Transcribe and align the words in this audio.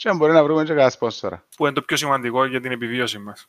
Και 0.00 0.08
αν 0.08 0.16
μπορεί 0.16 0.32
να 0.32 0.44
βρούμε 0.44 0.62
και 0.62 0.68
κανένα 0.68 0.90
σπόνσορα. 0.90 1.44
Που 1.56 1.64
είναι 1.64 1.74
το 1.74 1.82
πιο 1.82 1.96
σημαντικό 1.96 2.44
για 2.44 2.60
την 2.60 2.72
επιβίωση 2.72 3.18
μας. 3.18 3.48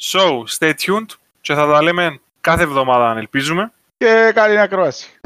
So, 0.00 0.42
stay 0.58 0.72
tuned 0.72 1.06
και 1.40 1.54
θα 1.54 1.66
τα 1.66 1.82
λέμε 1.82 2.20
κάθε 2.40 2.62
εβδομάδα 2.62 3.10
αν 3.10 3.16
ελπίζουμε. 3.16 3.72
Και 3.96 4.32
καλή 4.34 4.58
ακρόαση. 4.58 5.20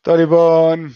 Το 0.00 0.14
λοιπόν, 0.14 0.94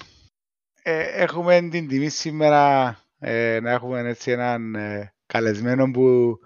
ε, 0.83 1.23
έχουμε 1.23 1.69
την 1.71 1.89
τιμή 1.89 2.09
σήμερα 2.09 2.97
ε, 3.19 3.59
να 3.63 3.71
έχουμε 3.71 4.09
έτσι 4.09 4.31
έναν 4.31 4.75
ε, 4.75 5.13
καλεσμένο 5.27 5.91
που 5.91 6.39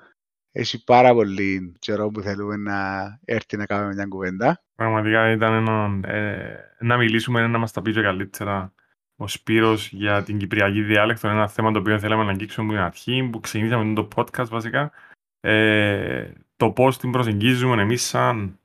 έχει 0.58 0.84
πάρα 0.84 1.12
πολύ 1.12 1.72
καιρό 1.78 2.08
που 2.08 2.20
θέλουμε 2.20 2.56
να 2.56 2.78
έρθει 3.24 3.56
να 3.56 3.66
κάνουμε 3.66 3.94
μια 3.94 4.06
κουβέντα. 4.06 4.62
Πραγματικά 4.74 5.30
ήταν 5.30 5.52
ένα, 5.52 6.08
ε, 6.14 6.56
να 6.80 6.96
μιλήσουμε, 6.96 7.46
να 7.46 7.58
μας 7.58 7.72
τα 7.72 7.82
πει 7.82 7.92
και 7.92 8.02
καλύτερα 8.02 8.72
ο 9.16 9.28
Σπύρος 9.28 9.88
για 9.92 10.22
την 10.22 10.38
Κυπριακή 10.38 10.82
διάλεκτο, 10.82 11.28
ένα 11.28 11.48
θέμα 11.48 11.72
το 11.72 11.78
οποίο 11.78 11.98
θέλαμε 11.98 12.24
να 12.24 12.30
αγγίξουμε 12.30 12.66
από 12.66 12.74
την 12.74 12.84
αρχή, 12.84 13.28
που 13.32 13.40
ξεκινήσαμε 13.40 13.94
το 13.94 14.08
podcast 14.16 14.48
βασικά. 14.48 14.92
Ε, 15.40 16.32
το 16.56 16.70
πώς 16.70 16.98
την 16.98 17.10
προσεγγίζουμε 17.10 17.82
εμείς 17.82 18.02
σαν 18.02 18.58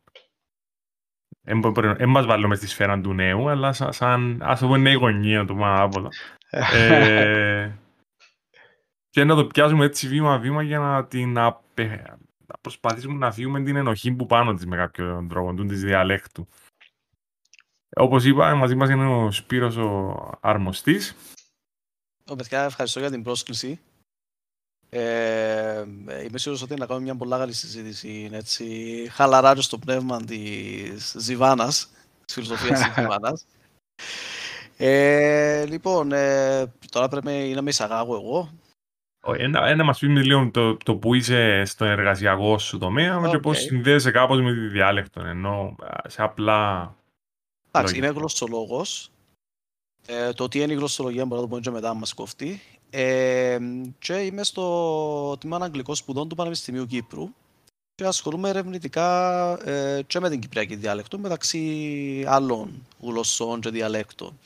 δεν 1.97 2.09
μας 2.09 2.25
βάλουμε 2.25 2.55
στη 2.55 2.67
σφαίρα 2.67 3.01
του 3.01 3.13
νέου, 3.13 3.49
αλλά 3.49 3.73
σαν, 3.73 4.39
ας 4.41 4.59
το 4.59 4.65
πούμε, 4.65 4.77
νέη 4.77 4.93
γωνία 4.93 5.45
του 5.45 5.55
πάνω 5.55 6.09
ε, 6.73 7.71
και 9.13 9.23
να 9.23 9.35
το 9.35 9.45
πιάσουμε 9.45 9.85
έτσι 9.85 10.07
βήμα-βήμα 10.07 10.63
για 10.63 10.79
να 10.79 11.05
την 11.05 11.37
απε... 11.37 12.17
να 12.45 12.57
προσπαθήσουμε 12.61 13.13
να 13.13 13.31
φύγουμε 13.31 13.63
την 13.63 13.75
ενοχή 13.75 14.11
που 14.11 14.25
πάνω 14.25 14.53
της 14.53 14.65
με 14.65 14.75
κάποιο 14.75 15.25
τρόπο, 15.29 15.53
του 15.53 15.65
της 15.65 15.81
διαλέκτου. 15.81 16.47
Όπως 17.95 18.25
είπα, 18.25 18.55
μαζί 18.55 18.75
μας 18.75 18.89
είναι 18.89 19.07
ο 19.07 19.31
Σπύρος 19.31 19.75
ο 19.75 20.15
Αρμοστής. 20.41 21.15
Ο 22.29 22.35
παιδιά, 22.35 22.63
ευχαριστώ 22.63 22.99
για 22.99 23.11
την 23.11 23.23
πρόσκληση. 23.23 23.79
Ε, 24.89 25.83
είμαι 26.27 26.37
σίγουρος 26.37 26.61
ότι 26.63 26.75
να 26.75 26.85
κάνουμε 26.85 27.05
μια 27.05 27.15
πολύ 27.15 27.31
καλή 27.31 27.53
συζήτηση. 27.53 28.29
Έτσι, 28.31 29.07
χαλαρά 29.11 29.61
στο 29.61 29.77
πνεύμα 29.77 30.23
της 30.23 31.15
Ζιβάνας, 31.17 31.89
της 32.25 32.33
φιλοσοφίας 32.33 32.79
της 32.79 32.93
Ζιβάνας. 32.97 33.45
Ε, 34.77 35.65
λοιπόν, 35.65 36.11
ε, 36.11 36.73
τώρα 36.91 37.07
πρέπει 37.07 37.51
να 37.55 37.61
με 37.61 37.69
εισαγάγω 37.69 38.15
εγώ. 38.15 38.61
Ένα, 39.27 39.67
ένα 39.67 39.83
μας 39.83 39.99
πει 39.99 40.07
λίγο 40.07 40.49
το, 40.51 40.77
το 40.77 40.95
που 40.95 41.13
είσαι 41.13 41.63
στο 41.65 41.85
εργασιακό 41.85 42.57
σου 42.57 42.77
τομέα 42.77 43.21
okay. 43.21 43.29
και 43.29 43.39
πώς 43.39 43.59
συνδέεσαι 43.59 44.11
κάπως 44.11 44.41
με 44.41 44.53
τη 44.53 44.67
διάλεκτο, 44.67 45.21
ενώ 45.25 45.75
σε 46.07 46.21
απλά... 46.21 46.93
Εντάξει, 47.71 47.97
είμαι 47.97 48.07
γλωσσολόγος. 48.07 49.11
Ε, 50.05 50.33
το 50.33 50.47
τι 50.47 50.59
είναι 50.59 50.73
η 50.73 50.75
γλωσσολογία 50.75 51.25
μπορεί 51.25 51.35
να 51.35 51.41
το 51.41 51.47
πούμε 51.47 51.61
και 51.61 51.69
μετά 51.69 51.89
αν 51.89 51.97
μας 51.97 52.13
κοφτεί. 52.13 52.61
Ε, 52.89 53.57
και 53.99 54.13
είμαι 54.13 54.43
στο 54.43 55.37
τμήμα 55.39 55.57
Αγγλικών 55.61 55.95
Σπουδών 55.95 56.29
του 56.29 56.35
Πανεπιστημίου 56.35 56.85
Κύπρου 56.85 57.29
και 57.95 58.05
ασχολούμαι 58.05 58.49
ερευνητικά 58.49 59.49
ε, 59.69 60.01
και 60.07 60.19
με 60.19 60.29
την 60.29 60.39
Κυπριακή 60.39 60.75
διάλεκτο 60.75 61.19
μεταξύ 61.19 62.23
άλλων 62.27 62.85
γλωσσών 63.01 63.61
και 63.61 63.69
διαλέκτων. 63.69 64.39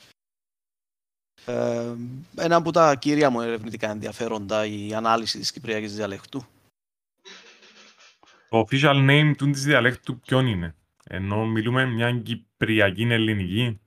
Ε, 1.48 1.94
ένα 2.36 2.56
από 2.56 2.70
τα 2.72 2.94
κύρια 2.94 3.30
μου 3.30 3.40
ερευνητικά 3.40 3.90
ενδιαφέροντα 3.90 4.66
η 4.66 4.94
ανάλυση 4.94 5.38
της 5.38 5.52
Κυπριακής 5.52 5.94
διαλέκτου. 5.94 6.46
Το 8.48 8.66
official 8.70 9.10
name 9.10 9.32
του 9.36 9.50
της 9.50 9.64
διαλέκτου 9.64 10.20
ποιον 10.20 10.46
είναι, 10.46 10.74
ενώ 11.04 11.46
μιλούμε 11.46 11.84
μια 11.86 12.12
Κυπριακή 12.12 13.02
ελληνική. 13.02 13.80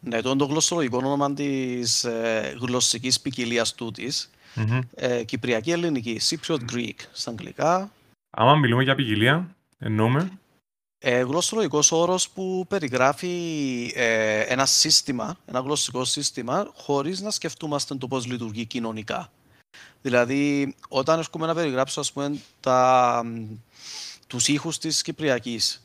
Ναι, 0.00 0.20
το 0.20 0.28
είναι 0.28 0.38
το 0.38 0.44
γλωσσολογικό 0.44 0.96
όνομα 0.96 1.34
της 1.34 2.04
ε, 2.04 2.56
γλωσσικής 2.60 3.20
ποικιλία 3.20 3.66
τούτης. 3.76 4.30
Mm-hmm. 4.56 4.80
Ε, 4.94 5.24
Κυπριακή 5.24 5.70
ελληνική, 5.70 6.20
Cypriot 6.22 6.60
Greek 6.72 6.96
στα 7.12 7.30
αγγλικά. 7.30 7.92
Άμα 8.30 8.54
μιλούμε 8.54 8.82
για 8.82 8.94
ποικιλία, 8.94 9.56
εννοούμε. 9.78 10.38
Ε, 11.00 11.20
γλωσσολογικός 11.20 11.92
όρος 11.92 12.28
που 12.28 12.64
περιγράφει 12.68 13.92
ε, 13.94 14.40
ένα 14.40 14.66
σύστημα, 14.66 15.36
ένα 15.46 15.60
γλωσσικό 15.60 16.04
σύστημα, 16.04 16.70
χωρίς 16.74 17.20
να 17.20 17.30
σκεφτούμαστε 17.30 17.94
το 17.94 18.08
πώς 18.08 18.26
λειτουργεί 18.26 18.64
κοινωνικά. 18.64 19.32
Δηλαδή, 20.02 20.74
όταν 20.88 21.18
έρχομαι 21.18 21.46
να 21.46 21.54
περιγράψω, 21.54 22.00
ας 22.00 22.12
πούμε, 22.12 22.38
τα, 22.60 23.22
τους 24.26 24.48
ήχους 24.48 24.78
της 24.78 25.02
Κυπριακής, 25.02 25.82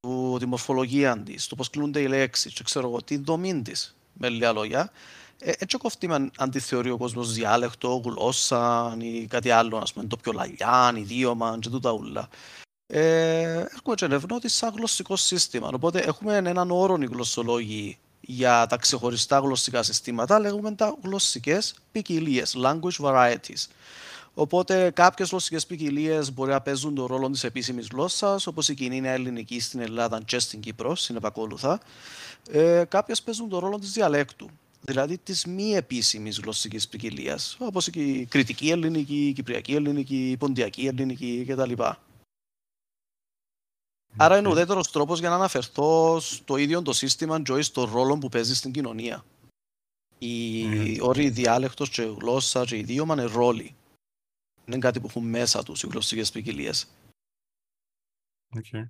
του, 0.00 0.36
τη 0.38 0.46
μορφολογία 0.46 1.18
της, 1.18 1.46
το 1.46 1.54
πώς 1.54 1.70
κλείνονται 1.70 2.00
οι 2.00 2.06
λέξεις, 2.06 2.52
και 2.52 2.62
ξέρω 2.64 2.88
εγώ, 2.88 3.02
τη 3.02 3.16
δομή 3.16 3.62
της, 3.62 3.96
με 4.12 4.28
λίγα 4.28 4.52
λόγια. 4.52 4.92
Ε, 5.38 5.52
έτσι 5.58 5.76
κοφτεί 5.76 6.08
με 6.08 6.30
αν 6.36 6.50
τη 6.50 6.60
θεωρεί 6.60 6.90
ο 6.90 6.96
κόσμος 6.96 7.32
διάλεκτο, 7.32 8.02
γλώσσα 8.04 8.96
ή 8.98 9.26
κάτι 9.26 9.50
άλλο, 9.50 9.76
ας 9.76 9.92
πούμε, 9.92 10.06
το 10.06 10.16
πιο 10.16 10.32
λαλιάν, 10.32 10.96
ιδίωμα, 10.96 11.58
και 11.60 11.68
τούτα 11.68 11.92
ούλα. 11.92 12.28
Ε, 12.86 13.00
έρχομαι 13.50 13.94
και 13.94 14.04
ερευνώ 14.04 14.34
ότι 14.34 14.48
σαν 14.48 14.72
γλωσσικό 14.76 15.16
σύστημα. 15.16 15.70
Οπότε 15.74 15.98
έχουμε 16.00 16.36
έναν 16.36 16.70
όρο 16.70 16.98
οι 17.00 17.06
γλωσσολόγοι 17.06 17.98
για 18.20 18.66
τα 18.66 18.76
ξεχωριστά 18.76 19.38
γλωσσικά 19.38 19.82
συστήματα, 19.82 20.38
λέγουμε 20.38 20.72
τα 20.74 20.96
γλωσσικές 21.02 21.74
ποικιλίες, 21.92 22.56
language 22.64 23.04
varieties. 23.04 23.66
Οπότε 24.34 24.90
κάποιες 24.90 25.28
γλωσσικές 25.28 25.66
ποικιλίες 25.66 26.32
μπορεί 26.32 26.50
να 26.50 26.60
παίζουν 26.60 26.94
τον 26.94 27.06
ρόλο 27.06 27.30
της 27.30 27.44
επίσημης 27.44 27.88
γλώσσας, 27.92 28.46
όπως 28.46 28.68
η 28.68 28.74
κοινή 28.74 29.00
νέα 29.00 29.12
ελληνική 29.12 29.60
στην 29.60 29.80
Ελλάδα 29.80 30.22
και 30.24 30.38
στην 30.38 30.60
Κύπρο, 30.60 30.94
συνεπακόλουθα. 30.94 31.80
Ε, 32.50 32.84
Κάποιες 32.88 33.22
παίζουν 33.22 33.48
τον 33.48 33.58
ρόλο 33.58 33.78
της 33.78 33.92
διαλέκτου, 33.92 34.50
δηλαδή 34.80 35.18
της 35.18 35.44
μη 35.44 35.74
επίσημης 35.74 36.38
γλωσσικής 36.38 36.88
ποικιλίας, 36.88 37.56
όπως 37.58 37.86
η 37.86 38.26
κριτική 38.30 38.70
ελληνική, 38.70 39.26
η 39.28 39.32
κυπριακή 39.32 39.74
ελληνική, 39.74 40.30
η 40.30 40.36
ποντιακή 40.36 40.86
ελληνική 40.86 41.44
κτλ. 41.48 41.72
Άρα 44.18 44.38
είναι 44.38 44.48
ουδέτερο 44.48 44.80
τρόπο 44.92 45.14
για 45.14 45.28
να 45.28 45.34
αναφερθώ 45.34 46.20
στο 46.20 46.56
ίδιο 46.56 46.82
το 46.82 46.92
σύστημα 46.92 47.42
και 47.42 47.62
στο 47.62 47.84
ρόλο 47.84 48.18
που 48.18 48.28
παίζει 48.28 48.54
στην 48.54 48.72
κοινωνία. 48.72 49.24
Οι 50.18 50.64
mm. 50.66 50.98
όροι 51.00 51.30
διάλεκτο 51.30 51.84
και 51.84 52.02
γλώσσα 52.02 52.64
και 52.64 52.76
ιδίωμα 52.76 53.14
είναι 53.14 53.24
ρόλοι 53.24 53.76
είναι 54.66 54.78
κάτι 54.78 55.00
που 55.00 55.06
έχουν 55.06 55.28
μέσα 55.28 55.62
τους 55.62 55.82
οι 55.82 55.86
γλωσσικές 55.86 56.30
ποικιλίε. 56.30 56.70
Okay. 58.54 58.88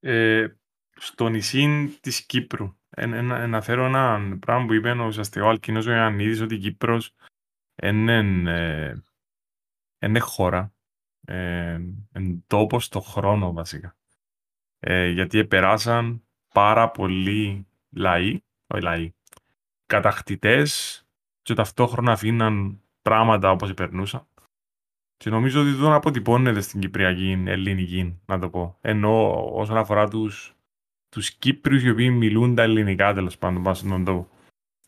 Ε, 0.00 0.48
στο 0.96 1.28
νησί 1.28 1.96
της 2.00 2.26
Κύπρου, 2.26 2.76
αναφέρω 2.90 3.84
ένα 3.84 4.36
πράγμα 4.38 4.66
που 4.66 4.72
είπε 4.72 4.90
ο 4.90 5.06
ουσιαστικά 5.06 5.44
ο 5.44 5.48
Αλκίνος 5.48 5.86
ο 5.86 5.90
Ιωαννίδης 5.90 6.40
ότι 6.40 6.54
η 6.54 6.58
Κύπρος 6.58 7.14
είναι, 7.82 8.18
είναι 9.98 10.20
χώρα, 11.26 11.74
είναι 12.16 12.42
τόπος 12.46 12.84
στο 12.84 13.00
χρόνο 13.00 13.52
βασικά. 13.52 13.96
Ε, 14.78 15.08
γιατί 15.08 15.44
περάσαν 15.44 16.22
πάρα 16.52 16.90
πολλοί 16.90 17.66
λαοί, 17.90 18.40
όχι 18.66 18.82
λαοί, 18.82 19.12
κατακτητές 19.86 21.00
και 21.42 21.54
ταυτόχρονα 21.54 22.12
αφήναν 22.12 22.80
πράγματα 23.02 23.50
όπως 23.50 23.74
περνούσαν. 23.74 24.26
Και 25.16 25.30
νομίζω 25.30 25.60
ότι 25.60 25.70
δεν 25.70 25.92
αποτυπώνεται 25.92 26.60
στην 26.60 26.80
Κυπριακή 26.80 27.42
ελληνική, 27.46 28.20
να 28.26 28.38
το 28.38 28.50
πω. 28.50 28.78
Ενώ 28.80 29.44
όσον 29.52 29.76
αφορά 29.76 30.08
τους, 30.08 30.56
τους 31.08 31.30
Κύπριους 31.30 31.82
οι 31.82 31.90
οποίοι 31.90 32.10
μιλούν 32.12 32.54
τα 32.54 32.62
ελληνικά 32.62 33.14
τέλος 33.14 33.38
πάντων 33.38 33.62
πάνω 33.62 33.74
στον 33.74 34.04
τόπο. 34.04 34.28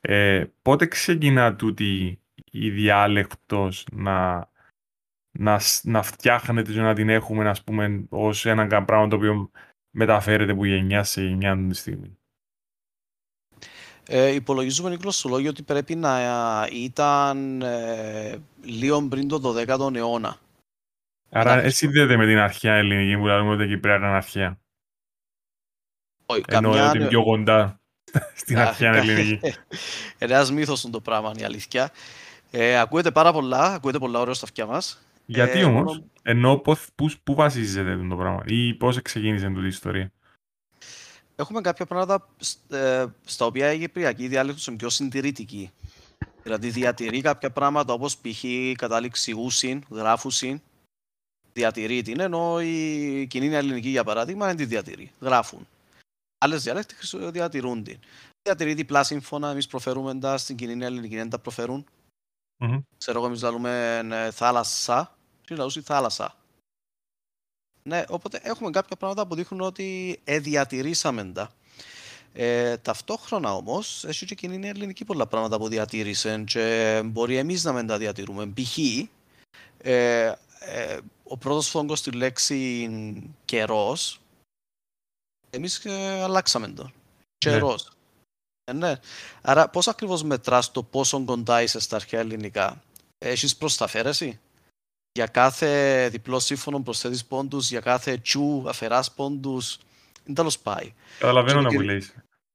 Ε, 0.01 0.45
πότε 0.63 0.87
ξεκινά 0.87 1.57
τούτη 1.57 2.21
η 2.51 2.71
διάλεκτος 2.71 3.87
να, 3.93 4.49
να, 5.39 5.61
να 5.83 6.03
φτιάχνεται 6.03 6.73
και 6.73 6.81
να 6.81 6.95
την 6.95 7.09
έχουμε 7.09 7.49
ας 7.49 7.65
πούμε 7.65 8.07
ως 8.09 8.47
ένα 8.47 8.85
πράγμα 8.85 9.09
το 9.09 9.17
οποίο 9.17 9.51
μεταφέρεται 9.91 10.53
από 10.53 10.65
γενιά 10.65 11.05
σε 11.05 11.23
γενιά 11.23 11.67
τη 11.69 11.75
στιγμή. 11.75 12.19
Ε, 14.11 14.35
υπολογίζουμε 14.35 14.91
οι 14.93 14.99
γλωσσολόγοι 15.01 15.49
ότι 15.49 15.63
πρέπει 15.63 15.95
να 15.95 16.21
ήταν 16.73 17.63
ε, 17.63 18.39
λίγο 18.63 19.09
πριν 19.09 19.29
το 19.29 19.55
12ο 19.57 19.95
αιώνα. 19.95 20.39
Άρα 21.31 21.55
Μετά 21.55 21.67
εσύ 21.67 21.77
συνδέεται 21.77 22.17
με 22.17 22.27
την 22.27 22.39
αρχαία 22.39 22.75
ελληνική 22.75 23.19
που 23.19 23.27
λέμε 23.27 23.51
ότι 23.51 23.65
η 23.65 23.69
Κυπρέα 23.69 23.97
ήταν 23.97 24.15
αρχαία. 24.15 24.59
Όχι, 26.27 26.43
Ενώ 26.49 26.71
καμιά... 26.71 26.89
ότι 26.89 27.07
πιο 27.07 27.23
κοντά 27.23 27.81
στην 28.41 28.57
Κα- 28.57 28.69
αρχαία 28.69 28.91
κα- 28.93 28.99
ελληνική. 28.99 29.41
Είναι 30.19 30.35
ένας 30.35 30.53
μύθος 30.53 30.83
είναι 30.83 30.93
το 30.93 31.01
πράγμα, 31.01 31.29
είναι 31.31 31.41
η 31.41 31.45
αλήθεια. 31.45 31.91
Ε, 32.51 32.79
ακούγεται 32.79 33.11
πάρα 33.11 33.33
πολλά, 33.33 33.75
ακούγεται 33.75 33.99
πολλά 33.99 34.19
ωραία 34.21 34.35
στα 34.35 34.45
αυτιά 34.45 34.67
μας. 34.67 35.03
Γιατί 35.31 35.59
Ε, 35.59 35.65
όμως, 35.65 35.85
μόνο- 35.97 36.05
ενώ 36.23 36.59
πώς- 36.59 36.87
πού- 36.95 37.13
πού 37.25 37.35
βασίζεται 37.35 37.97
το 38.09 38.17
πράγμα 38.17 38.43
ή 38.47 38.75
πώς 38.75 39.03
ξεκίνησε 39.03 39.47
τούτη 39.49 39.65
η 39.65 39.69
ιστορία; 39.69 40.13
Έχουμε 41.37 41.61
κάποια 41.61 41.87
πράγματα 41.87 42.29
σ- 42.39 42.73
ε, 42.73 43.07
στα 43.25 43.47
οποία 43.47 43.73
η 43.73 43.79
κυπριακή 43.79 44.29
διάλεκτος 44.29 44.67
είναι 44.67 44.77
πιο 44.77 44.89
συντηρητική. 44.91 45.71
Δηλαδή 46.43 46.71
διατηρεί 46.71 47.21
κάποια 47.21 47.51
πράγματα 47.51 47.93
όπως 47.93 48.17
π.χ. 48.19 48.45
κατάληξη 48.77 49.33
ούσιν, 49.33 49.83
γράφουσιν, 49.91 50.61
διατηρεί 51.53 52.03
την, 52.03 52.21
ενώ 52.21 52.61
η 52.61 53.27
κοινή 53.31 53.55
ελληνική 53.55 53.89
για 53.89 54.05
παράδειγμα 54.05 54.47
δεν 54.47 54.57
τη 54.57 54.65
διατηρεί, 54.65 55.11
γράφουν. 55.21 55.67
Άλλες 56.39 56.63
διάλεκτοι 56.63 56.95
χρησι- 56.95 57.31
διατηρούν 57.31 57.83
την. 57.83 57.99
Διατηρεί 58.43 58.75
διπλά 58.75 59.05
σύμφωνα, 59.05 59.51
εμείς 59.51 59.67
προφέρουμε 59.67 60.19
τα 60.19 60.39
στην 60.39 60.57
κοινή 60.57 60.85
ελληνική, 60.85 61.17
δεν 61.17 61.31
τα 61.31 61.39
προφέρουν. 61.39 61.87
Μμμ. 62.61 62.79
Ξέρω 62.99 63.19
εγώ, 63.19 63.27
εμείς 63.27 63.43
λέμε 63.43 63.99
ε, 64.13 64.31
θάλασσα, 64.31 65.18
και 65.49 65.55
λαούς 65.55 65.79
θάλασσα. 65.83 66.35
Ναι, 67.83 68.05
οπότε 68.09 68.41
έχουμε 68.43 68.71
κάποια 68.71 68.97
πράγματα 68.97 69.27
που 69.27 69.35
δείχνουν 69.35 69.61
ότι 69.61 70.21
ε, 70.25 70.39
διατηρήσαμε 70.39 71.25
τα. 71.25 71.51
Ε, 72.33 72.77
ταυτόχρονα 72.77 73.55
όμως, 73.55 74.05
έχει 74.05 74.27
και 74.27 74.35
κοινή 74.35 74.67
η 74.67 74.69
ελληνική 74.69 75.05
πολλά 75.05 75.27
πράγματα 75.27 75.59
που 75.59 75.69
διατήρησε 75.69 76.45
και 76.47 77.01
μπορεί 77.05 77.37
εμείς 77.37 77.65
να 77.65 77.73
μην 77.73 77.87
τα 77.87 77.99
διατηρούμε. 77.99 78.47
Π.χ. 78.47 78.79
Ε, 79.79 80.33
ε, 80.59 80.99
ο 81.25 81.37
πρώτος 81.37 81.69
φόγκος 81.69 81.99
στη 81.99 82.11
λέξη 82.11 82.89
καιρός, 83.45 84.21
εμείς 85.51 85.85
ε, 85.85 86.23
αλλάξαμε 86.23 86.69
τον. 86.69 86.93
Καιρός. 87.39 87.91
Ε, 88.65 88.73
ναι. 88.73 88.95
Άρα 89.43 89.69
πώς 89.69 89.89
ακριβώς 89.89 90.23
μετράς 90.23 90.71
το 90.71 90.83
πόσο 90.83 91.25
κοντά 91.25 91.63
είσαι 91.63 91.81
στα 91.81 91.97
αρχαία 91.97 92.21
ελληνικά; 92.21 92.83
Έχεις 93.19 93.57
προσταφέρεση. 93.57 94.41
Για 95.19 95.27
κάθε 95.27 96.09
διπλό 96.09 96.39
σύμφωνο 96.39 96.81
προσθέτεις 96.81 97.25
πόντους, 97.27 97.71
για 97.71 97.81
κάθε 97.81 98.17
τσου 98.19 98.65
αφαιράς 98.69 99.15
πόντους. 99.15 99.79
Είναι 100.25 100.35
τέλος 100.35 100.59
πάει. 100.59 100.93
Καταλαβαίνω 101.19 101.59
Και 101.59 101.65
να 101.65 101.69
το 101.69 101.75
μου 101.75 101.81
κυри- 101.81 101.87
λέεις. 101.91 102.15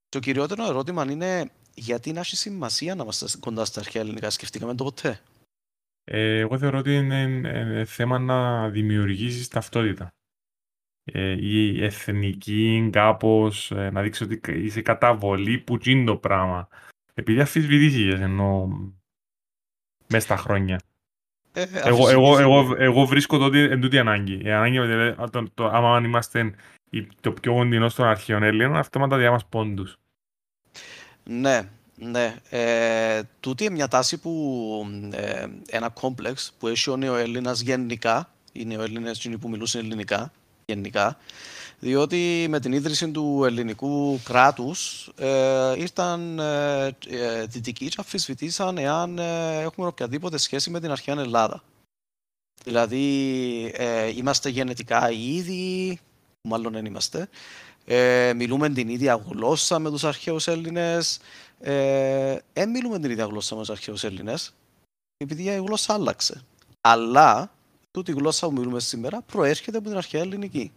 Το 0.10 0.20
κυριότερο 0.20 0.66
ερώτημα 0.66 1.06
είναι 1.12 1.50
γιατί 1.74 2.12
να 2.12 2.20
έχει 2.20 2.36
σημασία 2.36 2.96
να 2.96 3.04
είμαστε 3.04 3.26
κοντά 3.40 3.66
στα 3.66 3.80
αρχαία 3.80 4.02
ελληνικά; 4.02 4.30
Σκεφτήκαμε 4.30 4.76
το 4.76 4.84
ποτέ; 4.84 5.20
Ε, 6.04 6.38
εγώ 6.40 6.58
θεωρώ 6.58 6.78
ότι 6.78 6.96
είναι, 6.96 7.42
ε, 7.50 7.86
θέμα 7.86 8.20
να 8.20 8.70
δημιουργήσεις 8.70 9.48
ταυτότητα. 9.48 10.08
Ε, 11.04 11.32
η 11.40 11.84
εθνική 11.84 12.90
κάπως, 12.92 13.72
ε, 13.72 13.90
να 13.90 14.02
δείξεις 14.02 14.28
ότι 14.28 14.42
είσαι 14.64 14.82
καταβολή 14.82 15.58
που 15.60 15.78
είναι 15.84 16.06
το 16.06 16.18
πράγμα. 16.18 16.68
Επειδή 17.14 17.40
αφισβητήσεις 17.42 18.14
ενώ 18.14 18.68
μέσα 20.08 20.26
στα 20.26 20.38
χρόνια. 20.38 20.80
Ε, 21.54 21.62
Εγώ, 21.62 21.78
αφισβητείς- 22.08 22.12
εγώ, 22.12 22.40
εγώ, 22.40 22.76
εγώ 22.78 23.06
βρίσκω 23.06 23.38
το 23.38 23.46
ότι 23.46 23.60
εν 23.60 23.82
τούτη 23.82 24.00
ανάγκη. 24.00 24.40
Η 24.44 24.52
ανάγκη 24.52 24.80
δηλαδή, 24.80 25.22
α, 25.22 25.30
το, 25.32 25.44
το, 25.54 25.66
άμα 25.66 25.96
αν 25.96 26.04
είμαστε 26.04 26.54
η- 26.90 27.08
το 27.22 27.32
πιο 27.32 27.54
κοντινό 27.54 27.90
των 27.96 28.06
αρχαίων 28.06 28.44
Έλληνων, 28.44 28.78
αυτόματα 28.78 29.18
διά 29.18 29.32
μας 29.32 29.46
πόντους. 29.46 29.98
Ναι, 31.24 31.62
ναι. 31.96 32.36
Ε, 32.50 33.22
τούτη 33.40 33.64
είναι 33.64 33.74
μια 33.74 33.88
τάση 33.88 34.18
που 34.20 34.32
ε, 35.14 35.46
ένα 35.70 35.90
κόμπλεξ 35.90 36.54
που 36.60 36.68
έχει 36.68 36.90
ο 36.90 36.98
νεοέλληνας 36.98 37.62
γενικά, 37.62 38.34
οι 38.52 38.66
νεοέλληνες 38.66 39.18
εκείνοι 39.18 39.38
που 39.38 39.50
μιλούσαν 39.50 39.82
ελληνικά, 39.82 40.32
γενικά, 40.66 41.18
διότι 41.84 42.46
με 42.50 42.60
την 42.60 42.74
ίδρυση 42.74 43.12
του 43.12 43.44
ελληνικού 43.46 44.20
κράτους 44.24 45.10
ε, 45.18 45.74
ήρθαν 45.78 46.40
ε, 46.40 46.86
ε, 47.08 47.46
δυτικοί 47.46 47.88
και 47.88 47.96
αμφισβητήσαν 47.98 48.78
εάν 48.78 49.20
ε, 49.20 49.60
έχουμε 49.62 49.88
οποιαδήποτε 49.88 50.38
σχέση 50.38 50.70
με 50.70 50.80
την 50.80 50.92
αρχαία 50.92 51.20
Ελλάδα. 51.20 51.64
Δηλαδή, 52.64 53.72
ε, 53.76 54.08
είμαστε 54.08 54.50
γενετικά 54.50 55.12
οι 55.12 55.36
ίδιοι, 55.36 56.00
μάλλον 56.42 56.74
δεν 56.74 56.86
είμαστε, 56.86 57.30
ε, 57.86 58.34
μιλούμε 58.36 58.70
την 58.70 58.90
ίδια 58.90 59.24
γλώσσα 59.30 59.80
με 59.80 59.90
τους 59.90 60.04
αρχαίους 60.04 60.48
Έλληνες, 60.48 61.20
ε, 61.60 62.38
δεν 62.54 62.70
μιλούμε 62.70 63.00
την 63.00 63.12
ίδια 63.12 63.26
γλώσσα 63.26 63.56
με 63.56 63.62
τους 63.62 63.70
αρχαίους 63.70 64.04
Έλληνες, 64.04 64.54
επειδή 65.18 65.44
η 65.44 65.56
γλώσσα 65.56 65.94
άλλαξε. 65.94 66.42
Αλλά, 66.82 67.52
τούτη 67.92 68.12
η 68.12 68.14
γλώσσα 68.14 68.48
που 68.48 68.54
μιλούμε 68.54 68.80
σήμερα 68.80 69.22
προέρχεται 69.22 69.78
από 69.78 69.88
την 69.88 69.98
αρχαία 69.98 70.22
ελληνική. 70.22 70.72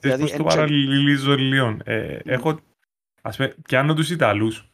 Δηλαδή, 0.00 0.22
Δηλαδή, 0.22 0.22
πώς 0.22 0.30
το 0.30 0.36
εν- 0.36 0.44
παραλληλίζω 0.44 1.34
λίγο. 1.36 1.76
Ε, 1.84 2.18
έχω, 2.24 2.60
ας 3.22 3.36
πούμε, 3.36 3.54
πιάνω 3.62 3.94
τους 3.94 4.10
Ιταλούς, 4.10 4.70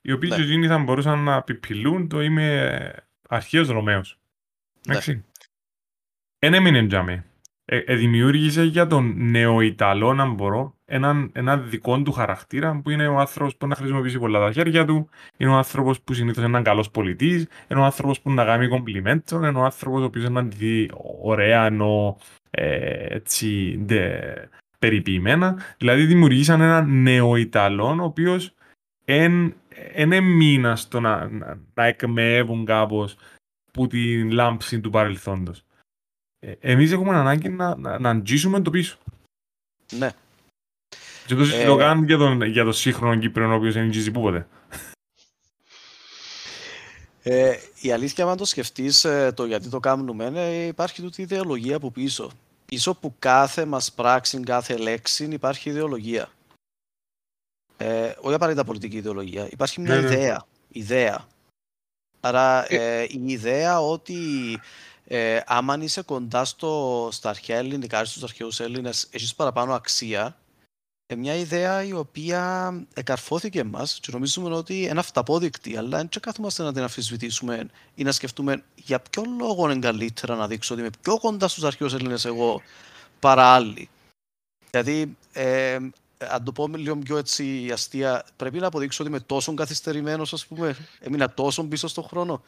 οι 0.00 0.12
οποίοι 0.12 0.28
Ναι. 0.32 0.36
και 0.36 0.42
εκείνοι 0.42 0.66
θα 0.66 0.78
μπορούσαν 0.78 1.18
να 1.18 1.42
πιπηλούν 1.42 2.08
το 2.08 2.20
είμαι 2.20 2.94
αρχαίος 3.28 3.68
Ρωμαίος. 3.68 4.18
Ναι. 4.86 4.92
Εντάξει. 4.92 5.24
Εν 6.38 6.54
έμεινε 6.54 6.86
τζάμε. 6.86 7.24
Ε, 7.64 7.78
ε, 7.78 7.94
δημιούργησε 7.94 8.62
για 8.64 8.86
τον 8.86 9.30
νεοϊταλό, 9.30 10.14
να 10.14 10.26
μπορώ, 10.26 10.77
έναν, 10.90 11.30
ένα 11.32 11.56
δικό 11.56 12.02
του 12.02 12.12
χαρακτήρα 12.12 12.80
που 12.82 12.90
είναι 12.90 13.06
ο 13.08 13.18
άνθρωπος 13.18 13.56
που 13.56 13.66
να 13.66 13.74
χρησιμοποιήσει 13.74 14.18
πολλά 14.18 14.40
τα 14.40 14.52
χέρια 14.52 14.84
του, 14.84 15.08
είναι 15.36 15.50
ο 15.50 15.54
άνθρωπος 15.54 16.00
που 16.00 16.14
συνήθως 16.14 16.44
είναι 16.44 16.62
καλός 16.62 16.90
πολιτής, 16.90 17.46
είναι 17.68 17.80
ο 17.80 17.84
άνθρωπος 17.84 18.20
που 18.20 18.30
να 18.30 18.44
κάνει 18.44 18.68
κομπλιμέντο, 18.68 19.36
είναι 19.36 19.58
ο 19.58 19.64
άνθρωπος 19.64 20.00
ο 20.00 20.04
οποίος 20.04 20.28
να 20.28 20.42
δει 20.42 20.90
ωραία 21.22 21.66
ενώ 21.66 22.18
ε, 22.50 23.14
έτσι 23.14 23.78
ντε, 23.84 24.22
περιποιημένα. 24.78 25.58
Δηλαδή 25.78 26.04
δημιουργήσαν 26.04 26.60
έναν 26.60 27.02
νεοϊταλό 27.02 27.96
ο 28.00 28.04
οποίος 28.04 28.54
εν, 29.04 29.54
εν 29.92 30.12
έμεινα 30.12 30.76
στο 30.76 31.00
να, 31.00 31.28
να, 31.28 31.58
να 31.74 31.84
εκμεύουν 31.84 32.64
κάπως 32.64 33.16
που 33.72 33.86
την 33.86 34.30
λάμψη 34.30 34.80
του 34.80 34.90
παρελθόντος. 34.90 35.64
Ε, 36.38 36.52
εμείς 36.60 36.92
έχουμε 36.92 37.16
ανάγκη 37.16 37.48
να, 37.48 37.76
να, 37.76 37.98
να 37.98 38.10
αγγίσουμε 38.10 38.60
το 38.60 38.70
πίσω. 38.70 38.98
Ναι. 39.98 40.10
Και 41.28 41.34
το 41.34 41.44
συζητώ 41.44 41.72
Ε, 41.74 41.76
καν 41.76 42.04
για 42.04 42.16
τον, 42.16 42.42
για 42.42 42.64
τον 42.64 42.72
σύγχρονο 42.72 43.20
Κύπριο, 43.20 43.50
ο 43.50 43.54
οποίος 43.54 43.74
δεν 43.74 43.82
αγγίζει 43.82 44.10
πούποτε. 44.10 44.46
Ε, 47.22 47.56
η 47.80 47.92
αλήθεια, 47.92 48.26
αν 48.26 48.36
το 48.36 48.44
σκεφτείς 48.44 49.04
ε, 49.04 49.32
το 49.36 49.44
γιατί 49.44 49.68
το 49.68 49.80
κάνουμε, 49.80 50.32
ε, 50.34 50.66
υπάρχει 50.66 51.02
τούτη 51.02 51.22
ιδεολογία 51.22 51.76
από 51.76 51.90
πίσω. 51.90 52.30
Πίσω 52.66 52.94
που 52.94 53.14
κάθε 53.18 53.64
μας 53.64 53.92
πράξη, 53.92 54.40
κάθε 54.40 54.76
λέξη 54.76 55.24
υπάρχει 55.24 55.68
ιδεολογία. 55.68 56.28
Ε, 57.76 58.12
όχι 58.20 58.34
απαραίτητα 58.34 58.64
πολιτική 58.64 58.96
ιδεολογία. 58.96 59.48
Υπάρχει 59.50 59.80
μια 59.80 59.94
Ναι, 59.94 60.00
ναι. 60.00 60.14
ιδέα. 60.14 60.46
Ιδέα. 60.68 61.26
Άρα 62.20 62.72
ε, 62.72 63.02
η 63.02 63.22
ιδέα 63.26 63.80
ότι 63.80 64.16
ε, 65.04 65.40
άμα 65.46 65.78
είσαι 65.80 66.02
κοντά 66.02 66.44
στο, 66.44 67.08
στα 67.12 67.28
αρχαία 67.28 67.58
ελληνικά, 67.58 68.04
στους 68.04 68.22
αρχαίους 68.22 68.60
Έλληνες, 68.60 69.08
έχεις 69.10 69.34
παραπάνω 69.34 69.74
αξία, 69.74 70.24
ε, 70.26 70.47
μια 71.16 71.34
ιδέα 71.34 71.82
η 71.82 71.92
οποία 71.92 72.72
εκαρφώθηκε 72.94 73.64
μας 73.64 73.98
και 74.00 74.10
νομίζουμε 74.12 74.54
ότι 74.54 74.82
είναι 74.82 74.98
αυταπόδεικτη, 74.98 75.76
αλλά 75.76 75.96
δεν 75.96 76.08
και 76.08 76.20
κάθομαστε 76.20 76.62
να 76.62 76.72
την 76.72 76.82
αμφισβητήσουμε 76.82 77.68
ή 77.94 78.02
να 78.02 78.12
σκεφτούμε 78.12 78.64
για 78.74 79.00
ποιο 79.00 79.22
λόγο 79.38 79.70
είναι 79.70 79.80
καλύτερα 79.80 80.36
να 80.36 80.46
δείξω 80.46 80.74
ότι 80.74 80.82
είμαι 80.82 80.92
πιο 81.02 81.18
κοντά 81.18 81.48
στους 81.48 81.64
αρχαίους 81.64 81.94
Έλληνες 81.94 82.24
εγώ 82.24 82.62
παρά 83.20 83.44
άλλοι. 83.44 83.88
Δηλαδή, 84.70 85.16
ε, 85.32 85.78
αν 86.18 86.44
το 86.44 86.52
πω 86.52 86.68
λίγο 86.68 86.96
πιο 86.96 87.16
έτσι 87.16 87.70
αστεία, 87.72 88.24
πρέπει 88.36 88.58
να 88.58 88.66
αποδείξω 88.66 89.02
ότι 89.02 89.12
είμαι 89.12 89.20
τόσο 89.20 89.54
καθυστερημένος, 89.54 90.32
ας 90.32 90.46
πούμε. 90.46 90.76
Έμεινα 91.00 91.30
τόσο 91.30 91.64
πίσω 91.64 91.88
στον 91.88 92.04
χρόνο. 92.04 92.42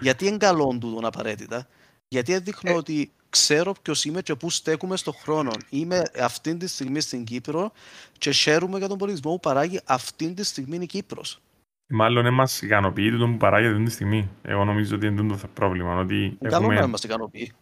Γιατί 0.00 0.26
είναι 0.26 0.36
καλό 0.36 0.78
τούτο 0.80 1.06
απαραίτητα; 1.06 1.66
Γιατί 2.08 2.38
δείχνω 2.38 2.74
ότι 2.74 3.10
ξέρω 3.30 3.74
ποιος 3.82 4.04
είμαι 4.04 4.22
και 4.22 4.34
πού 4.34 4.50
στέκουμε 4.50 4.96
στον 4.96 5.14
χρόνο. 5.14 5.50
Είμαι 5.70 6.02
αυτή 6.20 6.56
τη 6.56 6.66
στιγμή 6.66 7.00
στην 7.00 7.24
Κύπρο 7.24 7.72
και 8.18 8.30
χαίρομαι 8.30 8.78
για 8.78 8.88
τον 8.88 8.98
πολιτισμό 8.98 9.30
που 9.30 9.40
παράγει 9.40 9.80
αυτή 9.84 10.34
τη 10.34 10.44
στιγμή 10.44 10.76
η 10.76 10.86
Κύπρος. 10.86 11.40
Μάλλον 11.88 12.22
δεν 12.22 12.32
μας 12.32 12.62
ικανοποιεί 12.62 13.18
το 13.18 13.26
που 13.26 13.36
παράγεται 13.36 13.72
αυτή 13.72 13.84
τη 13.84 13.90
στιγμή. 13.90 14.28
Εγώ 14.42 14.64
νομίζω 14.64 14.96
ότι 14.96 15.06
είναι 15.06 15.36
το 15.36 15.48
πρόβλημα. 15.54 15.98
Ότι 15.98 16.14
Είναι 16.14 16.36
καλό 16.40 16.64
έχουμε... 16.64 16.80
να 16.80 16.86
μας 16.86 17.04
ικανοποιεί. 17.04 17.52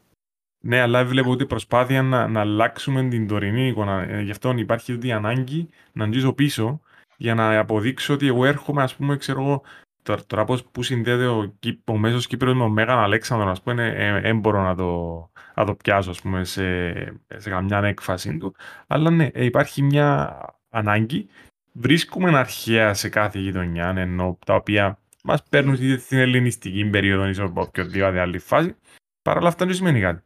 Ναι, 0.61 0.81
αλλά 0.81 1.05
βλέπω 1.05 1.31
ότι 1.31 1.47
προσπάθεια 1.47 2.03
να, 2.03 2.29
να 2.29 2.41
αλλάξουμε 2.41 3.09
την 3.09 3.27
τωρινή 3.27 3.69
εικόνα. 3.69 4.03
Ε, 4.03 4.23
γι' 4.23 4.31
αυτό 4.31 4.51
υπάρχει 4.57 4.93
αυτή 4.93 5.07
η 5.07 5.13
ανάγκη 5.13 5.69
να 5.93 6.05
αγγίσω 6.05 6.33
πίσω 6.33 6.81
για 7.17 7.35
να 7.35 7.59
αποδείξω 7.59 8.15
ότι 8.15 8.27
εγώ 8.27 8.45
έρχομαι, 8.45 8.83
ας 8.83 8.95
πούμε, 8.95 9.17
ξέρω 9.17 9.41
εγώ, 9.41 9.63
τώρα, 10.05 10.25
τώρα 10.27 10.45
πώς, 10.45 10.65
που 10.65 10.83
συνδέεται 10.83 11.27
ο, 11.27 11.55
Κύ- 11.59 11.89
ο 11.89 11.97
μέσος 11.99 12.27
Κύπρος 12.27 12.53
με 12.55 12.59
τον 12.59 12.73
Μέγαν 12.73 12.99
Αλέξανδρο, 12.99 13.51
ας 13.51 13.63
πούμε, 13.63 14.19
δεν 14.23 14.39
μπορώ 14.39 14.63
να 14.63 14.75
το, 14.75 15.31
να 15.55 15.65
το 15.65 15.75
πιάσω, 15.75 16.11
ας 16.11 16.21
πούμε, 16.21 16.45
σε, 16.45 16.93
σε 17.37 17.51
καμιά 17.51 17.79
έκφαση 17.79 18.39
του. 18.39 18.55
Αλλά 18.87 19.11
ναι, 19.11 19.29
ε, 19.33 19.45
υπάρχει 19.45 19.83
μια 19.83 20.39
ανάγκη. 20.71 21.27
Βρίσκουμε 21.73 22.39
αρχαία 22.39 22.95
σε 22.95 23.09
κάθε 23.09 23.39
γειτονιά, 23.39 23.95
ενώ 23.97 24.39
τα 24.47 24.55
οποία 24.55 24.99
μας 25.25 25.43
παίρνουν 25.51 25.77
στη- 25.77 25.99
στην 25.99 26.19
ελληνιστική 26.19 26.85
περίοδο 26.85 27.29
ή 27.29 27.33
σε 27.35 27.43
οποιοδήποτε 27.43 28.21
άλλη 28.21 28.39
φάση. 28.39 28.77
Παρ' 29.23 29.37
όλα 29.37 29.49
αυτά 29.49 29.65
δεν 29.67 29.75
σημαίνει 29.75 30.01
κάτι. 30.01 30.23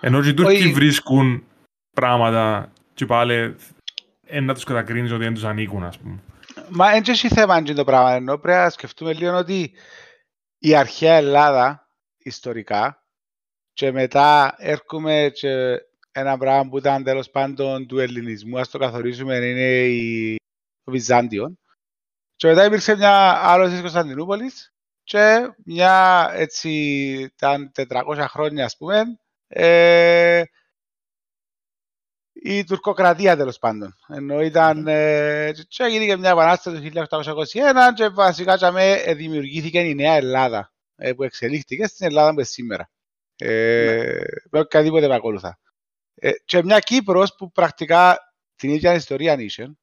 Ενώ 0.00 0.22
και 0.22 0.28
οι 0.28 0.34
Τούρκοι 0.34 0.52
Όχι. 0.54 0.72
βρίσκουν 0.72 1.44
πράγματα 1.96 2.72
και 2.94 3.06
πάλι 3.06 3.54
ε, 4.26 4.40
να 4.40 4.54
τους 4.54 4.64
κατακρίνεις 4.64 5.12
ότι 5.12 5.22
δεν 5.24 5.34
τους 5.34 5.44
ανήκουν, 5.44 5.84
ας 5.84 5.98
πούμε. 5.98 6.18
Μα 6.68 6.90
δεν 6.90 7.02
έχει 7.06 7.28
θέμα 7.28 7.54
αν 7.54 7.74
το 7.74 7.84
πράγμα, 7.84 8.12
ενώ 8.12 8.38
πρέπει 8.38 8.58
να 8.58 8.70
σκεφτούμε 8.70 9.12
λίγο 9.12 9.36
ότι 9.36 9.72
η 10.58 10.74
αρχαία 10.74 11.14
Ελλάδα, 11.14 11.88
ιστορικά, 12.18 13.04
και 13.72 13.92
μετά 13.92 14.54
έρχομαι 14.58 15.30
και 15.34 15.76
ένα 16.12 16.38
πράγμα 16.38 16.70
που 16.70 16.78
ήταν 16.78 17.04
τέλος 17.04 17.30
πάντων 17.30 17.86
του 17.86 17.98
ελληνισμού, 17.98 18.58
ας 18.58 18.68
το 18.68 18.78
καθορίσουμε, 18.78 19.36
είναι 19.36 19.84
η... 19.84 20.36
το 20.84 20.90
Βυζάντιο. 20.90 21.58
Και 22.36 22.46
μετά 22.46 22.64
υπήρξε 22.64 22.96
μια 22.96 23.30
άλλος 23.44 23.70
της 23.70 23.80
Κωνσταντινούπολης 23.80 24.74
και 25.02 25.54
μια 25.64 26.28
έτσι 26.32 26.70
ήταν 27.12 27.72
400 27.88 28.26
χρόνια 28.28 28.64
ας 28.64 28.76
πούμε 28.76 29.02
ε, 29.48 30.42
η 32.46 32.64
τουρκοκρατία 32.64 33.36
τέλος 33.36 33.58
πάντων. 33.58 33.96
Ενώ 34.08 34.40
ήταν, 34.40 34.86
ε, 34.86 35.52
και 35.68 35.82
έγινε 35.82 36.04
και 36.04 36.16
μια 36.16 36.30
επανάσταση 36.30 36.76
το 36.76 36.82
1821 36.82 37.92
και 37.94 38.08
βασικά 38.08 38.56
και 38.56 38.70
με, 38.70 38.92
ε, 38.92 39.14
δημιουργήθηκε 39.14 39.80
η 39.80 39.94
Νέα 39.94 40.12
Ελλάδα 40.12 40.72
ε, 40.96 41.12
που 41.12 41.22
εξελίχθηκε 41.22 41.86
στην 41.86 42.06
Ελλάδα 42.06 42.28
που 42.28 42.34
είναι 42.34 42.44
σήμερα. 42.44 42.90
Ε, 43.36 44.20
με 44.50 44.60
οποιαδήποτε 44.60 45.06
παρακολουθά. 45.06 45.58
Ε, 46.14 46.30
και 46.44 46.62
μια 46.62 46.78
Κύπρος 46.78 47.34
που 47.34 47.52
πρακτικά 47.52 48.18
την 48.56 48.70
ίδια 48.70 48.94
ιστορία 48.94 49.40
είχε. 49.40 49.76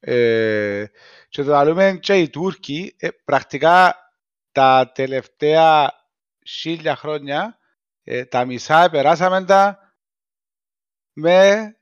Ε, 0.00 0.84
και 1.28 1.42
το 1.42 1.64
λέμε 1.64 1.98
και 2.02 2.14
οι 2.14 2.28
Τούρκοι, 2.28 2.94
ε, 2.98 3.08
πρακτικά 3.24 3.96
τα 4.52 4.92
τελευταία 4.94 5.92
χίλια 6.48 6.96
χρόνια 6.96 7.58
ε, 8.02 8.24
τα 8.24 8.44
μισά 8.44 8.90
περάσαμε 8.90 9.44
τα 9.44 9.87
με 11.20 11.76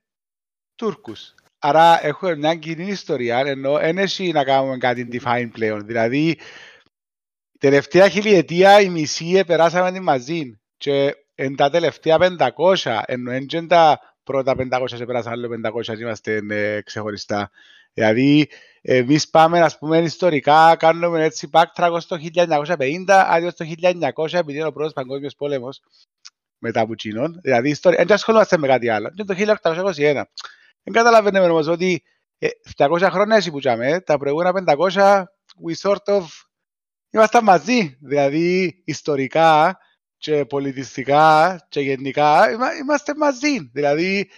Τούρκους. 0.75 1.35
Άρα 1.59 2.07
έχουμε 2.07 2.37
μια 2.37 2.55
κοινή 2.55 2.87
ιστορία, 2.87 3.39
ενώ 3.39 3.79
δεν 3.79 3.99
έχει 3.99 4.33
να 4.33 4.45
κάνουμε 4.45 4.77
κάτι 4.77 5.09
define 5.13 5.49
πλέον. 5.53 5.87
Δηλαδή, 5.87 6.29
η 6.29 6.39
τελευταία 7.59 8.09
χιλιετία 8.09 8.81
η 8.81 8.89
μισή 8.89 9.45
περάσαμε 9.47 9.93
την 9.93 10.03
μαζί 10.03 10.61
και 10.77 11.15
εν 11.35 11.57
τα 11.57 11.71
τελευταία 11.71 12.17
500, 12.77 13.01
ενώ 13.07 13.31
εν 13.31 13.47
και 13.47 13.63
τα 13.63 14.01
πρώτα 14.23 14.55
500 14.71 14.85
σε 14.87 15.05
περάσαν 15.05 15.33
άλλο 15.33 15.49
500 15.75 15.83
και 15.83 16.03
είμαστε 16.03 16.43
ε, 16.51 16.81
ξεχωριστά. 16.81 17.51
Δηλαδή, 17.93 18.49
εμείς 18.83 19.29
πάμε, 19.29 19.61
ας 19.61 19.79
πούμε, 19.79 19.99
ιστορικά, 19.99 20.77
κάνουμε 20.77 21.25
έτσι 21.25 21.51
backtrack 21.53 21.97
στο 21.99 22.17
1950, 22.35 23.05
αντί 23.09 23.51
στο 23.51 23.65
1900, 24.15 24.33
επειδή 24.33 24.59
είναι 24.59 24.67
ο 24.67 24.73
πρώτος 24.73 24.93
παγκόσμιος 24.93 25.35
πόλεμος, 25.35 25.81
μετά 26.59 26.81
από 26.81 26.93
εκείνον. 26.93 27.41
Δηλαδή, 27.43 27.71
ιστορία, 27.71 27.99
δεν 28.05 28.13
ασχολούμαστε 28.13 28.59
με 28.59 28.67
κάτι 28.67 28.89
άλλο. 28.89 29.11
Είναι 29.17 29.25
το 29.25 29.35
1821. 29.63 30.23
Δεν 30.83 30.93
καταλαβαίνουμε 30.93 31.49
όμως 31.49 31.67
ότι 31.67 32.03
ε, 32.39 32.49
200 32.77 33.09
χρόνια 33.11 33.37
έτσι 33.37 33.51
που 33.51 33.59
τσάμε, 33.59 34.01
τα 34.01 34.19
προηγούμενα 34.19 34.77
500, 34.79 35.23
we 35.67 35.75
sort 35.91 36.05
of 36.17 36.23
ήμασταν 37.11 37.45
μαζί. 37.45 37.97
Δηλαδή, 38.01 38.83
ιστορικά 38.85 39.79
και 40.17 40.45
πολιτιστικά 40.45 41.59
και 41.69 41.81
γενικά 41.81 42.51
είμα- 42.51 42.75
είμαστε 42.75 43.15
μαζί. 43.17 43.71
Δηλαδή, 43.73 44.31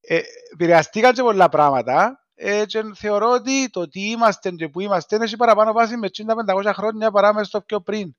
ε, 0.00 0.20
επηρεαστήκαν 0.52 1.12
και 1.12 1.22
πολλά 1.22 1.48
πράγματα 1.48 2.26
ε, 2.34 2.64
και 2.66 2.82
θεωρώ 2.94 3.30
ότι 3.30 3.68
το 3.70 3.88
τι 3.88 4.10
είμαστε 4.10 4.50
και 4.50 4.68
που 4.68 4.80
είμαστε 4.80 5.16
έχει 5.20 5.36
παραπάνω 5.36 5.72
βάση 5.72 5.96
με 5.96 6.08
500 6.48 6.70
χρόνια 6.74 7.10
παρά 7.10 7.34
μες 7.34 7.46
στο 7.46 7.60
πιο 7.62 7.80
πριν. 7.80 8.16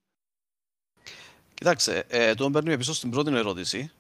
Κοιτάξτε, 1.60 2.06
ε, 2.08 2.34
το 2.34 2.50
παίρνουμε 2.50 2.78
πίσω 2.78 2.94
στην 2.94 3.10
πρώτη 3.10 3.36
ερώτηση. 3.36 3.92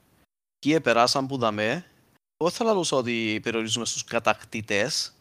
Ποιοι 0.59 0.73
επεράσαν 0.75 1.27
που 1.27 1.37
δαμέ. 1.37 1.85
Εγώ 2.37 2.49
θα 2.49 2.63
λαλούσα 2.63 2.97
ότι 2.97 3.39
περιορίζουμε 3.43 3.85
στους 3.85 4.03
κατακτητές 4.03 5.13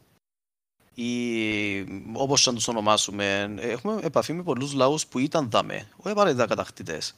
ή 0.95 1.11
όπως 2.13 2.43
και 2.43 2.51
να 2.51 2.57
τους 2.57 2.69
ονομάσουμε. 2.69 3.55
Έχουμε 3.59 4.01
επαφή 4.03 4.33
με 4.33 4.43
πολλούς 4.43 4.73
λαούς 4.73 5.07
που 5.07 5.19
ήταν 5.19 5.51
δαμέ, 5.51 5.89
όχι 5.97 6.09
απαραίτητα 6.09 6.47
κατακτητές. 6.47 7.15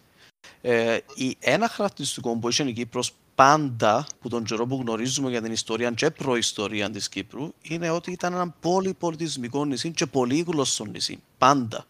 Ε, 0.61 0.99
η, 1.15 1.37
ένα 1.39 1.69
χαρακτηριστικό 1.69 2.37
που 2.37 2.49
είχε 2.49 2.63
η 2.69 2.73
Κύπρος 2.73 3.13
πάντα, 3.35 4.07
που 4.21 4.29
τον 4.29 4.45
καιρό 4.45 4.67
που 4.67 4.79
γνωρίζουμε 4.81 5.31
για 5.31 5.43
την 5.43 5.53
ιστορία 5.53 5.91
και 5.91 6.11
προϊστορία 6.11 6.91
της 6.91 7.09
Κύπρου, 7.09 7.53
είναι 7.63 7.91
ότι 7.91 8.11
ήταν 8.13 8.33
ένα 8.33 8.49
πολυπολιτισμικό 8.61 9.65
νησί 9.65 9.91
και 9.91 10.07
πολύγλωσσο 10.07 10.85
νησί. 10.85 11.23
Πάντα. 11.39 11.87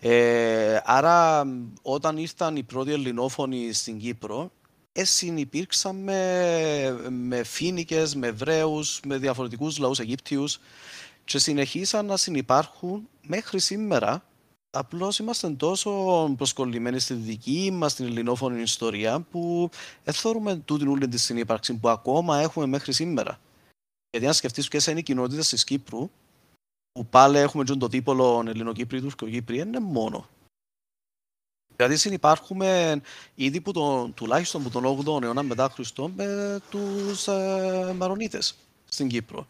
Ε, 0.00 0.80
άρα, 0.84 1.46
όταν 1.82 2.16
ήρθαν 2.16 2.56
οι 2.56 2.62
πρώτοι 2.62 2.92
ελληνόφωνοι 2.92 3.72
στην 3.72 3.98
Κύπρο, 3.98 4.50
ε, 4.92 5.04
συνυπήρξαν 5.04 5.96
με, 5.96 7.10
με 7.10 7.42
Φίνικες, 7.44 8.14
με 8.14 8.26
Εβραίους, 8.26 9.00
με 9.06 9.16
διαφορετικούς 9.16 9.78
λαούς 9.78 9.98
Αιγύπτιους 9.98 10.60
και 11.24 11.38
συνεχίσαν 11.38 12.06
να 12.06 12.16
συνυπάρχουν 12.16 13.08
μέχρι 13.26 13.60
σήμερα. 13.60 14.22
Απλώς 14.70 15.18
είμαστε 15.18 15.50
τόσο 15.50 15.90
προσκολλημένοι 16.36 16.98
στη 16.98 17.14
δική 17.14 17.70
μας 17.72 17.94
την 17.94 18.04
ελληνόφωνη 18.06 18.62
ιστορία 18.62 19.20
που 19.20 19.70
δεν 20.04 20.14
θεωρούμε 20.14 20.56
τούτην 20.56 20.88
όλη 20.88 21.08
τη 21.08 21.18
συνύπαρξη 21.18 21.74
που 21.74 21.88
ακόμα 21.88 22.38
έχουμε 22.38 22.66
μέχρι 22.66 22.92
σήμερα. 22.92 23.40
Γιατί 24.10 24.26
αν 24.26 24.34
σκεφτείς 24.34 24.68
ποιες 24.68 24.86
είναι 24.86 24.98
οι 24.98 25.02
κοινότητες 25.02 25.48
της 25.48 25.64
Κύπρου, 25.64 26.10
που 26.98 27.06
πάλι 27.06 27.38
έχουμε 27.38 27.64
και 27.64 27.74
το 27.74 27.88
τύπολο 27.88 28.44
Ελληνοκύπροι, 28.46 29.00
Τουρκοκύπροι, 29.00 29.58
είναι 29.58 29.80
μόνο. 29.80 30.28
Δηλαδή 31.76 31.96
συνυπάρχουμε 31.96 33.00
ήδη 33.34 33.60
που 33.60 33.72
το, 33.72 34.08
τουλάχιστον 34.08 34.60
από 34.60 34.70
τον 34.70 35.18
8ο 35.18 35.22
αιώνα 35.22 35.42
μετά 35.42 35.68
Χριστό 35.68 36.08
με 36.08 36.58
τους 36.70 37.28
ε, 37.28 37.94
Μαρονίτες 37.96 38.54
στην 38.88 39.08
Κύπρο. 39.08 39.46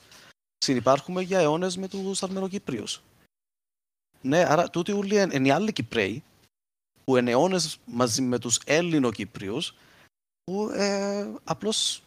Συνυπάρχουμε 0.59 1.23
για 1.23 1.39
αιώνες 1.39 1.77
με 1.77 1.89
τους 1.89 2.23
Αρμενοκύπριους. 2.23 3.03
Ναι, 4.21 4.45
άρα 4.45 4.71
τούτοι 4.71 4.93
όλοι 4.93 5.15
είναι 5.15 5.35
είναι 5.35 5.49
οι 5.49 5.51
άλλοι 5.51 5.73
Κυπρέοι 5.73 6.23
που 7.05 7.17
είναι 7.17 7.31
αιώνες 7.31 7.79
μαζί 7.85 8.23
με 8.23 8.39
τους 8.39 8.61
Έλληνο-Κύπριους 8.65 9.75
που 10.45 10.71
ε, 10.71 11.29
απλώς 11.45 12.03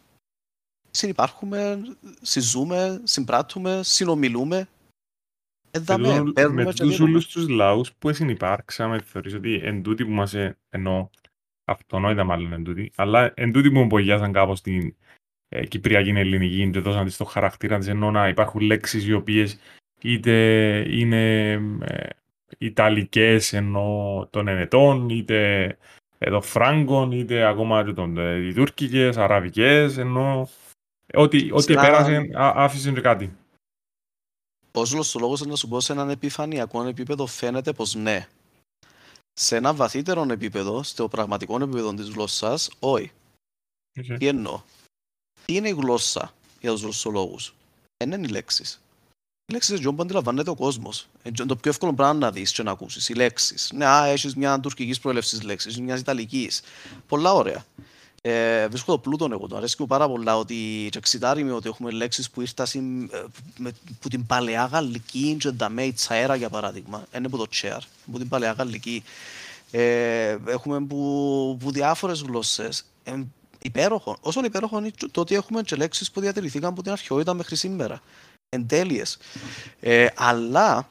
συνυπάρχουμε, 0.91 1.81
συζούμε, 2.21 3.01
συμπράττουμε, 3.03 3.83
συνομιλούμε. 3.83 4.67
Εδάμε, 5.71 6.07
Εδώ, 6.13 6.31
παίρνουμε 6.31 6.63
με 6.63 6.71
και 6.71 6.81
τους 6.83 6.89
δίνουμε. 6.97 7.11
όλους 7.11 7.27
τους 7.27 7.47
λαούς 7.49 7.93
που 7.93 8.13
συνυπάρξαμε, 8.13 8.99
θεωρείς 8.99 9.33
ότι 9.33 9.61
εν 9.63 9.83
τούτοι 9.83 10.05
που 10.05 10.11
μας 10.11 10.33
ε, 10.33 10.57
εννοώ, 10.69 11.09
αυτονόητα 11.65 12.23
μάλλον 12.23 12.53
εν 12.53 12.63
τούτοι, 12.63 12.91
αλλά 12.95 13.31
εν 13.35 13.51
τούτοι 13.51 13.71
που 13.71 13.79
εμπογιάζαν 13.79 14.31
κάπως 14.31 14.61
την 14.61 14.95
ε, 15.49 15.65
Κυπριακή 15.65 16.09
Ελληνική 16.09 16.69
και 16.69 16.79
δώσαν 16.79 17.05
της 17.05 17.17
το 17.17 17.25
χαρακτήρα 17.25 17.77
της, 17.77 17.87
ενώ 17.87 18.11
να 18.11 18.27
υπάρχουν 18.27 18.61
λέξεις 18.61 19.05
οι 19.07 19.13
οποίες 19.13 19.59
είτε 20.01 20.31
είναι 20.89 21.51
ε, 21.81 22.07
Ιταλικές 22.57 23.53
ενώ 23.53 24.27
των 24.31 24.47
Ενετών, 24.47 25.09
είτε 25.09 25.77
εδώ 26.17 26.41
Φράγκων, 26.41 27.11
είτε 27.11 27.45
ακόμα 27.47 27.83
και 27.85 27.93
των 27.93 28.17
ε, 28.17 28.35
οι 28.47 28.53
Τούρκικες, 28.53 29.17
Αραβικές, 29.17 29.97
ενώ 29.97 30.49
ό,τι, 31.13 31.51
ό,τι 31.51 31.61
Σειρά- 31.61 31.81
πέρασε 31.81 32.15
α- 32.15 32.53
άφησε 32.55 32.89
και 34.71 34.77
κάτι. 34.77 34.79
Ως 34.79 34.91
γλωσσολόγος 34.91 35.41
να 35.41 35.55
σου 35.55 35.67
πω 35.67 35.79
σε 35.79 35.91
έναν 35.91 36.09
επιφανειακό 36.09 36.83
επίπεδο 36.83 37.25
φαίνεται 37.25 37.73
πως 37.73 37.95
ναι. 37.95 38.27
Σε 39.33 39.55
ένα 39.55 39.73
βαθύτερο 39.73 40.25
επίπεδο, 40.29 40.83
στο 40.83 41.07
πραγματικό 41.07 41.55
επίπεδο 41.55 41.93
της 41.93 42.09
γλώσσας, 42.09 42.69
όχι. 42.79 43.11
Okay. 43.99 44.15
Τι 44.19 44.27
εννοώ; 44.27 44.61
Τι 45.45 45.55
είναι 45.55 45.69
η 45.69 45.73
γλώσσα 45.73 46.33
για 46.61 46.71
τους 46.71 46.81
γλωσσολόγους. 46.81 47.53
Δεν 47.97 48.11
είναι 48.11 48.27
οι 48.27 48.29
λέξεις. 48.29 48.81
Οι 49.45 49.53
λέξεις 49.53 49.79
είναι 49.79 49.91
που 49.91 50.01
αντιλαμβάνεται 50.01 50.49
ο 50.49 50.55
κόσμος. 50.55 51.07
Είναι 51.23 51.45
το 51.45 51.55
πιο 51.55 51.71
εύκολο 51.71 51.93
πράγμα 51.93 52.19
να 52.19 52.31
δεις 52.31 52.51
και 52.51 52.63
να 52.63 52.71
ακούσεις. 52.71 53.09
Οι 53.09 53.13
λέξεις. 53.13 53.71
Ναι, 53.73 53.85
α, 53.85 54.05
έχεις 54.05 54.35
μια 54.35 54.59
τουρκικής 54.59 54.99
προέλευσης 54.99 55.41
λέξης, 55.41 55.79
μιας 55.79 55.99
ιταλικής. 55.99 56.61
Πολλά 57.07 57.33
ωραία. 57.33 57.65
Ε, 58.23 58.67
βρίσκω 58.67 58.91
το 58.91 58.97
πλούτον 58.97 59.31
εγώ, 59.31 59.47
το 59.47 59.57
αρέσει 59.57 59.75
μου 59.79 59.87
πάρα 59.87 60.07
πολλά 60.07 60.37
ότι 60.37 60.87
και 60.91 60.97
εξητάρει 60.97 61.43
με 61.43 61.51
ότι 61.51 61.69
έχουμε 61.69 61.91
λέξεις 61.91 62.29
που 62.29 62.41
ήρθαν 62.41 63.09
ε, 63.11 63.23
με, 63.57 63.71
που 63.99 64.09
την 64.09 64.25
παλαιά 64.25 64.65
γαλλική 64.65 65.35
και 65.39 65.51
τα 65.51 65.69
μέη 65.69 65.93
τσαέρα 65.93 66.35
για 66.35 66.49
παράδειγμα, 66.49 67.05
είναι 67.15 67.25
από 67.25 67.37
το 67.37 67.47
τσέρ, 67.47 67.79
που 68.11 68.17
την 68.17 68.27
παλαιά 68.27 68.51
γαλλική. 68.51 69.03
Ε, 69.71 70.37
έχουμε 70.45 70.81
που, 70.81 71.57
που 71.59 71.71
διάφορες 71.71 72.21
γλώσσες. 72.21 72.85
Ε, 73.03 73.23
υπέροχο. 73.61 74.17
Όσον 74.21 74.43
υπέροχο 74.43 74.77
είναι 74.77 74.91
το 75.11 75.21
ότι 75.21 75.35
έχουμε 75.35 75.61
και 75.61 75.75
λέξεις 75.75 76.11
που 76.11 76.19
διατηρηθήκαν 76.19 76.69
από 76.71 76.83
την 76.83 76.91
αρχαιότητα 76.91 77.33
μέχρι 77.33 77.55
σήμερα. 77.55 78.01
Εν 78.49 78.67
τέλειες. 78.67 79.17
Ε, 79.79 80.07
αλλά, 80.15 80.89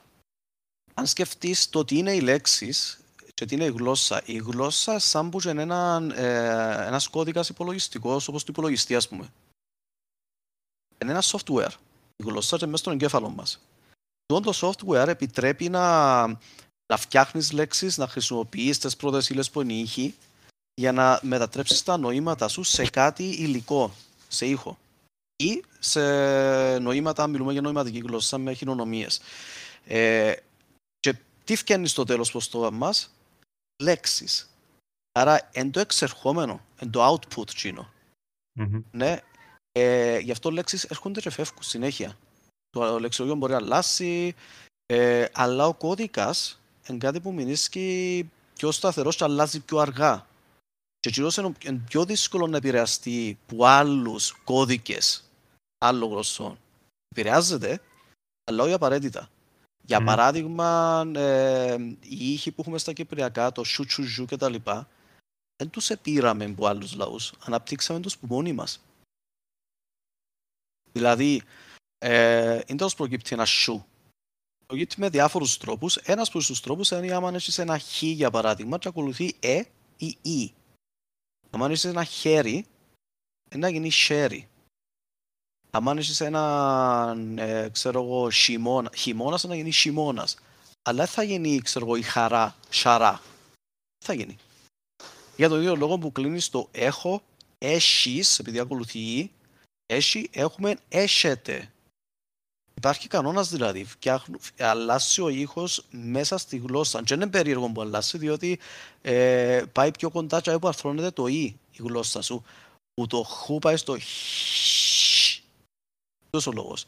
αν 0.95 1.07
σκεφτείς 1.07 1.69
το 1.69 1.85
τι 1.85 1.99
είναι 1.99 2.13
οι 2.13 2.21
λέξεις 2.21 3.00
και 3.41 3.47
τι 3.47 3.55
είναι 3.55 3.65
η 3.65 3.71
γλώσσα. 3.71 4.23
Η 4.25 4.37
γλώσσα 4.37 4.99
σαν 4.99 5.31
που 5.31 5.49
είναι 5.49 5.63
ένα, 5.63 6.09
ε, 6.15 6.87
ένας 6.87 7.09
κώδικας 7.09 7.49
υπολογιστικός, 7.49 8.29
όπως 8.29 8.45
το 8.45 8.49
υπολογιστή, 8.53 8.95
ας 8.95 9.09
πούμε. 9.09 9.33
Είναι 11.03 11.11
ένα 11.11 11.23
software. 11.23 11.71
Η 12.17 12.23
γλώσσα 12.25 12.57
είναι 12.57 12.71
μέσα 12.71 12.83
στον 12.83 12.93
εγκέφαλο 12.93 13.29
μας. 13.29 13.61
Αυτό 14.27 14.51
το 14.51 14.73
software 14.87 15.09
επιτρέπει 15.09 15.69
να, 15.69 16.27
να 16.93 16.97
φτιάχνεις 16.97 17.53
λέξεις, 17.53 17.97
να 17.97 18.09
χρησιμοποιείς 18.09 18.79
τις 18.79 18.97
πρώτες 18.97 19.29
ύλες 19.29 19.51
που 19.51 19.61
είναι 19.61 19.73
οι 19.73 19.81
ήχοι, 19.81 20.15
για 20.75 20.93
να 20.93 21.21
μετατρέψεις 21.23 21.83
τα 21.83 21.97
νοήματα 21.97 22.49
σου 22.49 22.63
σε 22.63 22.91
κάτι 22.91 23.25
υλικό, 23.25 23.95
σε 24.29 24.47
ήχο 24.47 24.79
ή 25.37 25.65
σε 25.79 26.03
νοήματα, 26.79 27.27
μιλούμε 27.27 27.53
για 27.53 27.61
νοηματική 27.61 27.99
γλώσσα 27.99 28.39
με 28.39 28.53
χειρονομίες. 28.53 29.21
Ε, 29.85 30.35
και 31.01 31.15
τι 31.45 31.57
φτιάχνεις 31.57 31.91
στο 31.91 32.05
τέλος 32.05 32.31
προς 32.31 32.49
το 32.49 32.73
μας, 32.73 33.11
λέξεις. 33.81 34.51
Άρα 35.13 35.49
εν 35.53 35.71
το 35.71 35.81
εξερχόμενο, 35.81 36.61
εν 36.77 36.91
το 36.91 37.13
output 37.13 37.47
τσινο 37.47 37.93
Ναι, 38.91 39.21
ε, 39.73 40.19
γι' 40.19 40.31
αυτό 40.31 40.51
λέξεις 40.51 40.85
έρχονται 40.85 41.21
και 41.21 41.31
φεύγουν 41.31 41.63
συνέχεια. 41.63 42.17
Το 42.71 43.01
λεξιογείο 43.01 43.35
μπορεί 43.35 43.53
να 43.53 43.59
αλλάσει, 43.59 44.35
ε, 44.87 45.27
αλλά 45.33 45.67
ο 45.67 45.75
κώδικας 45.75 46.61
είναι 46.89 46.99
κάτι 46.99 47.21
που 47.21 47.33
μείνει 47.33 47.57
πιο 48.55 48.71
σταθερός 48.71 49.17
και 49.17 49.25
αλλάζει 49.25 49.61
πιο 49.61 49.79
αργά. 49.79 50.27
Και 51.01 51.11
κυρίως 51.11 51.37
είναι 51.37 51.83
πιο 51.89 52.05
δύσκολο 52.05 52.47
να 52.47 52.57
επηρεαστεί 52.57 53.39
από 53.47 53.65
άλλους 53.65 54.33
κώδικες 54.45 55.31
άλλων 55.79 56.11
γλωσσών. 56.11 56.59
Επηρεάζεται, 57.09 57.81
αλλά 58.45 58.63
όχι 58.63 58.73
απαραίτητα. 58.73 59.31
Για 59.83 60.03
mm. 60.03 60.05
παράδειγμα, 60.05 61.03
ε, 61.15 61.75
οι 62.01 62.33
ήχοι 62.33 62.53
που 62.53 62.61
έχουμε 62.61 62.79
στα 62.79 62.93
Κυπριακά, 62.93 63.53
το 63.53 63.65
σου 63.65 63.85
τσου 63.85 64.03
ζου 64.03 64.25
κτλ. 64.25 64.55
Δεν 65.57 65.71
τους 65.71 65.91
επήραμε 65.91 66.45
από 66.45 66.67
άλλους 66.67 66.95
λαούς, 66.95 67.33
αναπτύξαμε 67.45 68.01
τους 68.01 68.19
που 68.19 68.27
μόνοι 68.27 68.53
μας. 68.53 68.85
Δηλαδή, 70.93 71.43
ε, 71.99 72.61
είναι 72.67 72.79
τόσο 72.79 72.97
προκύπτει 72.97 73.35
ένα 73.35 73.45
σου. 73.45 73.87
Προκύπτει 74.67 75.01
με 75.01 75.09
διάφορους 75.09 75.57
τρόπους. 75.57 75.97
Ένας 75.97 76.29
από 76.29 76.39
τους 76.39 76.61
τρόπους 76.61 76.91
είναι 76.91 77.15
άμα 77.15 77.35
έχεις 77.35 77.59
ένα 77.59 77.79
χ 77.79 78.03
για 78.03 78.31
παράδειγμα 78.31 78.79
και 78.79 78.89
ακολουθεί 78.89 79.37
ε 79.41 79.63
ή 79.97 80.19
ι. 80.23 80.55
Αν 81.51 81.61
έχεις 81.63 81.85
ένα 81.85 82.05
χέρι, 82.05 82.67
να 83.57 83.69
γίνει 83.69 83.91
χέρι. 83.91 84.50
Αν 85.71 85.99
έχεις 85.99 86.21
ένα, 86.21 87.17
ε, 87.37 87.69
ξέρω 87.73 88.03
εγώ, 88.03 88.31
χειμώνα, 88.31 88.91
χειμώνας, 88.97 89.45
να 89.45 89.55
γίνει 89.55 89.71
χειμώνας. 89.71 90.37
Αλλά 90.83 91.07
θα 91.07 91.23
γίνει, 91.23 91.61
ξέρω 91.61 91.85
εγώ, 91.85 91.97
η 91.97 92.03
χαρά, 92.03 92.57
σαρά. 92.71 93.21
Θα 94.05 94.13
γίνει; 94.13 94.37
Για 95.37 95.49
το 95.49 95.57
ίδιο 95.57 95.77
λόγο 95.77 95.99
που 95.99 96.13
κλείνεις 96.13 96.49
το 96.49 96.69
έχω, 96.71 97.23
έχεις, 97.59 98.39
επειδή 98.39 98.59
ακολουθεί 98.59 99.31
έχει, 99.87 100.29
έχουμε 100.33 100.77
έχετε. 100.89 101.73
Υπάρχει 102.75 103.09
κανόνας 103.09 103.49
δηλαδή, 103.49 103.87
αλλάζει 104.59 105.21
ο 105.21 105.29
ήχος 105.29 105.85
μέσα 105.91 106.39
στη 106.39 106.57
γλώσσα. 106.57 107.03
Και 107.03 107.15
είναι 107.15 107.27
περίεργο 107.27 107.69
που 107.69 107.81
αλλάζει, 107.81 108.19
διότι 108.19 108.59
ε, 109.03 109.63
πάει 109.73 109.91
πιο 109.91 110.11
κοντά 110.11 110.41
και 110.41 110.59
που 110.59 110.69
αρθρώνεται 110.69 111.11
το 111.11 111.27
«η» 111.27 111.59
η 111.71 111.79
γλώσσα 111.79 112.23
σου, 112.23 112.45
που 112.95 113.07
το 113.07 113.23
«χ» 113.23 113.51
πάει 113.61 113.77
στο 113.77 113.99
«χ». 113.99 114.90
Αυτός 116.33 116.47
ο 116.47 116.53
λόγος. 116.53 116.85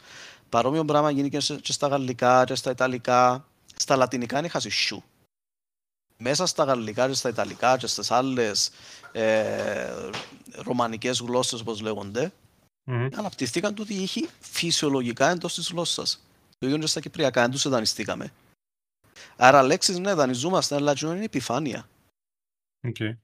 Παρόμοιο 0.49 0.85
πράγμα 0.85 1.11
γίνει 1.11 1.29
και 1.61 1.73
στα 1.73 1.89
γαλλικά 1.89 2.45
και 2.45 2.55
στα 2.55 2.71
ιταλικά. 2.71 3.47
Στα 3.77 3.97
λατινικά 3.97 4.39
είναι 4.39 4.49
χάσει 4.49 4.71
«σου». 4.71 5.05
Μέσα 6.17 6.47
στα 6.47 6.65
γαλλικά 6.65 7.09
και 7.09 7.15
στα 7.15 7.29
ιταλικά 7.29 7.77
και 7.77 7.87
στις 7.87 8.11
άλλες 8.11 8.71
ε, 9.13 10.11
ρωμανικές 10.55 11.19
γλώσσες, 11.19 11.61
όπως 11.61 11.81
λέγονται, 11.81 12.33
mm-hmm. 12.87 13.09
αναπτυχθήκαν 13.15 13.75
τούτοι 13.75 13.95
ήχοι 13.95 14.29
φυσιολογικά 14.41 15.31
εντός 15.31 15.55
της 15.55 15.71
γλώσσας. 15.71 16.23
Το 16.59 16.67
ίδιο 16.67 16.79
και 16.79 16.87
στα 16.87 17.01
Κυπριακά, 17.01 17.41
δεν 17.41 17.51
τους 17.51 17.69
δανειστήκαμε. 17.69 18.33
Άρα 19.37 19.63
λέξεις, 19.63 19.99
ναι, 19.99 20.15
δανειζόμαστε, 20.15 20.75
αλλά 20.75 20.95
είναι 21.01 21.25
επιφάνεια. 21.25 21.89
Okay. 22.89 23.17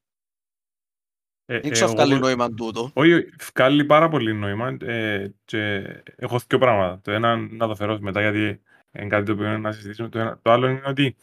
Ε, 1.51 1.61
Δεν 1.61 1.71
ξέρω 1.71 1.91
βγάλει 1.91 2.19
νόημα 2.19 2.51
τούτο. 2.55 2.91
Όχι, 2.95 3.29
βγάλει 3.55 3.85
πάρα 3.85 4.09
πολύ 4.09 4.35
νόημα 4.35 4.77
ε, 4.81 5.31
και 5.45 5.77
έχω 6.17 6.39
δύο 6.39 6.59
πράγματα. 6.59 7.01
Το 7.01 7.13
ένα 7.13 7.37
να 7.37 7.67
το 7.67 7.75
φέρω 7.75 7.99
μετά 8.01 8.21
γιατί 8.21 8.63
είναι 8.93 9.09
κάτι 9.09 9.25
το 9.25 9.33
οποίο 9.33 9.47
είναι 9.47 9.59
να 9.59 9.73
συζητήσουμε. 9.73 10.09
Το, 10.09 10.19
ένα, 10.19 10.39
το 10.43 10.51
άλλο 10.51 10.69
είναι 10.69 10.83
ότι 10.87 11.17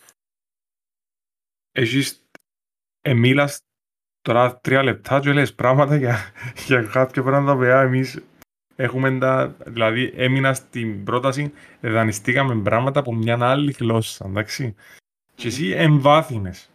εσείς 1.71 2.25
εμίλας 3.01 3.61
τώρα 4.21 4.59
τρία 4.59 4.83
λεπτά 4.83 5.19
και 5.19 5.33
λες 5.33 5.55
πράγματα 5.55 5.95
για, 5.95 6.31
για 6.67 6.83
κάποια 6.83 7.23
πράγματα 7.23 7.55
που 7.55 7.63
εμείς 7.63 8.23
έχουμε 8.75 9.17
τα, 9.17 9.55
δηλαδή 9.65 10.13
έμεινα 10.15 10.53
στην 10.53 11.03
πρόταση, 11.03 11.53
δανειστήκαμε 11.81 12.61
πράγματα 12.61 12.99
από 12.99 13.13
μια 13.13 13.37
άλλη 13.41 13.71
γλώσσα, 13.71 14.25
εντάξει. 14.25 14.75
Και 15.35 15.47
εσύ 15.47 15.69
εμβάθυνες. 15.69 16.69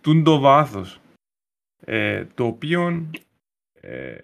Τούν 0.00 0.24
το 0.24 0.38
βάθος. 0.38 0.98
Ε, 1.84 2.24
το 2.24 2.44
οποίο 2.44 3.10
ε, 3.72 4.18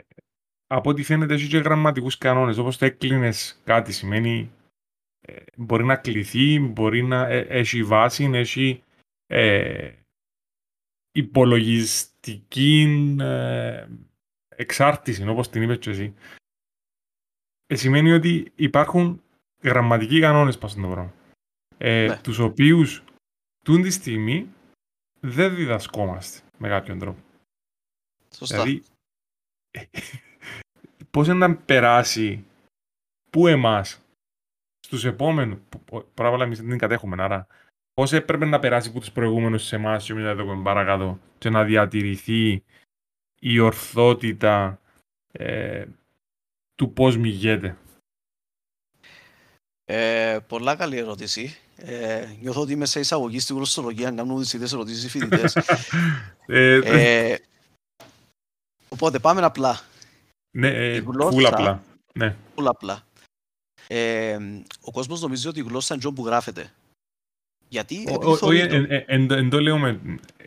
από 0.67 0.91
ό,τι 0.91 1.03
φαίνεται 1.03 1.35
έχει 1.35 1.49
και 1.49 1.59
γραμματικούς 1.59 2.19
κανόνες, 2.19 2.59
όπως 2.59 2.79
το 2.79 2.85
έκλεινες 2.85 3.61
κάτι 3.65 3.93
σημαίνει 3.93 4.51
ε, 5.21 5.43
μπορεί 5.57 5.85
να 5.85 5.97
κληθεί, 5.97 6.59
μπορεί 6.59 7.03
να 7.03 7.29
ε, 7.29 7.39
έχει 7.39 7.85
βάση, 7.85 8.31
έχει 8.35 8.83
ε, 9.27 9.93
υπολογιστική 11.13 13.17
ε, 13.21 13.87
εξάρτηση, 14.49 15.29
όπως 15.29 15.51
την 15.51 15.63
είπες 15.63 15.79
και 15.79 15.91
εσύ, 15.91 16.15
ε, 17.67 17.75
σημαίνει 17.75 18.13
ότι 18.13 18.53
υπάρχουν 18.55 19.23
γραμματικοί 19.63 20.21
κανόνες 20.21 20.59
πάνω 20.59 20.69
στον 20.69 20.91
πράγμα. 20.91 21.15
Ε, 21.79 22.07
ναι. 22.07 22.21
Τους 22.21 22.39
οποίους 22.39 23.05
τούν 23.65 23.83
τη 23.83 23.91
στιγμή 23.91 24.49
δεν 25.21 25.55
διδασκόμαστε 25.55 26.41
με 26.59 26.69
κάποιον 26.69 26.99
τρόπο. 26.99 27.19
Σωστά. 28.35 28.63
Δηλαδή, 28.63 28.83
πώς 31.11 31.29
να 31.29 31.57
περάσει 31.57 32.45
πού 33.31 33.47
εμάς 33.47 34.01
στους 34.87 35.05
επόμενους, 35.05 35.59
πράγμα 36.15 36.45
εμείς 36.45 36.59
δεν 36.59 36.69
την 36.69 36.79
κατέχουμε, 36.79 37.23
άρα 37.23 37.47
πώς 37.95 38.13
έπρεπε 38.13 38.45
να 38.45 38.59
περάσει 38.59 38.89
από 38.89 39.01
τους 39.01 39.13
προηγούμενους 39.13 39.63
σε 39.65 39.77
εμάς 39.77 40.05
και 40.05 40.15
μετά 40.15 40.29
εδώ 40.29 40.63
παρακάτω 40.63 41.19
και 41.39 41.51
να 41.51 41.65
διατηρηθεί 41.65 42.65
η 43.41 43.59
ορθότητα 43.59 44.81
ε, 45.33 45.87
του 46.75 46.93
πώς 46.93 47.17
μηγέται. 47.17 47.77
Ε, 49.85 50.39
πολλά 50.47 50.77
καλή 50.77 50.97
ερώτηση. 50.97 51.57
Ε, 51.77 52.37
νιώθω 52.41 52.61
ότι 52.61 52.73
είμαι 52.73 52.87
σε 52.87 53.01
εισαγωγή 53.01 53.41
στη 53.41 53.53
γλωσσολογία, 53.53 54.09
αν 54.09 54.17
κάνουν 54.17 54.41
τις 54.41 54.53
ίδιες 54.53 54.73
ερωτήσεις 54.73 55.05
οι 55.05 55.09
φοιτητές. 55.09 55.57
ε, 56.47 56.81
ε, 56.85 57.39
οπότε 58.91 59.19
πάμε 59.19 59.43
απλά. 59.43 59.81
Ναι, 60.51 60.69
ε, 60.69 60.99
γλώσσα, 60.99 61.49
απλά. 61.49 61.83
Ναι. 62.15 62.37
απλά. 62.55 63.03
Ε, 63.87 64.39
ο 64.81 64.91
κόσμος 64.91 65.21
νομίζει 65.21 65.49
ότι 65.49 65.61
η 65.61 65.63
γλώσσα 65.63 65.95
είναι 65.95 66.15
που 66.15 66.27
γράφεται. 66.27 66.73
Γιατί. 67.69 68.05
Όχι, 68.21 68.61
εν 69.07 69.51
το 69.51 69.61
λέω 69.61 69.79
με. 69.79 70.01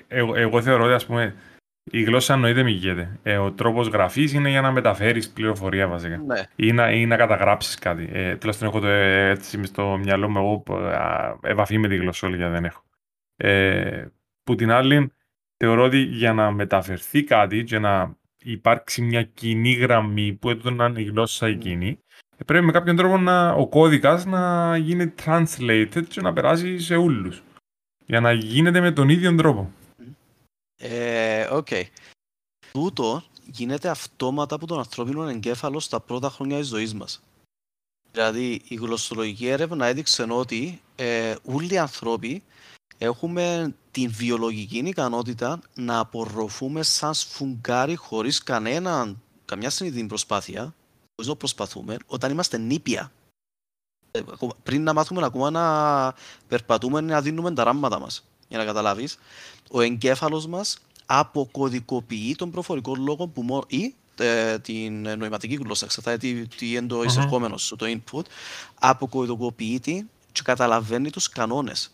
Εγώ 0.07 0.61
θεωρώ 0.61 0.83
ότι 0.83 0.93
ας 0.93 1.05
πούμε, 1.05 1.35
η 1.83 2.03
γλώσσα 2.03 2.33
εννοείται 2.33 2.63
μηγέται. 2.63 3.19
Ε, 3.23 3.37
ο 3.37 3.51
τρόπος 3.51 3.87
γραφής 3.87 4.33
είναι 4.33 4.49
για 4.49 4.61
να 4.61 4.71
μεταφέρεις 4.71 5.29
πληροφορία 5.29 5.87
βασικά. 5.87 6.17
Ναι. 6.17 6.43
Ή, 6.55 6.71
να, 6.71 6.91
ή 6.91 7.05
να 7.05 7.15
καταγράψεις 7.15 7.75
κάτι. 7.75 8.09
Ε, 8.11 8.35
τουλάχιστον 8.35 8.67
έχω 8.67 8.79
το 8.79 8.87
ε, 8.87 9.29
έτσι 9.29 9.63
στο 9.65 9.97
μυαλό 9.97 10.29
μου. 10.29 10.37
Εγώ 10.37 10.63
επαφή 11.41 11.77
με 11.77 11.87
τη 11.87 11.95
γλωσσόλογια 11.95 12.49
δεν 12.49 12.65
έχω. 12.65 12.83
Ε, 13.35 14.05
που 14.43 14.55
την 14.55 14.71
άλλη, 14.71 15.11
θεωρώ 15.57 15.83
ότι 15.83 15.97
για 15.97 16.33
να 16.33 16.51
μεταφερθεί 16.51 17.23
κάτι 17.23 17.63
και 17.63 17.79
να 17.79 18.15
υπάρξει 18.43 19.01
μια 19.01 19.23
κοινή 19.23 19.73
γραμμή 19.73 20.33
που 20.33 20.49
έτω 20.49 20.71
να 20.71 20.85
είναι 20.85 21.01
η 21.01 21.03
γλώσσα 21.03 21.47
εκείνη, 21.47 21.99
πρέπει 22.45 22.65
με 22.65 22.71
κάποιον 22.71 22.95
τρόπο 22.95 23.17
να, 23.17 23.51
ο 23.51 23.67
κώδικας 23.67 24.25
να 24.25 24.77
γίνει 24.77 25.13
translated 25.25 26.03
και 26.07 26.21
να 26.21 26.33
περάσει 26.33 26.79
σε 26.79 26.95
όλους. 26.95 27.43
Για 28.05 28.19
να 28.19 28.31
γίνεται 28.31 28.79
με 28.79 28.91
τον 28.91 29.09
ίδιο 29.09 29.35
τρόπο. 29.35 29.71
Ε, 30.77 31.47
οκ. 31.51 31.67
Okay. 31.69 31.83
Τούτο 32.71 33.23
γίνεται 33.45 33.89
αυτόματα 33.89 34.55
από 34.55 34.67
τον 34.67 34.77
ανθρώπινο 34.77 35.27
εγκέφαλο 35.27 35.79
στα 35.79 35.99
πρώτα 35.99 36.29
χρόνια 36.29 36.57
της 36.57 36.67
ζωής 36.67 36.93
μας. 36.93 37.21
Δηλαδή, 38.11 38.61
η 38.67 38.75
γλωσσολογική 38.75 39.47
έρευνα 39.47 39.85
έδειξε 39.85 40.25
ότι 40.29 40.81
ε, 40.95 41.35
όλοι 41.43 41.73
οι 41.73 41.77
άνθρωποι 41.77 42.43
έχουμε 42.97 43.75
την 43.91 44.11
βιολογική 44.11 44.77
ικανότητα 44.77 45.59
να 45.73 45.99
απορροφούμε 45.99 46.83
σαν 46.83 47.13
σφουγγάρι 47.13 47.95
χωρίς 47.95 48.43
κανένα, 48.43 49.15
καμιά 49.45 49.69
συνειδητή 49.69 50.05
προσπάθεια, 50.05 50.61
χωρίς 51.15 51.27
να 51.31 51.35
προσπαθούμε, 51.35 51.97
όταν 52.05 52.31
είμαστε 52.31 52.57
νήπια. 52.57 53.11
Ε, 54.11 54.21
πριν 54.63 54.83
να 54.83 54.93
μάθουμε 54.93 55.25
ακόμα 55.25 55.49
να 55.49 56.13
περπατούμε, 56.47 57.01
να 57.01 57.21
δίνουμε 57.21 57.53
τα 57.53 57.63
ράματα 57.63 57.99
μας, 57.99 58.23
για 58.47 58.57
να 58.57 58.65
καταλάβεις 58.65 59.17
ο 59.71 59.81
εγκέφαλος 59.81 60.47
μας 60.47 60.77
αποκωδικοποιεί 61.05 62.35
τον 62.35 62.51
προφορικό 62.51 62.95
λόγο 62.95 63.27
που 63.27 63.63
ή 63.67 63.95
ε, 64.17 64.59
την 64.59 65.01
νοηματική 65.01 65.55
γλώσσα, 65.55 65.85
εξαρτάται 65.85 66.17
τι, 66.17 66.47
τι 66.47 66.71
είναι 66.71 66.87
το 66.87 67.03
εισερχόμενο 67.03 67.57
σου, 67.57 67.75
το 67.75 67.85
input, 67.89 68.23
αποκωδικοποιεί 68.79 69.79
την 69.79 70.09
και 70.31 70.41
καταλαβαίνει 70.43 71.09
τους 71.09 71.29
κανόνες. 71.29 71.91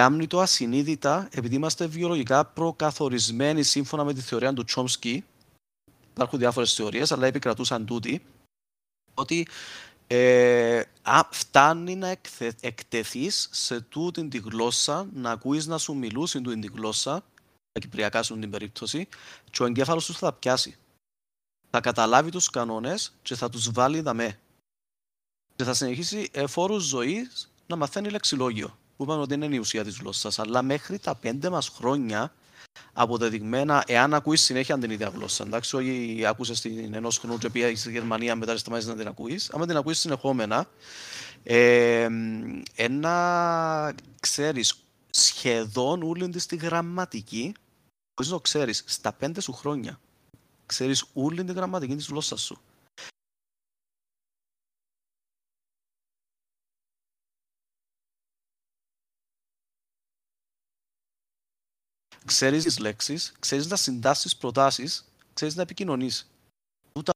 Κάμνει 0.00 0.26
το 0.26 0.40
ασυνείδητα, 0.40 1.28
επειδή 1.32 1.54
είμαστε 1.54 1.86
βιολογικά 1.86 2.44
προκαθορισμένοι 2.44 3.62
σύμφωνα 3.62 4.04
με 4.04 4.14
τη 4.14 4.20
θεωρία 4.20 4.52
του 4.52 4.64
Τσόμσκι. 4.64 5.24
Υπάρχουν 6.14 6.38
διάφορες 6.38 6.74
θεωρίες, 6.74 7.12
αλλά 7.12 7.26
επικρατούσαν 7.26 7.86
τούτοι. 7.86 8.22
Ότι 9.14 9.46
ε, 10.06 10.82
α, 11.02 11.20
φτάνει 11.30 11.96
να 11.96 12.08
εκθε, 12.08 12.54
εκτεθείς 12.60 13.48
σε 13.52 13.80
τούτη 13.80 14.28
τη 14.28 14.38
γλώσσα, 14.38 15.08
να 15.12 15.30
ακούεις 15.30 15.66
να 15.66 15.78
σου 15.78 15.94
μιλούσουν 15.94 16.42
τούτη 16.42 16.58
τη 16.58 16.66
γλώσσα, 16.66 17.24
τα 17.72 17.80
κυπριακά 17.80 18.22
σου 18.22 18.38
την 18.38 18.50
περίπτωση, 18.50 19.08
και 19.50 19.62
ο 19.62 19.66
εγκέφαλος 19.66 20.04
σου 20.04 20.14
θα 20.14 20.32
πιάσει. 20.32 20.76
Θα 21.70 21.80
καταλάβει 21.80 22.30
τους 22.30 22.50
κανόνες 22.50 23.14
και 23.22 23.34
θα 23.34 23.48
τους 23.48 23.70
βάλει 23.72 24.00
δαμέ. 24.00 24.38
Και 25.56 25.64
θα 25.64 25.74
συνεχίσει 25.74 26.28
εφόρους 26.32 26.84
ζωής 26.84 27.52
να 27.66 27.76
μαθαίνει 27.76 28.10
λεξιλόγιο, 28.10 28.78
που 29.00 29.06
είπαμε 29.06 29.22
ότι 29.22 29.34
είναι 29.34 29.46
η 29.46 29.58
ουσία 29.58 29.84
της 29.84 29.98
γλώσσας. 29.98 30.38
Αλλά 30.38 30.62
μέχρι 30.62 30.98
τα 30.98 31.14
πέντε 31.14 31.50
μας 31.50 31.68
χρόνια 31.68 32.32
αποδεδειγμένα, 32.92 33.84
εάν 33.86 34.14
ακούεις 34.14 34.40
συνέχεια 34.40 34.78
την 34.78 34.90
ίδια 34.90 35.08
γλώσσα. 35.14 35.44
Εντάξει, 35.44 35.76
όχι 35.76 36.22
άκουσες 36.26 36.60
την 36.60 36.94
ενός 36.94 37.18
χρονού 37.18 37.38
και 37.38 37.50
πήγα 37.50 37.76
στη 37.76 37.90
Γερμανία, 37.90 38.36
μετά 38.36 38.56
σταμάτησε 38.56 38.90
να 38.90 38.96
την 38.96 39.06
ακούεις. 39.06 39.50
Αν 39.50 39.66
την 39.66 39.76
ακούεις 39.76 39.98
συνεχόμενα, 39.98 40.68
ε, 41.42 42.08
ένα 42.74 43.94
ξέρεις 44.20 44.74
σχεδόν 45.10 46.02
όλη 46.02 46.28
της 46.28 46.46
τη 46.46 46.56
γραμματική, 46.56 47.54
χωρίς 48.14 48.32
να 48.32 48.36
το 48.36 48.40
ξέρεις, 48.40 48.82
στα 48.86 49.12
πέντε 49.12 49.40
σου 49.40 49.52
χρόνια. 49.52 50.00
Ξέρεις 50.66 51.04
όλη 51.12 51.44
τη 51.44 51.52
γραμματική 51.52 51.96
της 51.96 52.06
γλώσσας 52.06 52.40
σου. 52.40 52.60
Ξέρεις 62.30 62.64
τις 62.64 62.78
λέξεις, 62.78 63.32
ξέρεις 63.38 63.66
να 63.66 63.76
συντάσεις 63.76 64.36
προτάσεις, 64.36 65.04
ξέρεις 65.34 65.54
να 65.54 65.62
επικοινωνείς. 65.62 66.30
Ούτε 66.94 67.10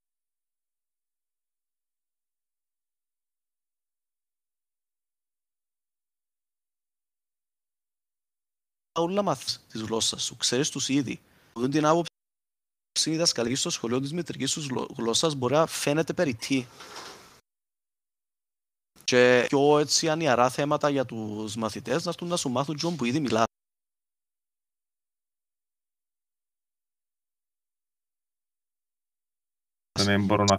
όλα 8.99 9.23
μάθεις 9.23 9.65
της 9.69 9.81
γλώσσας 9.83 10.25
σου, 10.25 10.37
ξέρεις 10.37 10.71
τους 10.71 10.89
ήδη. 10.89 11.21
Δεν 11.55 11.71
την 11.71 11.85
άποψη 11.87 12.11
η 13.05 13.11
διδασκαλική 13.11 13.55
στο 13.55 13.71
σχολείο 13.71 14.01
της 14.01 14.13
μητρικής 14.13 14.51
σου 14.51 14.89
γλώσσας 14.97 15.35
μπορεί 15.35 15.55
να 15.55 15.67
φαίνεται 15.67 16.13
περιττή. 16.13 16.69
Και 19.05 19.45
πιο 19.49 19.79
έτσι 19.79 20.09
ανιαρά 20.09 20.51
θέματα 20.51 20.91
για 20.91 21.05
τους 21.05 21.57
μαθητές 21.57 22.05
να 22.05 22.11
έρθουν 22.11 22.29
να 22.29 22.37
σου 22.37 22.49
μάθουν 22.49 22.77
τζον 22.77 22.97
που 22.97 23.05
ήδη 23.05 23.21
μιλάς. 23.21 23.45
Δεν 30.05 30.25
μπορώ 30.25 30.45
να 30.45 30.59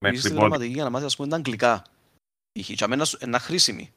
θυμηθώ. 0.00 0.18
Είσαι 0.18 0.28
στη 0.28 0.38
γραμματική 0.38 0.72
για 0.72 0.84
να 0.84 0.90
μάθεις, 0.90 1.06
ας 1.06 1.16
πούμε, 1.16 1.28
τα 1.28 1.36
αγγλικά. 1.36 1.84
Είχε, 2.52 2.74
και 2.74 2.84
αμένα 2.84 3.06
είναι 3.24 3.38
χρήσιμη. 3.38 3.92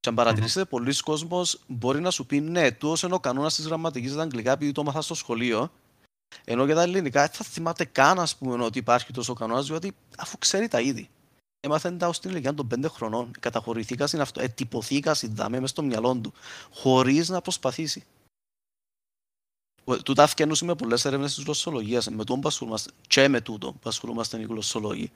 Και 0.00 0.08
αν 0.08 0.14
παρατηρήσετε, 0.14 0.64
mm-hmm. 0.64 0.68
πολλοί 0.68 1.00
κόσμος 1.02 1.60
μπορεί 1.66 2.00
να 2.00 2.10
σου 2.10 2.26
πεις 2.26 2.40
ναι, 2.40 2.72
τούτος 2.72 3.02
είναι 3.02 3.14
ο 3.14 3.20
κανόνας 3.20 3.54
της 3.54 3.66
γραμματικής 3.66 4.12
στα 4.12 4.22
αγγλικά 4.22 4.52
επειδή 4.52 4.72
το 4.72 4.82
μάθα 4.82 5.02
στο 5.02 5.14
σχολείο. 5.14 5.72
Ενώ 6.44 6.64
για 6.64 6.74
τα 6.74 6.82
ελληνικά 6.82 7.20
δεν 7.20 7.30
θα 7.30 7.44
θυμάται 7.44 7.84
καν 7.84 8.18
ας 8.18 8.36
πούμε, 8.36 8.64
ότι 8.64 8.78
υπάρχει 8.78 9.12
τόσος 9.12 9.38
κανόνας, 9.38 9.66
διότι 9.66 9.94
αφού 10.18 10.38
ξέρει 10.38 10.68
τα 10.68 10.80
ήδη. 10.80 11.08
Έμαθε 11.60 11.90
τα 11.90 12.08
ως 12.08 12.20
την 12.20 12.30
ηλικία 12.30 12.54
των 12.54 12.66
5 12.66 12.88
χρονών. 12.88 13.30
Καταχωρηθήκας 13.40 14.08
στην 14.08 14.20
αυτό, 14.20 14.40
ετυπωθήκας 14.40 15.16
στην 15.16 15.34
δάμε 15.34 15.56
μέσα 15.56 15.66
στο 15.66 15.82
μυαλό 15.82 16.16
του, 16.16 16.32
χωρίς 16.70 17.28
να 17.28 17.40
προσπαθήσει. 17.40 18.04
Τούτα 19.96 20.22
αυκαινούν 20.22 20.56
με 20.62 20.74
πολλές 20.74 21.04
έρευνες 21.04 21.34
της 21.34 21.44
γλωσσολογίας. 21.44 22.08
Με 22.08 22.16
τούτο 22.16 22.36
που 22.36 22.48
ασχολούμαστε, 22.48 22.90
και 23.06 23.28
με 23.28 23.40
τούτο 23.40 23.72
που 23.72 23.88
ασχολούμαστε 23.88 24.40
οι 24.40 24.46
γλωσσολόγοι. 24.48 25.10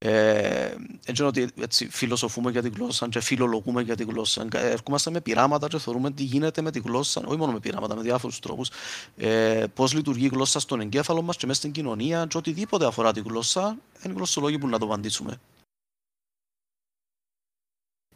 Ε, 0.00 0.74
έτσι 1.04 1.22
ότι 1.22 1.48
έτσι, 1.60 1.88
φιλοσοφούμε 1.90 2.50
για 2.50 2.62
τη 2.62 2.68
γλώσσα 2.68 3.08
και 3.08 3.20
φιλολογούμε 3.20 3.82
για 3.82 3.96
τη 3.96 4.04
γλώσσα. 4.04 4.46
Ερχόμαστε 4.52 5.10
με 5.10 5.20
πειράματα 5.20 5.68
και 5.68 5.78
θεωρούμε 5.78 6.10
τι 6.10 6.22
γίνεται 6.22 6.62
με 6.62 6.70
τη 6.70 6.78
γλώσσα, 6.80 7.22
όχι 7.26 7.38
μόνο 7.38 7.52
με 7.52 7.60
πειράματα, 7.60 7.94
με 7.94 8.02
διάφορους 8.02 8.38
τρόπους. 8.38 8.70
Ε, 9.16 9.64
Πώς 9.74 9.94
λειτουργεί 9.94 10.24
η 10.24 10.28
γλώσσα 10.28 10.60
στον 10.60 10.80
εγκέφαλο 10.80 11.22
μας 11.22 11.36
και 11.36 11.46
μέσα 11.46 11.58
στην 11.58 11.72
κοινωνία, 11.72 12.26
και 12.26 12.36
οτιδήποτε 12.36 12.86
αφορά 12.86 13.12
τη 13.12 13.20
γλώσσα, 13.20 13.76
είναι 14.04 14.14
γλωσσολόγοι 14.14 14.58
που 14.58 14.68
να 14.68 14.78
το 14.78 14.84
απαντήσουμε. 14.84 15.40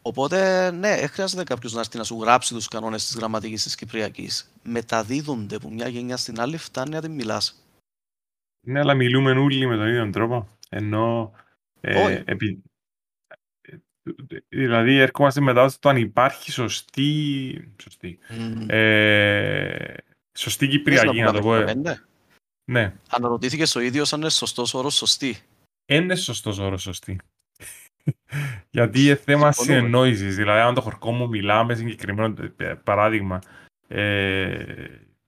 Οπότε, 0.03 0.71
ναι, 0.71 1.07
χρειάζεται 1.07 1.45
κάποιος 1.45 1.73
να 1.73 1.81
έρθει 1.81 1.97
να 1.97 2.05
σου 2.05 2.21
γράψει 2.21 2.55
τους 2.55 2.69
κανόνες 2.69 3.07
της 3.07 3.17
γραμματικής 3.17 3.63
της 3.63 3.75
Κυπριακής. 3.75 4.53
Μεταδίδονται 4.63 5.57
από 5.57 5.71
μια 5.71 5.89
γενιά 5.89 6.17
στην 6.17 6.41
άλλη, 6.41 6.57
φτάνει 6.57 6.91
να 6.91 7.01
την 7.01 7.11
μιλάς. 7.11 7.67
Ναι, 8.67 8.81
αλλά 8.81 8.95
μιλούμε 8.95 9.31
όλοι 9.31 9.67
με 9.67 9.77
τον 9.77 9.89
ίδιο 9.89 10.11
τρόπο. 10.11 10.49
Ενώ 10.69 11.33
ε, 11.81 12.23
επί... 12.25 12.63
Δηλαδή 14.49 14.97
έρχομαστε 14.97 15.41
μετά 15.41 15.69
στο 15.69 15.89
αν 15.89 15.97
υπάρχει 15.97 16.51
σωστή, 16.51 17.75
σωστή, 17.83 18.19
mm. 18.29 18.65
ε, 18.69 19.95
σωστή 20.39 20.69
Κυπριακή, 20.69 21.21
να, 21.21 21.33
το 21.33 21.41
πω. 21.41 21.55
Ε. 21.55 21.75
Ναι. 22.65 22.95
Αναρωτήθηκε 23.09 23.79
ο 23.79 23.81
ίδιος 23.81 24.13
αν 24.13 24.21
είναι 24.21 24.31
σωστός 24.31 24.75
όρος 24.75 24.95
σωστή. 24.95 25.37
Είναι 25.87 26.15
σωστός 26.15 26.59
όρος 26.59 26.83
σωστή. 26.83 27.19
Γιατί 28.71 29.05
είναι 29.05 29.15
θέμα 29.15 29.53
συνεννόησης. 29.53 30.37
Δηλαδή, 30.37 30.61
αν 30.61 30.75
το 30.75 30.81
χορκό 30.81 31.13
μου 31.13 31.29
μιλάμε, 31.29 31.75
συγκεκριμένο 31.75 32.35
ε, 32.57 32.75
παράδειγμα, 32.85 33.39
ε, 33.89 34.65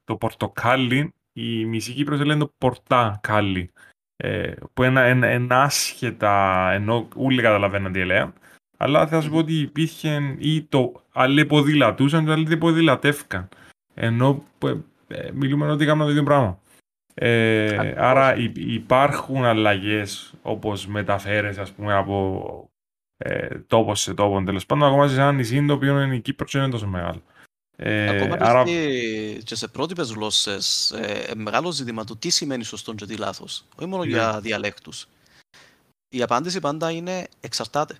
το 0.04 0.16
πορτοκάλι, 0.16 1.14
η 1.32 1.64
μισή 1.64 1.92
Κύπρος 1.92 2.20
λένε 2.20 2.40
το 2.40 2.52
πορτά-κάλι 2.58 3.70
ε, 4.16 4.52
που 4.74 4.82
είναι 4.82 5.08
ένα, 5.08 5.26
ένα 5.26 5.62
άσχετα, 5.62 6.70
ενώ 6.72 7.08
όλοι 7.14 7.42
καταλαβαίνουν 7.42 7.92
τι 7.92 8.04
λέει, 8.04 8.32
αλλά 8.76 9.06
θα 9.06 9.20
σου 9.20 9.30
πω 9.30 9.36
ότι 9.36 9.58
υπήρχε 9.58 10.36
ή 10.38 10.62
το 10.62 11.02
άλλοι 11.12 11.46
ποδηλατούσαν, 11.46 12.24
το 12.24 12.32
άλλοι 12.32 12.46
δεν 12.46 12.58
ποδηλατεύκαν. 12.58 13.48
Ενώ 13.94 14.44
ε, 15.08 15.30
μιλούμε 15.32 15.70
ότι 15.70 15.84
κάνουμε 15.84 16.04
το 16.04 16.10
ίδιο 16.10 16.22
πράγμα. 16.22 16.58
Ε, 17.14 17.94
άρα 17.96 18.34
υπάρχουν 18.54 19.44
αλλαγές 19.44 20.34
όπως 20.42 20.86
μεταφέρεσαι 20.86 21.60
ας 21.60 21.70
πούμε 21.72 21.94
από 21.94 22.70
ε, 23.16 23.58
τόπος 23.58 24.00
σε 24.00 24.14
τόπο 24.14 24.42
τέλος 24.44 24.66
πάντων 24.66 24.88
ακόμα 24.88 25.08
σε 25.08 25.14
ένα 25.14 25.32
νησί 25.32 25.66
το 25.66 25.72
οποίο 25.72 26.00
είναι 26.00 26.14
η 26.14 26.20
Κύπρος 26.20 26.50
και 26.50 26.58
είναι 26.58 26.68
τόσο 26.68 26.86
μεγάλο. 26.86 27.22
Ε, 27.76 28.08
Ακόμα 28.08 28.36
άρα... 28.40 28.62
και 29.44 29.54
σε 29.54 29.68
πρότυπες 29.68 30.10
γλώσσες 30.10 30.90
ε, 30.90 31.34
μεγάλο 31.36 31.70
ζήτημα 31.70 32.04
το 32.04 32.16
τι 32.16 32.30
σημαίνει 32.30 32.64
σωστό 32.64 32.94
και 32.94 33.06
τι 33.06 33.16
λάθος. 33.16 33.64
Όχι 33.76 33.88
μόνο 33.88 34.02
yeah. 34.02 34.08
για 34.08 34.32
ναι. 34.32 34.40
διαλέκτους. 34.40 35.08
Η 36.08 36.22
απάντηση 36.22 36.60
πάντα 36.60 36.90
είναι 36.90 37.28
εξαρτάται. 37.40 37.98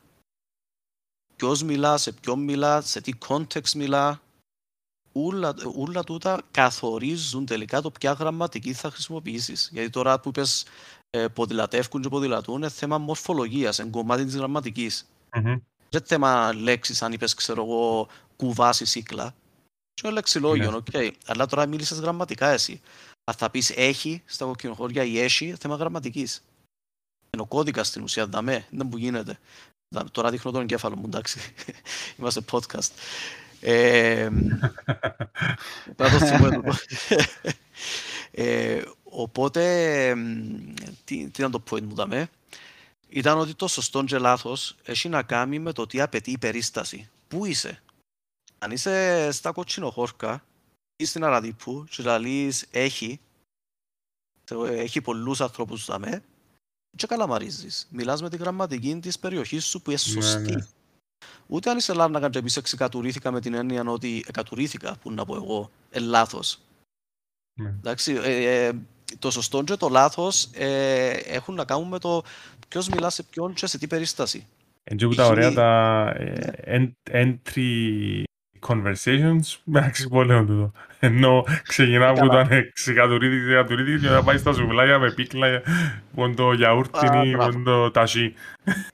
Ποιος 1.36 1.62
μιλά, 1.62 1.96
σε 1.96 2.12
ποιον 2.12 2.38
μιλά, 2.38 2.80
σε 2.80 3.00
τι 3.00 3.12
context 3.28 3.70
μιλά. 3.74 4.20
Όλα, 5.16 5.54
όλα 5.76 6.04
τούτα 6.04 6.42
καθορίζουν 6.50 7.46
τελικά 7.46 7.80
το 7.80 7.90
ποια 7.90 8.12
γραμματική 8.12 8.72
θα 8.72 8.90
χρησιμοποιήσεις. 8.90 9.68
Γιατί 9.72 9.90
τώρα 9.90 10.20
που 10.20 10.28
είπες 10.28 10.64
ε, 11.10 11.28
ποδηλατεύκουν 11.28 12.02
και 12.02 12.08
ποδηλατούν 12.08 12.56
είναι 12.56 12.68
θέμα 12.68 12.98
μορφολογίας, 12.98 13.78
είναι 13.78 13.90
κομμάτι 13.90 14.24
της 14.24 14.36
γραμματικής. 14.36 15.08
Mm-hmm. 15.30 15.60
Δεν 15.88 16.02
θέμα 16.04 16.54
λέξης, 16.54 17.02
αν 17.02 17.12
είπες, 17.12 17.34
ξέρω 17.34 17.62
εγώ, 17.64 18.08
κουβάς 18.36 18.90
ή 18.90 18.96
σίκλα. 18.96 19.34
Και 19.94 20.10
λεξιλόγιο, 20.10 20.70
ναι. 20.70 20.76
οκ. 20.76 20.86
Okay. 20.92 21.10
Αλλά 21.26 21.46
τώρα 21.46 21.66
μίλησες 21.66 21.98
γραμματικά 21.98 22.48
εσύ. 22.48 22.80
Αν 23.24 23.34
θα 23.34 23.50
πεις 23.50 23.70
έχει 23.70 24.22
στα 24.24 24.44
κοκκινοχώρια 24.44 25.04
ή 25.04 25.18
έχει, 25.18 25.54
θέμα 25.60 25.76
γραμματικής. 25.76 26.42
Είναι 27.30 27.42
ο 27.42 27.46
κώδικας 27.46 27.86
στην 27.86 28.02
ουσία, 28.02 28.26
δαμέ, 28.26 28.66
δεν 28.70 28.88
που 28.88 28.98
γίνεται. 28.98 29.38
Τώρα 30.10 30.30
δείχνω 30.30 30.50
τον 30.50 30.60
εγκέφαλο 30.60 30.96
μου, 30.96 31.04
εντάξει. 31.04 31.40
Είμαστε 32.18 32.40
podcast. 32.50 32.90
Ε, 33.66 34.28
το 35.96 36.04
ε, 38.30 38.82
οπότε, 39.02 40.14
τι, 41.04 41.16
τι 41.16 41.42
ήταν 41.42 41.50
το 41.50 41.62
point 41.70 41.82
μου, 41.82 41.94
δαμέ. 41.94 42.28
Ήταν 43.08 43.38
ότι 43.38 43.54
το 43.54 43.68
σωστό 43.68 44.04
και 44.04 44.18
λάθος 44.18 44.76
έχει 44.84 45.08
να 45.08 45.22
κάνει 45.22 45.58
με 45.58 45.72
το 45.72 45.86
τι 45.86 46.00
απαιτεί 46.00 46.30
η 46.30 46.38
περίσταση. 46.38 47.10
Πού 47.28 47.44
είσαι, 47.44 47.82
αν 48.58 48.70
είσαι 48.70 49.28
στα 49.32 49.52
κοτσινοχώρκα 49.52 50.44
ή 50.96 51.04
στην 51.04 51.24
Αραδίπου 51.24 51.84
και 51.90 52.02
λαλείς 52.02 52.66
έχει, 52.70 53.20
έχει 54.64 55.00
πολλούς 55.00 55.40
ανθρώπους 55.40 55.84
δαμέ 55.84 56.22
και 56.96 57.06
καλαμαρίζεις. 57.06 57.88
Μιλάς 57.90 58.22
με 58.22 58.30
τη 58.30 58.36
γραμματική 58.36 58.98
της 59.00 59.18
περιοχής 59.18 59.64
σου 59.64 59.82
που 59.82 59.90
είναι 59.90 60.00
Ναι, 60.06 60.12
σωστή. 60.22 60.54
ναι. 60.54 60.66
Ούτε 61.46 61.70
αν 61.70 61.76
είσαι 61.76 61.92
Λάρνακα 61.92 62.30
και 62.30 62.42
πεις 62.42 62.56
εξεκατουρήθηκα 62.56 63.30
με 63.30 63.40
την 63.40 63.54
έννοια 63.54 63.82
ότι 63.86 64.24
εκατουρήθηκα, 64.28 64.96
που 65.02 65.12
να 65.12 65.24
πω 65.24 65.34
εγώ, 65.34 65.70
ε, 65.90 65.98
λάθος. 66.00 66.58
Ναι. 67.60 67.68
Εντάξει, 67.68 68.18
ε, 68.24 68.66
ε, 68.66 68.72
το 69.18 69.30
σωστό 69.30 69.62
και 69.62 69.74
το 69.74 69.88
λάθος 69.88 70.48
ε, 70.54 71.08
έχουν 71.10 71.54
να 71.54 71.64
κάνουν 71.64 71.88
με 71.88 71.98
το 71.98 72.22
ποιος 72.68 72.88
μιλά 72.88 73.10
σε 73.10 73.22
ποιον 73.22 73.52
και 73.54 73.66
σε 73.66 73.78
τι 73.78 73.86
περίσταση. 73.86 74.46
Εν 74.84 74.96
και 74.96 75.06
που 75.06 75.14
τα 75.14 75.26
ωραία 75.26 75.46
Έχει- 75.46 75.54
τα 75.54 76.06
ε, 76.16 76.52
en- 76.66 76.92
entry 77.12 78.22
conversations 78.66 79.56
μεταξύ 79.64 80.08
πολλών 80.08 80.46
τούτο. 80.46 80.72
Ενώ 80.98 81.44
ξεκινά 81.62 82.08
από 82.08 82.26
Καλά. 82.26 82.48
τον 82.48 82.70
ξεκατουρίτη, 82.72 83.44
ξεκατουρίτη 83.44 84.00
και 84.00 84.08
να 84.08 84.22
πάει 84.22 84.38
στα 84.38 84.52
σουβλάκια 84.52 84.98
με 84.98 85.12
πίκλα, 85.12 85.62
πον 86.14 86.34
το 86.34 86.52
γιαούρτι 86.52 87.06
Α, 87.06 87.22
ή 87.24 87.30
μπράβο. 87.30 87.52
πον 87.52 87.64
το 87.64 87.90
τασί. 87.90 88.34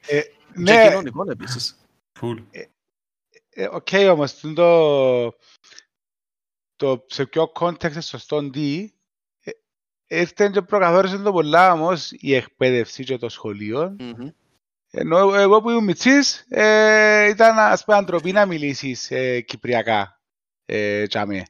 Και 0.06 0.24
Ναι, 0.54 0.88
κοινωνικό 0.88 1.30
επίσης. 1.30 1.78
Φουλ. 2.20 2.38
ε, 3.50 3.68
οκ 3.70 3.88
όμως, 4.10 4.40
το, 4.40 5.34
το 6.76 7.04
σε 7.06 7.26
ποιο 7.26 7.52
context 7.60 7.90
είναι 7.90 8.00
σωστό 8.00 8.50
τι, 8.50 8.92
ε, 9.40 9.50
ήρθε 10.06 10.50
και 10.52 10.62
προκαθόρισε 10.62 11.18
το 11.18 11.32
πολλά 11.32 11.72
όμως 11.72 12.10
η 12.12 12.34
εκπαίδευση 12.34 13.04
και 13.04 13.16
το 13.16 13.28
σχολείο. 13.28 13.96
Μμμ. 13.98 14.28
Ενώ 14.90 15.34
εγώ 15.34 15.60
που 15.60 15.70
ήμουν 15.70 15.84
μιτσής, 15.84 16.46
ε, 16.48 17.28
ήταν 17.28 17.58
ας 17.58 17.84
πούμε 17.84 17.96
αντροπή 17.96 18.32
να 18.32 18.46
μιλήσεις 18.46 19.10
ε, 19.10 19.40
κυπριακά. 19.40 20.20
Ε, 20.64 21.06
τζιαμαί. 21.06 21.42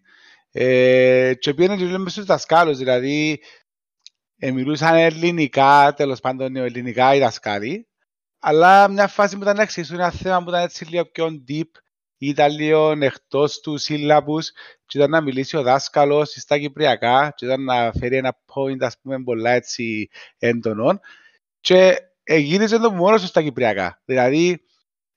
ε, 0.53 1.35
και 1.39 1.55
πήγαινε 1.55 1.77
και 1.77 1.85
λέμε 1.85 2.11
στους 2.11 2.25
δασκάλους, 2.25 2.79
δηλαδή 2.79 3.43
ε, 4.39 4.51
μιλούσαν 4.51 4.95
ελληνικά, 4.95 5.95
τέλος 5.97 6.21
πάντων 6.21 6.57
ελληνικά 6.57 7.15
οι 7.15 7.19
δασκάλοι, 7.19 7.90
αλλά 8.41 8.89
μια 8.89 9.09
φάση 9.09 9.37
που 9.37 9.43
ήταν 9.43 9.57
να 9.57 9.63
εξηγήσουν 9.63 9.97
ένα 9.97 10.11
θέμα 10.11 10.43
που 10.43 10.49
ήταν 10.49 10.63
έτσι 10.63 10.85
λίγο 10.85 11.05
πιο 11.05 11.45
deep 11.49 11.71
ή 12.17 12.29
ήταν 12.29 12.53
λίγο 12.53 12.91
εκτός 13.01 13.61
του 13.61 13.77
σύλλαβους 13.77 14.51
και 14.87 14.99
ήταν 14.99 15.11
να 15.11 15.21
μιλήσει 15.21 15.57
ο 15.57 15.63
δάσκαλος 15.63 16.31
στα 16.31 16.59
κυπριακά 16.59 17.33
και 17.37 17.45
ήταν 17.45 17.65
να 17.65 17.93
φέρει 17.93 18.17
ένα 18.17 18.37
point 18.55 18.81
ας 18.81 18.99
πούμε 19.03 19.23
πολλά 19.23 19.51
έτσι 19.51 20.09
έντονο 20.39 21.01
και 21.61 21.97
ε, 22.23 22.37
γύριζε 22.37 22.79
το 22.79 22.91
μόνος 22.91 23.21
του 23.21 23.27
στα 23.27 23.43
κυπριακά. 23.43 24.01
Δηλαδή, 24.05 24.61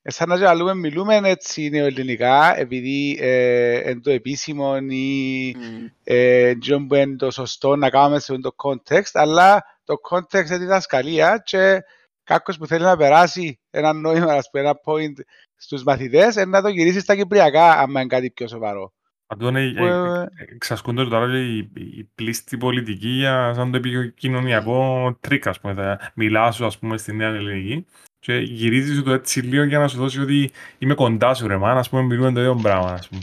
ε, 0.02 0.12
σαν 0.12 0.30
να 0.30 0.54
λέμε, 0.54 0.74
μιλούμε 0.74 1.20
έτσι 1.24 1.70
νεοελληνικά 1.70 2.60
επειδή 2.60 3.18
ε, 3.22 3.90
είναι 3.90 4.00
το 4.00 4.12
επίσημο 4.12 4.78
ή 4.90 5.56
Μμ. 5.58 5.86
ε, 6.04 6.56
τζιόν 6.56 6.88
που 6.88 6.96
είναι 6.96 7.16
το 7.16 7.32
σωστό 7.32 7.76
να 7.76 7.90
κάνουμε 7.90 8.20
σε 8.20 8.34
αυτό 8.34 8.50
το 8.50 8.56
context, 8.64 9.12
αλλά 9.14 9.64
το 9.84 9.96
context 10.10 10.46
είναι 10.48 10.58
τη 10.58 10.66
δασκαλία 10.66 11.42
και 11.46 11.84
κάποιος 12.24 12.58
που 12.58 12.68
θέλει 12.68 12.84
να 12.84 12.98
περάσει 12.98 13.60
ένα 13.70 13.94
νόημα, 13.94 14.34
ας 14.34 14.50
πούμε, 14.50 14.64
ένα 14.64 14.80
point 14.86 15.24
στους 15.56 15.84
μαθητές, 15.84 16.36
είναι 16.36 16.46
να 16.46 16.62
το 16.62 16.68
γυρίσει 16.68 17.00
στα 17.00 17.16
κυπριακά, 17.16 17.72
άμα 17.72 18.00
είναι 18.00 18.10
κάτι 18.10 18.32
πιο 18.32 18.48
σοβαρό. 18.48 18.94
Αυτό 19.28 19.48
είναι, 19.48 19.74
Που, 19.78 19.86
ε, 19.86 20.22
ε, 20.22 20.28
εξασκούνται 20.54 21.06
τώρα 21.06 21.32
και 21.32 21.46
η, 21.46 21.72
οι 21.76 22.10
πλείστοι 22.16 22.58
πολιτικοί 22.58 23.08
για 23.08 23.54
σαν 23.54 23.72
το 23.72 23.78
επικοινωνιακό 23.78 25.18
τρικ, 25.20 25.48
ας 25.48 25.60
πούμε. 25.60 25.74
Θα 25.74 26.12
μιλά 26.16 26.56
σου, 26.56 26.66
ας 26.66 26.78
πούμε, 26.78 26.98
στη 26.98 27.14
νέα 27.14 27.28
ελληνική 27.28 27.86
και 28.20 28.34
γυρίζεις 28.34 28.96
σου 28.96 29.04
το 29.04 29.12
έτσι 29.12 29.40
λίγο 29.40 29.64
για 29.64 29.80
να 29.80 29.88
σου 29.88 29.98
δώσει 29.98 30.20
ότι 30.20 30.52
είμαι 30.78 30.94
κοντά 30.94 31.34
σου 31.34 31.48
ρε 31.48 31.58
μάνα, 31.58 31.80
ας 31.80 31.90
πούμε, 31.90 32.02
μιλούμε 32.02 32.32
το 32.32 32.40
ίδιο 32.40 32.56
πράγμα, 32.56 32.92
ας 32.92 33.08
πούμε. 33.08 33.22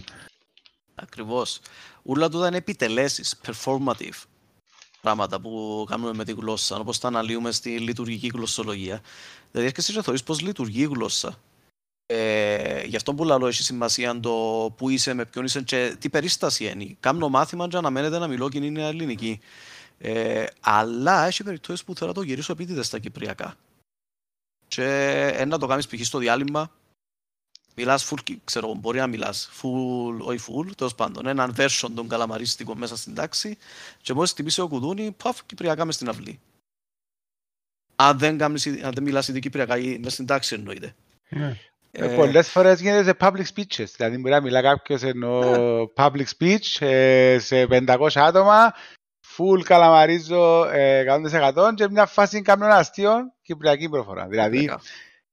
Ακριβώς. 0.95 1.61
Ούλα 2.03 2.29
τούτα 2.29 2.47
είναι 2.47 2.57
επιτελέσεις, 2.57 3.41
performative 3.47 4.30
πράγματα 5.01 5.41
που 5.41 5.85
κάνουμε 5.89 6.13
με 6.13 6.25
τη 6.25 6.33
γλώσσα, 6.33 6.77
όπως 6.77 6.99
τα 6.99 7.09
αναλύουμε 7.09 7.53
στη 7.53 7.79
λειτουργική 7.79 8.31
γλωσσολογία. 8.35 9.01
Δηλαδή 9.51 9.69
έρχεσαι 9.69 9.93
και 9.93 10.03
θεωρείς 10.03 10.23
πώς 10.23 10.41
λειτουργεί 10.41 10.81
η 10.81 10.87
γλώσσα. 10.87 11.39
Ε, 12.07 12.83
γι' 12.85 12.97
αυτό 12.97 13.15
που 13.15 13.25
λέω 13.25 13.47
έχει 13.47 13.63
σημασία 13.63 14.21
το 14.21 14.31
που 14.77 14.89
είσαι, 14.89 15.15
με 15.15 15.25
ποιον 15.25 15.45
είσαι 15.45 15.63
και 15.63 15.97
τι 15.99 16.11
περίσταση 16.11 16.65
είναι. 16.65 16.97
Κάνω 17.01 17.29
μάθημα 17.29 17.69
και 17.69 17.77
αναμένεται 17.77 18.19
να 18.19 18.27
μιλώ 18.27 18.49
κοινή 18.49 18.67
είναι 18.67 18.89
ελληνική. 18.89 19.41
Ε, 19.99 20.45
αλλά 20.61 21.27
έχει 21.27 21.43
περιπτώσεις 21.43 21.85
που 21.85 21.95
θέλω 21.95 22.09
να 22.09 22.15
το 22.15 22.23
γυρίσω 22.23 22.53
επίτηδες 22.53 22.87
στα 22.87 22.99
κυπριακά. 22.99 23.55
Και 24.69 24.85
ε, 25.35 25.45
να 25.45 25.59
το 25.59 25.67
κάνεις 25.67 25.87
π.χ. 25.87 26.05
στο 26.05 26.19
διάλειμμα, 26.19 26.71
μιλάς 27.77 28.11
full, 28.11 28.19
κι- 28.25 28.41
ξέρω, 28.45 28.67
εγώ, 28.67 28.75
μπορεί 28.77 28.99
να 28.99 29.07
μιλάς 29.07 29.51
full, 29.63 30.19
όχι 30.21 30.41
full, 30.49 30.71
τέλος 30.77 30.95
πάντων, 30.95 31.27
έναν 31.27 31.55
version 31.57 31.89
των 31.95 32.09
καλαμαρίστικων 32.09 32.79
μέσα 32.79 32.97
στην 32.97 33.15
τάξη 33.15 33.59
και 34.03 34.15
μόλις 34.15 34.31
χτυπήσει 34.31 34.61
ο 34.61 34.69
κουδούνι, 34.69 35.13
παφ, 35.23 35.45
κυπριακά 35.47 35.85
μες 35.85 35.95
στην 35.95 36.09
αυλή. 36.09 36.41
Αν 37.97 38.19
δεν, 38.19 38.39
κάνεις, 38.39 38.67
αν 38.67 38.93
δεν 38.93 39.03
μιλάς 39.03 39.29
ήδη 39.29 39.41
κυπριακά 39.41 39.79
ή 39.79 39.99
μες 40.03 40.13
στην 40.13 40.27
τάξη 40.27 40.55
εννοείται. 40.55 40.95
Ναι. 41.29 41.57
Ε, 41.93 42.13
Ε, 42.13 42.17
πολλές 42.17 42.49
φορές 42.51 42.81
γίνεται 42.81 43.05
σε 43.05 43.17
public 43.21 43.45
speeches. 43.55 43.87
Δηλαδή 43.97 44.17
μπορεί 44.19 44.35
να 44.35 44.41
μιλά 44.41 44.63
κάποιος 44.63 45.03
ενώ 45.03 45.41
public 45.97 46.25
speech 46.39 46.81
ε, 46.87 47.39
σε 47.39 47.67
500 47.71 48.09
άτομα, 48.15 48.75
full 49.37 49.63
καλαμαρίζω 49.65 50.65
ε, 50.65 51.05
100% 51.55 51.73
και 51.75 51.89
μια 51.89 52.07
φάση 52.07 52.43
κάνω 52.43 52.65
ένα 52.65 52.77
αστείο 52.77 53.13
κυπριακή 53.43 53.89
προφορά. 53.89 54.27
Δηλαδή, 54.29 54.59
κυπριακά. 54.59 54.83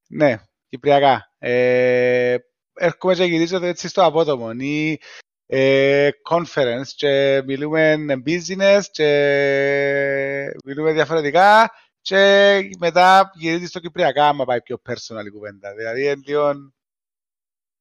ναι, 0.08 0.38
κυπριακά. 0.70 1.32
Ε, 1.40 2.36
έρχομαι 2.74 3.14
και 3.14 3.24
γυρίζω 3.24 3.66
έτσι 3.66 3.88
στο 3.88 4.04
απότομο 4.04 4.50
ή 4.58 5.00
ε, 5.46 6.10
conference 6.30 6.88
και 6.96 7.42
μιλούμε 7.46 7.96
business 8.26 8.82
και 8.92 10.54
μιλούμε 10.66 10.92
διαφορετικά 10.92 11.72
και 12.02 12.60
μετά 12.80 13.32
γυρίζει 13.36 13.66
στο 13.66 13.80
κυπριακά 13.80 14.28
άμα 14.28 14.46
πάει 14.46 14.62
πιο 14.62 14.82
personal 14.90 15.26
η 15.26 15.30
κουβέντα. 15.30 15.74
Δηλαδή 15.76 16.04
είναι 16.04 16.22
λίγο... 16.26 16.54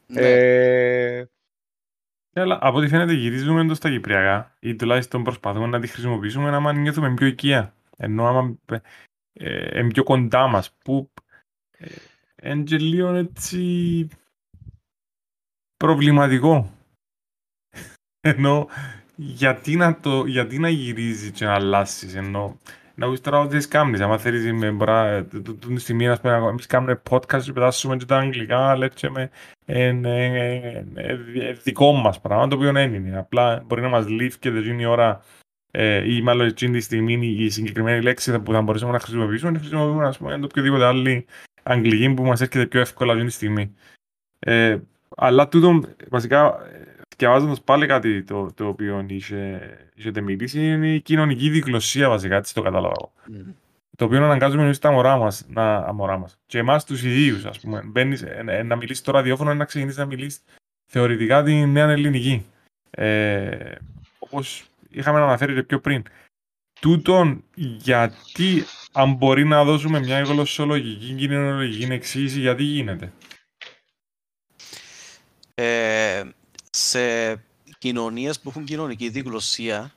Ναι. 0.06 0.20
Ε, 0.20 1.28
Ε, 2.36 2.40
Αλλά 2.40 2.58
από 2.60 2.78
ό,τι 2.78 2.88
φαίνεται 2.88 3.12
γυρίζουμε 3.12 3.66
το 3.66 3.74
στα 3.74 3.90
κυπριακά 3.90 4.56
ή 4.60 4.76
τουλάχιστον 4.76 5.22
προσπαθούμε 5.22 5.66
να 5.66 5.80
τη 5.80 5.86
χρησιμοποιήσουμε 5.86 6.48
άμα 6.48 6.72
νιώθουμε 6.72 7.14
πιο 7.14 7.26
οικία. 7.26 7.74
Ενώ 7.96 8.26
άμα 8.26 8.56
ε, 8.66 8.78
ε, 9.32 9.78
είναι 9.78 9.90
πιο 9.92 10.02
κοντά 10.02 10.46
μας 10.46 10.72
που 10.84 11.10
ε, 12.46 12.50
είναι 12.50 12.62
και 12.62 12.78
λίγο 12.78 13.14
έτσι 13.14 14.08
προβληματικό. 15.76 16.70
Ενώ 18.20 18.68
γιατί 19.16 19.76
να, 19.76 20.00
το, 20.00 20.24
γιατί 20.26 20.58
να 20.58 20.68
γυρίζει 20.68 21.30
και 21.30 21.44
να 21.44 21.54
αλλάσεις 21.54 22.14
ενώ 22.14 22.58
να 22.94 23.10
πεις 23.10 23.20
τώρα 23.20 23.40
ότι 23.40 23.60
σκάμνεις 23.60 24.00
άμα 24.00 24.18
θέλεις 24.18 24.52
με 24.52 24.70
μπρα 24.70 25.24
την 25.24 25.78
στιγμή 25.78 26.06
να 26.06 26.18
πούμε 26.18 26.48
εμείς 26.48 26.66
κάνουμε 26.66 27.02
podcast 27.10 27.42
και 27.42 27.52
πετάσουμε 27.52 27.96
και 27.96 28.04
τα 28.04 28.16
αγγλικά 28.16 28.76
λέξε 28.76 29.30
είναι 29.66 30.86
δικό 31.62 31.92
μας 31.92 32.20
πράγμα 32.20 32.48
το 32.48 32.56
οποίο 32.56 32.72
δεν 32.72 32.94
είναι 32.94 33.18
απλά 33.18 33.62
μπορεί 33.66 33.82
να 33.82 33.88
μας 33.88 34.08
λείφει 34.08 34.38
και 34.38 34.50
δεν 34.50 34.62
γίνει 34.62 34.82
η 34.82 34.86
ώρα 34.86 35.24
ε, 35.70 36.14
ή 36.14 36.22
μάλλον 36.22 36.46
εκείνη 36.46 36.72
τη 36.72 36.80
στιγμή 36.80 37.26
η 37.26 37.48
συγκεκριμένη 37.48 38.02
λέξη 38.02 38.40
που 38.40 38.52
θα 38.52 38.62
μπορούσαμε 38.62 38.92
να 38.92 39.00
χρησιμοποιήσουμε 39.00 39.50
να 39.50 39.58
χρησιμοποιούμε 39.58 40.06
ας 40.06 40.18
πούμε 40.18 40.38
το 40.38 40.44
οποιοδήποτε 40.44 40.84
άλλη 40.84 41.26
αγγλική 41.66 42.14
που 42.14 42.24
μας 42.24 42.40
έρχεται 42.40 42.66
πιο 42.66 42.80
εύκολα 42.80 43.12
αυτή 43.12 43.24
τη 43.24 43.32
στιγμή 43.32 43.74
ε, 44.38 44.78
αλλά 45.16 45.48
τούτο 45.48 45.80
βασικά 46.08 46.58
διαβάζοντας 47.16 47.62
πάλι 47.62 47.86
κάτι 47.86 48.22
το, 48.22 48.52
το 48.54 48.66
οποίο 48.66 49.06
είχε, 49.08 49.60
είχετε 49.94 50.20
μιλήσει 50.20 50.66
είναι 50.66 50.94
η 50.94 51.00
κοινωνική 51.00 51.48
δικλωσία 51.48 52.08
βασικά, 52.08 52.36
έτσι 52.36 52.54
το 52.54 52.62
κατάλαβα 52.62 52.94
εγώ. 52.98 53.12
Μμμ. 53.26 53.52
Το 53.96 54.04
οποίο 54.04 54.24
αναγκάζουμε 54.24 54.62
εμείς 54.62 54.78
τα 54.78 54.90
μωρά 54.90 55.16
μας, 55.16 55.44
να, 55.48 55.76
α, 55.76 55.92
μωρά 55.92 56.18
μας. 56.18 56.38
Και 56.46 56.58
εμάς 56.58 56.84
τους 56.84 57.02
ιδίους, 57.02 57.44
ας 57.44 57.60
πούμε. 57.60 57.82
Μπαίνεις, 57.84 58.22
ε, 58.22 58.44
ε, 58.46 58.62
να 58.62 58.76
μιλήσεις 58.76 59.02
το 59.02 59.12
ραδιόφωνο 59.12 59.50
είναι 59.50 59.58
να 59.58 59.64
ξεκινήσεις 59.64 59.98
να 59.98 60.06
μιλήσεις 60.06 60.42
θεωρητικά 60.86 61.42
τη 61.42 61.66
νέα 61.66 61.90
ελληνική. 61.90 62.46
Ε, 62.90 63.74
όπως 64.18 64.66
είχαμε 64.88 65.20
αναφέρει 65.20 65.54
και 65.54 65.62
πιο 65.62 65.80
πριν. 65.80 66.02
Τούτον, 66.80 67.44
γιατί 67.54 68.64
αν 68.92 69.14
μπορεί 69.14 69.44
να 69.44 69.64
δώσουμε 69.64 70.00
μια 70.00 70.22
γλωσσολογική, 70.22 71.14
κοινωνιολογική 71.14 71.92
εξήγηση, 71.92 72.40
γιατί 72.40 72.62
γίνεται; 72.62 73.12
Ε, 75.54 76.24
σε 76.70 77.34
κοινωνίες 77.78 78.40
που 78.40 78.48
έχουν 78.48 78.64
κοινωνική 78.64 79.08
διγλωσία, 79.08 79.94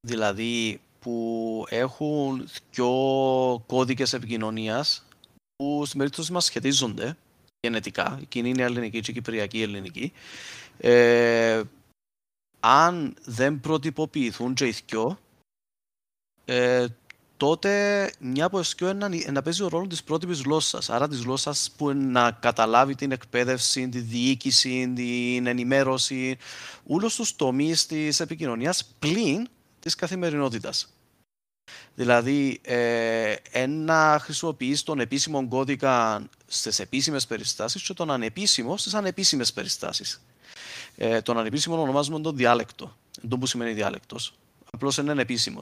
δηλαδή 0.00 0.80
που 1.00 1.64
έχουν 1.68 2.48
πιο 2.70 2.90
κώδικες 3.66 4.12
επικοινωνίας 4.12 5.06
που 5.56 5.82
στην 5.84 5.98
περίπτωση 5.98 6.32
μας 6.32 6.44
σχετίζονται 6.44 7.16
γενετικά, 7.60 8.18
η 8.20 8.24
κοινή 8.24 8.48
είναι 8.48 8.62
ελληνική 8.62 9.00
και 9.00 9.10
η 9.10 9.14
κυπριακή 9.14 9.62
ελληνική, 9.62 10.12
ε, 10.78 11.62
αν 12.60 13.16
δεν 13.24 13.60
προτυποποιηθούν 13.60 14.54
και 14.54 14.66
οι 14.66 14.74
δυο, 14.86 15.18
ε, 16.48 16.86
τότε 17.36 18.12
μια 18.20 18.44
από 18.44 18.58
εσκιό 18.58 18.88
είναι 18.88 19.08
να 19.32 19.42
παίζει 19.42 19.62
ο 19.62 19.68
ρόλο 19.68 19.86
της 19.86 20.02
πρότυπης 20.02 20.40
γλώσσας. 20.40 20.90
Άρα 20.90 21.08
της 21.08 21.20
γλώσσας 21.20 21.70
που 21.76 21.92
να 21.92 22.30
καταλάβει 22.30 22.94
την 22.94 23.12
εκπαίδευση, 23.12 23.88
τη 23.88 24.00
διοίκηση, 24.00 24.92
την 24.94 25.46
ενημέρωση, 25.46 26.36
όλους 26.86 27.14
τους 27.14 27.36
τομείς 27.36 27.86
της 27.86 28.20
επικοινωνίας 28.20 28.94
πλην 28.98 29.48
της 29.80 29.94
καθημερινότητας. 29.94 30.88
Δηλαδή, 31.94 32.60
ε, 32.62 33.34
ένα 33.50 34.18
χρησιμοποιείς 34.22 34.82
τον 34.82 35.00
επίσημο 35.00 35.48
κώδικα 35.48 36.28
στις 36.46 36.78
επίσημες 36.78 37.26
περιστάσεις 37.26 37.82
και 37.82 37.94
τον 37.94 38.10
ανεπίσημο 38.10 38.76
στις 38.76 38.94
ανεπίσημες 38.94 39.52
περιστάσεις. 39.52 40.20
Ε, 40.96 41.20
τον 41.20 41.38
ανεπίσημο 41.38 41.82
ονομάζουμε 41.82 42.20
τον 42.20 42.36
διάλεκτο. 42.36 42.96
Δεν 43.22 43.38
που 43.38 43.46
σημαίνει 43.46 43.72
διάλεκτος. 43.72 44.34
Απλώς 44.72 44.96
είναι 44.96 45.10
ανεπίσημο. 45.10 45.60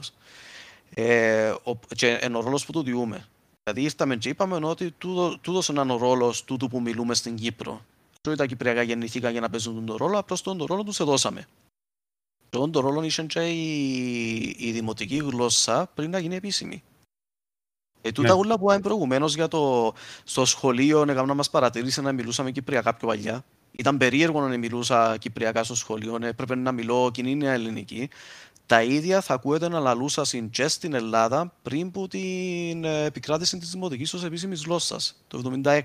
Ε, 0.93 1.53
και 1.95 2.19
είναι 2.23 2.37
ο 2.37 2.41
ρόλος 2.41 2.65
που 2.65 2.71
του 2.71 2.83
διούμε. 2.83 3.27
Δηλαδή, 3.63 3.83
ήρθαμε 3.83 4.15
και 4.15 4.29
είπαμε 4.29 4.65
ότι 4.67 4.91
τούτο 5.41 5.61
είναι 5.69 5.93
ο 5.93 5.97
ρόλος 5.97 6.43
τούτου 6.43 6.67
που 6.67 6.81
μιλούμε 6.81 7.13
στην 7.13 7.35
Κύπρο. 7.35 7.85
Και 8.21 8.35
τα 8.35 8.45
Κυπριακά 8.45 8.81
γεννηθήκαν 8.81 9.31
για 9.31 9.41
να 9.41 9.49
παίζουν 9.49 9.85
τον 9.85 9.95
ρόλο, 9.95 10.17
απλώς 10.17 10.41
τον 10.41 10.63
ρόλο 10.63 10.83
τους 10.83 10.97
δώσαμε. 10.97 11.47
Τον 12.49 12.71
το 12.71 12.79
ρόλο 12.79 13.03
είχε 13.03 13.23
και 13.23 13.39
η, 13.39 14.55
η 14.57 14.71
δημοτική 14.71 15.17
γλώσσα 15.17 15.91
πριν 15.93 16.09
να 16.09 16.19
γίνει 16.19 16.35
επίσημη. 16.35 16.83
Ε, 18.01 18.11
τούτα 18.11 18.33
ναι. 18.33 18.39
ούλα 18.39 18.57
που 18.57 18.63
είπαμε 18.63 18.79
προηγουμένως 18.79 19.35
για 19.35 19.47
το 19.47 19.93
στο 20.23 20.45
σχολείο 20.45 21.01
έκανα 21.01 21.25
να 21.25 21.33
μας 21.33 21.49
παρατηρήσει 21.49 22.01
να 22.01 22.11
μιλούσαμε 22.11 22.51
Κυπριακά 22.51 22.93
πιο 22.93 23.07
παλιά. 23.07 23.45
Ήταν 23.71 23.97
περίεργο 23.97 24.47
να 24.47 24.57
μιλούσα 24.57 25.17
Κυπριακά 25.17 25.63
στο 25.63 25.75
σχολείο, 25.75 26.17
έπρεπε 26.21 26.55
να 26.55 26.71
μιλώ 26.71 27.09
κοινή 27.13 27.45
ελληνική. 27.45 28.09
Τα 28.65 28.83
ίδια 28.83 29.21
θα 29.21 29.33
ακούετε 29.33 29.67
να 29.67 29.79
λαλούσα 29.79 30.25
και 30.49 30.67
στην 30.67 30.93
Ελλάδα 30.93 31.53
πριν 31.61 31.91
που 31.91 32.07
την 32.07 32.83
επικράτηση 32.83 33.57
της 33.57 33.69
Δημοτικής 33.69 34.13
ως 34.13 34.23
επίσημης 34.23 34.63
γλώσσας, 34.63 35.23
το 35.27 35.61
1976. 35.63 35.81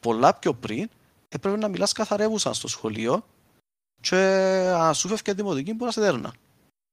Πολλά 0.00 0.34
πιο 0.34 0.54
πριν 0.54 0.88
έπρεπε 1.28 1.56
να 1.56 1.68
μιλάς 1.68 1.92
καθαρεύουσα 1.92 2.52
στο 2.52 2.68
σχολείο 2.68 3.24
και 4.00 4.16
αν 4.74 4.94
σου 4.94 5.08
φεύγει 5.08 5.32
δημοτική 5.32 5.72
μπορεί 5.72 5.84
να 5.84 5.90
σε 5.90 6.00
δέρνα. 6.00 6.34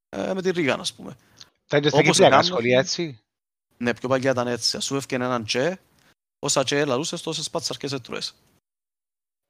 Ε, 0.10 0.34
με 0.34 0.42
τη 0.42 0.52
Ρίγα, 0.52 0.74
ας 0.74 0.94
πούμε. 0.94 1.18
Τα 1.68 1.78
ίδια 1.78 1.90
στα 1.90 2.02
κυπριακά 2.02 2.42
σχολεία, 2.42 2.80
έτσι; 2.80 3.20
Ναι, 3.78 3.94
πιο 3.94 4.10
παλιά 4.10 4.32
ήταν 4.32 4.48
έτσι. 4.48 4.76
Αν 4.76 4.82
σου 4.82 4.94
φεύγει 4.94 5.24
έναν 5.24 5.46
τσε, 5.46 5.80
όσα 6.40 6.64
τσε 6.64 6.86
λαλούσες, 6.86 7.22
τόσες 7.22 7.50
πατσαρκές 7.50 7.92
έτρουες. 7.92 8.36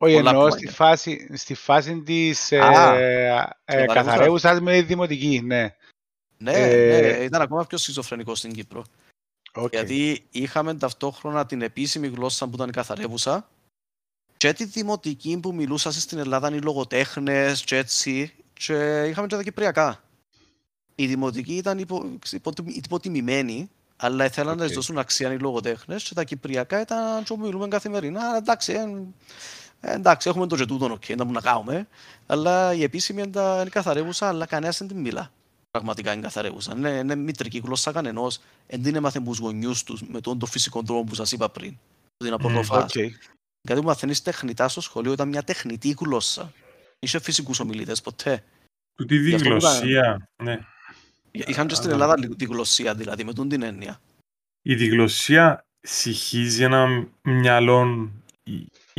Όχι, 0.02 0.16
εννοώ 0.16 0.50
στη 0.52 0.68
φάση, 0.68 1.30
στη 1.38 1.54
φάση 1.54 2.02
της 2.02 2.52
ε, 2.52 3.50
ε, 3.66 3.86
καθαρέουσας 3.86 4.60
με 4.60 4.82
δημοτική, 4.82 5.42
ναι. 5.46 5.76
Ναι, 6.38 6.52
ε, 6.52 7.02
ναι, 7.02 7.24
ήταν 7.24 7.42
ακόμα 7.42 7.66
πιο 7.66 7.78
σχιζοφρενικό 7.78 8.36
στην 8.36 8.52
Κύπρο. 8.52 8.84
Okay. 9.54 9.72
Γιατί 9.72 10.26
είχαμε 10.30 10.74
ταυτόχρονα 10.74 11.46
την 11.46 11.62
επίσημη 11.62 12.08
γλώσσα 12.08 12.46
που 12.48 12.52
ήταν 12.56 12.70
η 12.70 12.72
καθαρεύουσα 12.72 13.50
και 14.38 14.54
τη 14.54 14.66
δημοτική 14.66 15.40
που 15.40 15.54
μιλούσαν 15.54 15.92
στην 15.92 16.18
Ελλάδα 16.18 16.48
είναι 16.48 16.58
οι 16.58 16.62
λογοτέχνες, 16.62 17.64
και 17.64 17.78
έτσι, 17.78 18.34
και 18.54 19.04
είχαμε 19.04 19.28
και 19.28 19.36
τα 19.36 19.44
κυπριακά. 19.44 20.04
Η 20.96 21.08
δημοτική 21.08 21.56
ήταν 21.56 21.80
υπο, 21.80 22.20
υπο, 22.32 22.52
υποτιμημένη, 22.66 23.70
αλλά 23.96 24.26
ήθελαν 24.26 24.56
okay. 24.56 24.58
να 24.60 24.66
δώσουν 24.66 24.98
αξία 24.98 25.34
οι 25.34 25.38
λογοτέχνες, 25.38 26.04
και 26.04 26.14
τα 26.14 26.24
κυπριακά 26.24 26.82
ήταν 26.82 27.24
που 27.24 27.40
μιλούμε 27.40 27.68
καθημερινά. 27.68 28.36
Εντάξει, 28.38 28.74
ε, 29.82 29.94
εντάξει, 29.94 30.30
έχουμε 30.30 30.48
το 30.48 30.56
ζετούτο, 30.56 30.98
okay, 31.02 31.16
να 31.16 31.24
να 31.24 31.42
κάνουμε, 31.42 31.88
αλλά 32.26 32.74
η 32.74 32.84
επίσημη 32.84 33.22
είναι 33.22 33.70
καθαρεύουσα, 33.70 34.28
αλλά 34.28 34.46
κανένας 34.46 34.78
δεν 34.78 34.88
την 34.88 35.00
μιλά. 35.00 35.32
Πραγματικά 35.72 36.14
είναι 36.14 36.22
καθαρεύουσα. 36.22 36.74
Είναι, 36.78 36.90
είναι 36.90 37.16
μητρική 37.16 37.62
γλώσσα 37.66 37.92
κανενός, 37.92 38.40
δεν 38.68 38.84
την 38.84 38.96
έμαθε 38.96 39.20
με 39.20 39.26
τους 39.26 39.38
γονιούς 39.38 39.84
τους 39.84 40.02
με 40.02 40.22
τον 40.22 40.40
το 40.40 40.46
φυσικό 40.46 40.84
τρόπο 40.84 41.04
που 41.04 41.16
σας 41.16 41.32
είπα 41.32 41.50
πριν. 41.50 41.78
Την 42.18 42.34
απορροφά. 42.34 42.86
Mm, 42.86 42.98
okay 42.98 43.10
κάτι 43.68 43.80
που 43.82 43.88
μαθαίνεις 43.88 44.22
τεχνητά 44.22 44.68
στο 44.68 44.82
σχολείο 44.82 45.12
ήταν 45.12 45.28
μια 45.28 45.44
τεχνητή 45.44 45.96
γλώσσα. 46.00 46.54
Είσαι 47.00 47.20
φυσικούς 47.20 47.60
ομιλητές 47.60 48.02
ποτέ. 48.02 48.44
Του 48.96 49.06
τη 49.06 49.18
διγλωσία, 49.18 50.30
ναι. 50.44 50.60
Είχαν 51.32 51.68
και 51.68 51.76
στην 51.76 51.92
Ελλάδα 51.92 52.16
διγλωσία, 52.20 52.96
δηλαδή, 52.96 53.24
με 53.24 53.34
τον 53.34 53.50
την 53.50 53.62
έννοια. 53.62 54.02
Η 54.62 54.76
διγλωσία 54.76 55.66
συγχύζει 55.80 56.64
ένα 56.64 57.08
μυαλό 57.22 58.12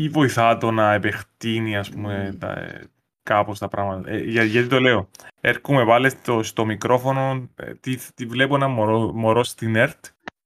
ή 0.02 0.08
βοηθά 0.08 0.58
το 0.58 0.70
να 0.70 0.92
επεκτείνει, 0.92 1.76
ας 1.76 1.90
πούμε, 1.90 2.36
τα, 2.38 2.52
ε, 2.52 2.80
κάπως 3.22 3.58
τα 3.58 3.68
πράγματα. 3.68 4.10
Ε, 4.10 4.18
για, 4.18 4.44
γιατί 4.44 4.68
το 4.68 4.80
λέω. 4.80 5.08
Έρχομαι 5.40 5.84
πάλι 5.84 6.10
στο, 6.10 6.42
στο 6.42 6.64
μικρόφωνο, 6.64 7.48
ε, 7.56 7.74
τι, 7.74 7.96
τι, 8.14 8.26
βλέπω 8.26 8.54
ένα 8.54 8.68
μωρό, 8.68 9.12
μωρό 9.12 9.44
στην 9.44 9.76
ΕΡΤ 9.76 10.04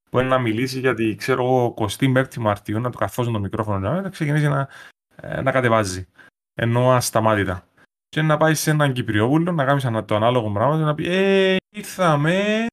που 0.09 0.19
είναι 0.19 0.29
να 0.29 0.39
μιλήσει 0.39 0.79
γιατί 0.79 1.15
ξέρω 1.15 1.43
εγώ 1.43 1.73
25 1.99 2.35
Μαρτίου 2.35 2.79
να 2.79 2.89
του 2.89 2.97
καθώσει 2.97 3.31
το 3.31 3.39
μικρόφωνο 3.39 4.01
να 4.01 4.09
ξεκινήσει 4.09 4.47
να, 4.47 4.67
ε, 5.15 5.41
να 5.41 5.51
κατεβάζει. 5.51 6.07
Ενώ 6.53 6.91
ασταμάτητα. 6.91 7.67
Και 8.09 8.21
να 8.21 8.37
πάει 8.37 8.53
σε 8.53 8.71
έναν 8.71 8.93
Κυπριόπουλο 8.93 9.51
να 9.51 9.65
κάνει 9.65 10.03
το 10.05 10.15
ανάλογο 10.15 10.51
πράγμα 10.51 10.77
και 10.77 10.83
να 10.83 10.95
πει 10.95 11.07
Ε, 11.07 11.55
ήρθαμε. 11.69 12.65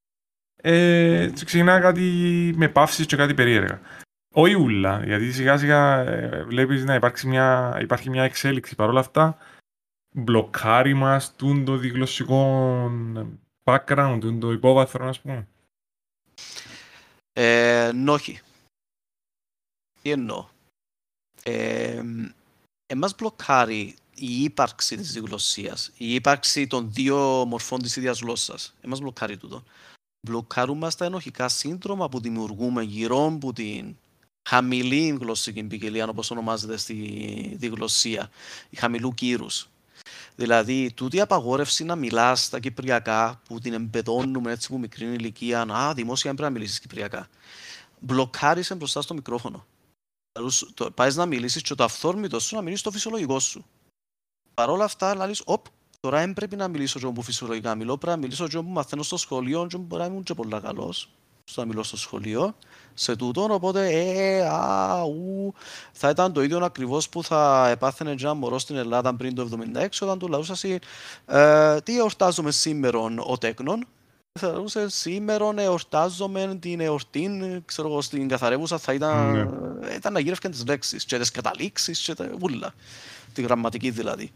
Ε, 0.57 1.31
ξεκινά 1.35 1.81
κάτι 1.81 2.03
με 2.57 2.69
παύσεις 2.69 3.07
και 3.07 3.17
κάτι 3.17 3.35
περίεργα. 3.35 3.81
Όχι 4.35 4.55
ούλα, 4.55 5.05
γιατί 5.05 5.33
σιγά 5.33 5.59
σιγά 5.59 5.99
ε, 5.99 6.45
βλέπεις 6.45 6.85
να 6.85 6.95
υπάρξει 6.95 7.27
μια, 7.27 7.79
υπάρχει 7.81 8.11
μια 8.11 8.23
εξέλιξη. 8.23 8.75
Παρ' 8.75 8.89
όλα 8.89 9.01
αυτά, 9.01 9.39
μπλοκάρει 10.15 10.95
μας 10.95 11.35
το 11.37 11.77
διγλωσσικό 11.77 12.91
background, 13.65 14.37
το 14.41 14.53
υπόβαθρο, 14.53 15.09
ας 15.09 15.21
πούμε. 15.21 15.49
Ε, 17.33 17.91
όχι. 18.09 18.41
Τι 20.03 20.11
εννοώ; 20.11 20.49
Ε, 21.43 22.03
εμάς 22.87 23.15
μπλοκάρει 23.15 23.97
η 24.15 24.43
ύπαρξη 24.43 24.97
της 24.97 25.13
διγλωσσίας, 25.13 25.93
η 25.97 26.15
ύπαρξη 26.15 26.67
των 26.67 26.93
δύο 26.93 27.45
μορφών 27.47 27.83
της 27.83 27.97
ίδιας 27.97 28.21
γλώσσας. 28.21 28.75
Εμάς 28.81 29.01
μπλοκάρει 29.01 29.37
τούτο. 29.37 29.63
Μπλοκάρουμε 30.27 30.91
στα 30.91 31.05
ενοχικά 31.05 31.49
σύνδρομα 31.49 32.09
που 32.09 32.21
δημιουργούμε 32.21 32.83
γύρω 32.83 33.27
από 33.27 33.53
την 33.53 33.97
χαμηλή 34.49 35.19
γλωσσική 35.21 35.63
ποικιλία, 35.63 36.09
όπως 36.09 36.31
ονομάζεται 36.31 36.77
στη 36.77 36.95
διγλωσσία, 37.59 38.31
η 38.71 38.77
χαμηλού 38.77 39.15
κύρους. 39.15 39.67
Δηλαδή, 40.35 40.93
τούτη 40.93 41.17
η 41.17 41.21
απαγόρευση 41.21 41.85
να 41.85 41.97
μιλάς 41.97 42.45
στα 42.45 42.61
κυπριακά, 42.61 43.41
που 43.49 43.59
την 43.59 43.73
εμπεδώνουμε 43.73 44.53
έτσι 44.53 44.69
που 44.69 44.79
μικρή 44.79 45.05
ηλικία, 45.05 45.61
Α, 45.61 45.95
δημόσια 45.95 46.35
πρέπει 46.35 46.53
να 46.53 46.59
μιλήσεις 46.59 46.81
κυπριακά. 46.81 47.29
Μπλοκάρισε 47.99 48.75
μπροστά 48.75 49.03
στο 49.03 49.15
μικρόφωνο. 49.15 49.67
Πάεις 50.95 51.17
να 51.17 51.27
μιλήσεις 51.27 51.63
και 51.63 51.75
το 51.75 51.85
αυθόρμητο 51.85 52.41
σου 52.41 52.55
να 52.55 52.63
μιλήσει 52.63 52.81
στο 52.81 52.91
φυσιολογικό 52.91 53.39
σου. 53.39 53.65
Παρ' 54.55 54.71
όλα 54.71 54.85
αυτά, 54.85 55.15
λέει, 55.15 55.37
Οπ, 55.45 55.67
τώρα 56.01 56.19
δεν 56.19 56.33
πρέπει 56.33 56.57
να 56.57 56.69
μιλήσω 56.69 56.99
και 56.99 57.07
που 57.07 57.23
φυσιολογικά 57.23 57.75
μιλώ, 57.75 57.99
πρέπει 57.99 58.17
να 58.17 58.23
μιλήσω 58.23 58.49
και 58.49 58.57
που 58.57 58.69
μαθαίνω 58.69 59.03
στο 59.03 59.17
σχολείο, 59.17 59.67
και 59.67 59.77
μπορεί 59.77 60.03
να 60.03 60.09
ήμουν 60.09 60.23
και 60.23 60.35
πολύ 60.35 60.61
καλός 60.61 61.09
στο 61.45 61.61
να 61.61 61.67
μιλώ 61.67 61.83
στο 61.83 61.97
σχολείο 61.97 62.55
σε 62.95 63.17
τούτον, 63.17 63.51
οπότε 63.51 63.89
ε, 63.89 64.47
α, 64.47 65.03
ου, 65.03 65.55
θα 65.93 66.09
ήταν 66.09 66.33
το 66.33 66.43
ίδιο 66.43 66.65
ακριβώς 66.65 67.09
που 67.09 67.25
θα 67.25 67.69
επάθαινε 67.69 68.15
ένα 68.21 68.35
μωρός 68.35 68.63
στην 68.63 68.77
Ελλάδα 68.77 69.15
πριν 69.15 69.35
το 69.35 69.49
1976 69.75 69.87
όταν 70.01 70.19
του 70.19 70.29
λαούσα 70.29 70.57
ε, 71.27 71.81
τι 71.81 71.99
εορτάζουμε 71.99 72.51
σήμερα 72.51 72.99
ο 73.27 73.39
τέκνον; 73.39 73.87
Θα 74.41 74.53
λαούσε 74.53 74.89
σήμερα 74.89 75.53
εορτάζομαι 75.57 76.57
την 76.61 76.81
εορτή, 76.81 77.31
ξέρω 77.65 77.89
εγώ, 77.89 78.01
στην 78.01 78.29
καθαρεύουσα 78.29 78.79
θα 78.79 78.93
ήταν, 78.93 79.51
mm. 79.83 79.97
ήταν 79.97 80.13
να 80.13 80.21
γύρευκαν 80.21 80.51
τις 80.51 80.67
λέξεις 80.67 81.05
και 81.05 81.19
τις 81.19 81.31
καταλήξεις 81.31 81.99
και 81.99 82.15
τα 82.15 82.31
βούλα, 82.39 82.75
τη 83.33 83.43
γραμματική 83.43 83.91
δηλαδή. 83.91 84.31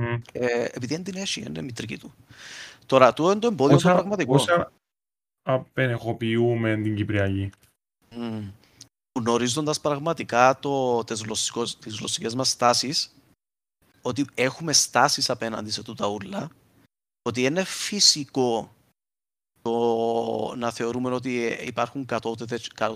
Mm. 0.00 0.20
Ε, 0.32 0.64
επειδή 0.64 0.94
δεν 0.94 1.04
την 1.04 1.16
έχει, 1.16 1.44
είναι 1.46 1.62
μητρική 1.62 1.98
του. 1.98 2.14
Τώρα, 2.86 3.12
του 3.12 3.24
είναι 3.24 3.38
το 3.38 3.46
εμπόδιο 3.46 3.76
το 3.76 3.88
πραγματικό. 3.88 4.34
Όσα 4.34 4.72
απενεχοποιούμε 5.44 6.76
την 6.76 6.96
Κυπριακή. 6.96 7.50
Mm. 8.10 8.52
Γνωρίζοντας 9.18 9.80
πραγματικά 9.80 10.58
το, 10.58 11.04
τις, 11.04 11.20
γλωσσικές, 11.22 11.78
τις 11.78 11.96
γλωσσικές 11.98 12.34
μας 12.34 12.48
στάσεις, 12.48 13.14
ότι 14.02 14.26
έχουμε 14.34 14.72
στάσεις 14.72 15.30
απέναντι 15.30 15.70
σε 15.70 15.82
τούτα 15.82 16.06
ούλα, 16.06 16.50
ότι 17.22 17.42
είναι 17.42 17.64
φυσικό 17.64 18.74
το 19.62 20.54
να 20.56 20.70
θεωρούμε 20.70 21.10
ότι 21.10 21.58
υπάρχουν 21.66 22.06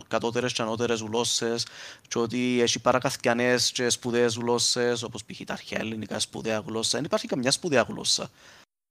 κατώτερες 0.09 0.53
και 0.53 0.63
ανώτερες 0.63 1.01
γλώσσες 1.01 1.67
και 2.09 2.19
ότι 2.19 2.61
έχει 2.61 2.81
παρακαθιανές 2.81 3.73
και 3.73 3.91
σπουδαίες 3.91 4.35
γλώσσες, 4.35 5.03
όπως 5.03 5.25
π.χ. 5.25 5.41
τα 5.45 5.53
αρχαία 5.53 5.81
ελληνικά 5.81 6.19
σπουδαία 6.19 6.59
γλώσσα. 6.59 6.97
Δεν 6.97 7.05
υπάρχει 7.05 7.27
καμιά 7.27 7.51
σπουδαία 7.51 7.83
γλώσσα. 7.83 8.31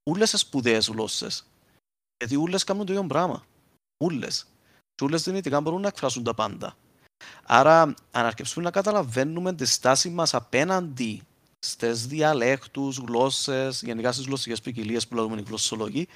Ούλες 0.10 0.34
σπουδαίες 0.38 0.88
γλώσσες. 0.88 1.46
Γιατί 2.18 2.36
ούλες 2.36 2.64
κάνουν 2.64 2.86
το 2.86 2.94
ίδιο 2.94 3.06
πράγμα. 3.06 3.46
Ούλες 4.04 4.48
και 4.96 5.04
όλες 5.04 5.24
δυνητικά 5.24 5.62
μπορούν 5.62 5.82
να 5.82 5.88
εκφράσουν 5.88 6.24
τα 6.24 6.34
πάντα. 6.34 6.78
Άρα, 7.46 7.82
αν 7.82 7.96
αρκεψούμε 8.26 8.66
να 8.66 8.72
καταλαβαίνουμε 8.72 9.54
τη 9.54 9.66
στάση 9.66 10.10
μας 10.10 10.34
απέναντι 10.34 11.22
στις 11.60 12.08
διαλέκτους, 12.08 12.98
γλώσσες, 12.98 13.82
γενικά 13.82 14.12
στις 14.12 14.26
γλωσσικές 14.26 14.62
ποικιλίες 14.62 15.08
που 15.08 15.16
λέμε 15.16 15.40
οι 15.40 15.44
γλωσσολόγοι, 15.48 16.08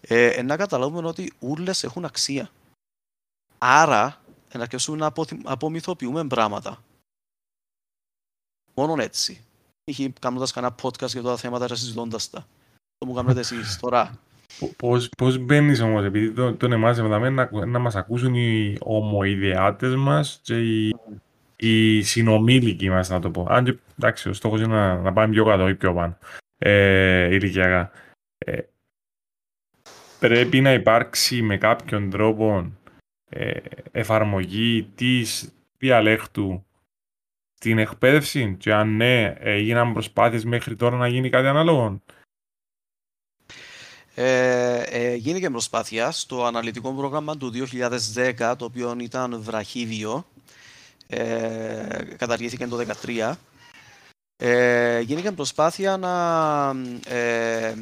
ε, 0.00 0.42
να 0.42 0.56
καταλάβουμε 0.56 1.08
ότι 1.08 1.32
όλε 1.38 1.72
έχουν 1.82 2.04
αξία. 2.04 2.50
Άρα, 3.58 4.20
να 4.52 4.60
αρκεψούμε 4.60 4.96
να 4.96 5.06
απο- 5.06 5.26
απομυθοποιούμε 5.44 6.26
πράγματα. 6.26 6.82
Μόνο 8.74 9.02
έτσι. 9.02 9.44
Είχε 9.84 10.12
κάνοντας 10.20 10.52
κανένα 10.52 10.74
podcast 10.82 11.08
για 11.08 11.22
τα 11.22 11.36
θέματα 11.36 11.66
και 11.66 11.74
συζητώντας 11.74 12.30
τα. 12.30 12.46
Το 12.98 13.06
μου 13.06 13.14
κάνετε 13.14 13.40
εσείς 13.40 13.78
τώρα. 13.78 14.18
Πο- 14.58 14.72
Πώς, 14.76 15.08
πώς 15.16 15.38
μπαίνεις 15.38 15.80
όμως, 15.80 16.04
επειδή 16.04 16.32
το, 16.32 16.54
τον 16.54 16.72
εμάς 16.72 16.98
εδώ 16.98 17.18
να, 17.18 17.66
να 17.66 17.78
μας 17.78 17.96
ακούσουν 17.96 18.34
οι 18.34 18.76
ομοειδεάτες 18.80 19.94
μας 19.94 20.40
και 20.42 20.60
οι, 20.60 20.94
οι 21.56 22.02
συνομήλικοι 22.02 22.90
μας, 22.90 23.08
να 23.08 23.20
το 23.20 23.30
πω. 23.30 23.46
Αν 23.48 23.64
και, 23.64 23.78
εντάξει, 23.98 24.28
ο 24.28 24.32
στόχος 24.32 24.60
είναι 24.60 24.74
να, 24.74 25.00
να 25.00 25.12
πάμε 25.12 25.32
πιο 25.32 25.44
κάτω 25.44 25.68
ή 25.68 25.74
πιο 25.74 25.94
πάνω, 25.94 26.18
ε, 26.58 27.34
ηλικιακά. 27.34 27.90
Ε, 28.38 28.58
πρέπει 30.18 30.60
να 30.60 30.72
υπάρξει 30.72 31.42
με 31.42 31.56
κάποιον 31.58 32.10
τρόπο 32.10 32.72
ε, 33.28 33.60
εφαρμογή 33.92 34.82
της 34.94 35.52
διαλέκτου 35.78 36.66
στην 37.54 37.78
εκπαίδευση; 37.78 38.56
Και 38.58 38.72
αν 38.72 38.96
ναι, 38.96 39.34
έγιναν 39.38 39.92
προσπάθειες 39.92 40.44
μέχρι 40.44 40.76
τώρα 40.76 40.96
να 40.96 41.08
γίνει 41.08 41.30
κάτι 41.30 41.46
ανάλογο; 41.46 42.02
Ε, 44.18 44.82
ε, 44.82 45.14
γίνηκε 45.14 45.50
προσπάθεια 45.50 46.10
στο 46.10 46.44
αναλυτικό 46.44 46.92
πρόγραμμα 46.92 47.36
του 47.36 47.52
2010, 48.14 48.54
το 48.58 48.64
οποίο 48.64 48.96
ήταν 49.00 49.42
βραχίδιο, 49.42 50.26
ε, 51.06 51.86
καταργήθηκε 52.16 52.66
το 52.66 52.76
2013. 52.76 53.38
Ε, 54.36 55.00
γίνηκε 55.00 55.32
προσπάθεια 55.32 55.96
να 55.96 56.14
ε, 57.14 57.74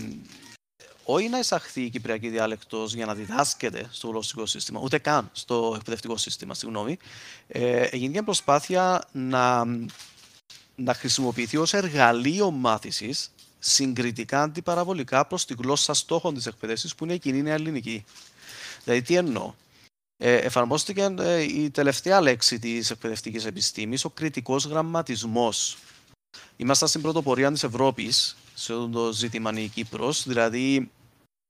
όχι 1.04 1.28
να 1.28 1.38
εισαχθεί 1.38 1.82
η 1.82 1.90
κυπριακή 1.90 2.28
διάλεκτος 2.28 2.94
για 2.94 3.06
να 3.06 3.14
διδάσκεται 3.14 3.88
στο 3.90 4.08
γλωσσικό 4.08 4.46
σύστημα, 4.46 4.80
ούτε 4.82 4.98
καν 4.98 5.30
στο 5.32 5.72
εκπαιδευτικό 5.76 6.16
σύστημα, 6.16 6.54
συγγνώμη. 6.54 6.96
Ε, 7.46 7.88
γίνηκε 7.92 8.22
προσπάθεια 8.22 9.04
να, 9.12 9.64
να 10.74 10.94
χρησιμοποιηθεί 10.94 11.56
ως 11.56 11.74
εργαλείο 11.74 12.50
μάθησης 12.50 13.33
συγκριτικά 13.66 14.42
αντιπαραβολικά 14.42 15.26
προς 15.26 15.44
τη 15.44 15.54
γλώσσα 15.54 15.94
στόχων 15.94 16.34
της 16.34 16.46
εκπαίδευσης 16.46 16.94
που 16.94 17.04
είναι 17.04 17.14
η 17.14 17.18
κοινή 17.18 17.42
νέα 17.42 17.54
ελληνική. 17.54 18.04
Δηλαδή 18.84 19.02
τι 19.02 19.14
εννοώ; 19.14 19.54
Ε, 20.16 20.34
εφαρμόστηκε 20.34 21.14
ε, 21.18 21.40
η 21.40 21.70
τελευταία 21.70 22.20
λέξη 22.20 22.58
της 22.58 22.90
εκπαιδευτικής 22.90 23.44
επιστήμης, 23.44 24.04
ο 24.04 24.10
κριτικός 24.10 24.64
γραμματισμός. 24.64 25.78
Είμαστε 26.56 26.86
στην 26.86 27.00
πρωτοπορία 27.00 27.52
της 27.52 27.62
Ευρώπης 27.62 28.36
σε 28.54 28.72
αυτό 28.72 28.88
το 28.88 29.12
ζήτημα 29.12 29.52
η 29.54 29.68
Κύπρος, 29.68 30.26
δηλαδή 30.26 30.90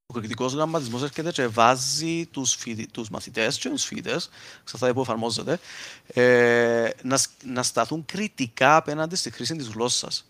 ο 0.06 0.14
κριτικός 0.14 0.52
γραμματισμός 0.52 1.02
έρχεται 1.02 1.32
και 1.32 1.46
βάζει 1.46 2.26
τους, 2.26 2.54
φοιτη, 2.54 2.86
τους 2.86 3.10
μαθητές 3.10 3.58
και 3.58 3.68
τους 3.68 3.84
φοιτητές, 3.84 4.22
σε 4.64 4.72
αυτά 4.74 4.92
που 4.92 5.00
εφαρμόζεται, 5.00 5.60
ε, 6.06 6.90
να, 7.02 7.18
να 7.44 7.62
σταθούν 7.62 8.04
κριτικά 8.04 8.76
απέναντι 8.76 9.16
στη 9.16 9.30
χρήση 9.30 9.56
της 9.56 9.68
γλώσσας. 9.68 10.26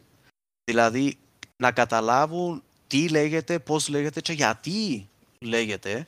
Δηλαδή, 0.64 1.18
να 1.56 1.72
καταλάβουν 1.72 2.62
τι 2.86 3.08
λέγεται, 3.08 3.58
πώς 3.58 3.88
λέγεται 3.88 4.20
και 4.20 4.32
γιατί 4.32 5.08
λέγεται 5.38 6.06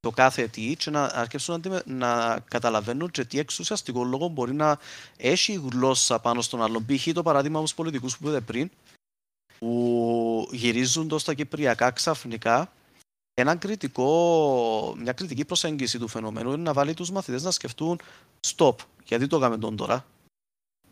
το 0.00 0.10
κάθε 0.10 0.46
τι 0.46 0.76
και 0.76 0.90
να 0.90 1.04
αρκέψουν 1.04 1.62
να, 1.66 1.82
να 1.84 2.40
καταλαβαίνουν 2.40 3.10
και 3.10 3.24
τι 3.24 3.38
εξουσιαστικό 3.38 4.04
λόγο 4.04 4.28
μπορεί 4.28 4.54
να 4.54 4.78
έχει 5.16 5.52
γλώσσα 5.52 6.18
πάνω 6.18 6.42
στον 6.42 6.62
άλλον. 6.62 6.86
Π.χ. 6.86 7.12
το 7.12 7.22
παράδειγμα 7.22 7.56
από 7.56 7.66
τους 7.66 7.74
πολιτικούς 7.74 8.18
που 8.18 8.26
είπατε 8.26 8.40
πριν, 8.40 8.70
που 9.58 10.48
γυρίζουν 10.52 11.08
το 11.08 11.18
στα 11.18 11.34
κυπριακά 11.34 11.90
ξαφνικά, 11.90 12.72
ένα 13.34 13.56
κριτικό, 13.56 14.94
μια 14.98 15.12
κριτική 15.12 15.44
προσέγγιση 15.44 15.98
του 15.98 16.08
φαινομένου 16.08 16.52
είναι 16.52 16.62
να 16.62 16.72
βάλει 16.72 16.94
τους 16.94 17.10
μαθητές 17.10 17.42
να 17.42 17.50
σκεφτούν 17.50 18.00
stop, 18.46 18.74
γιατί 19.04 19.26
το 19.26 19.36
έκαμε 19.36 19.58
τον 19.58 19.76
τώρα. 19.76 20.06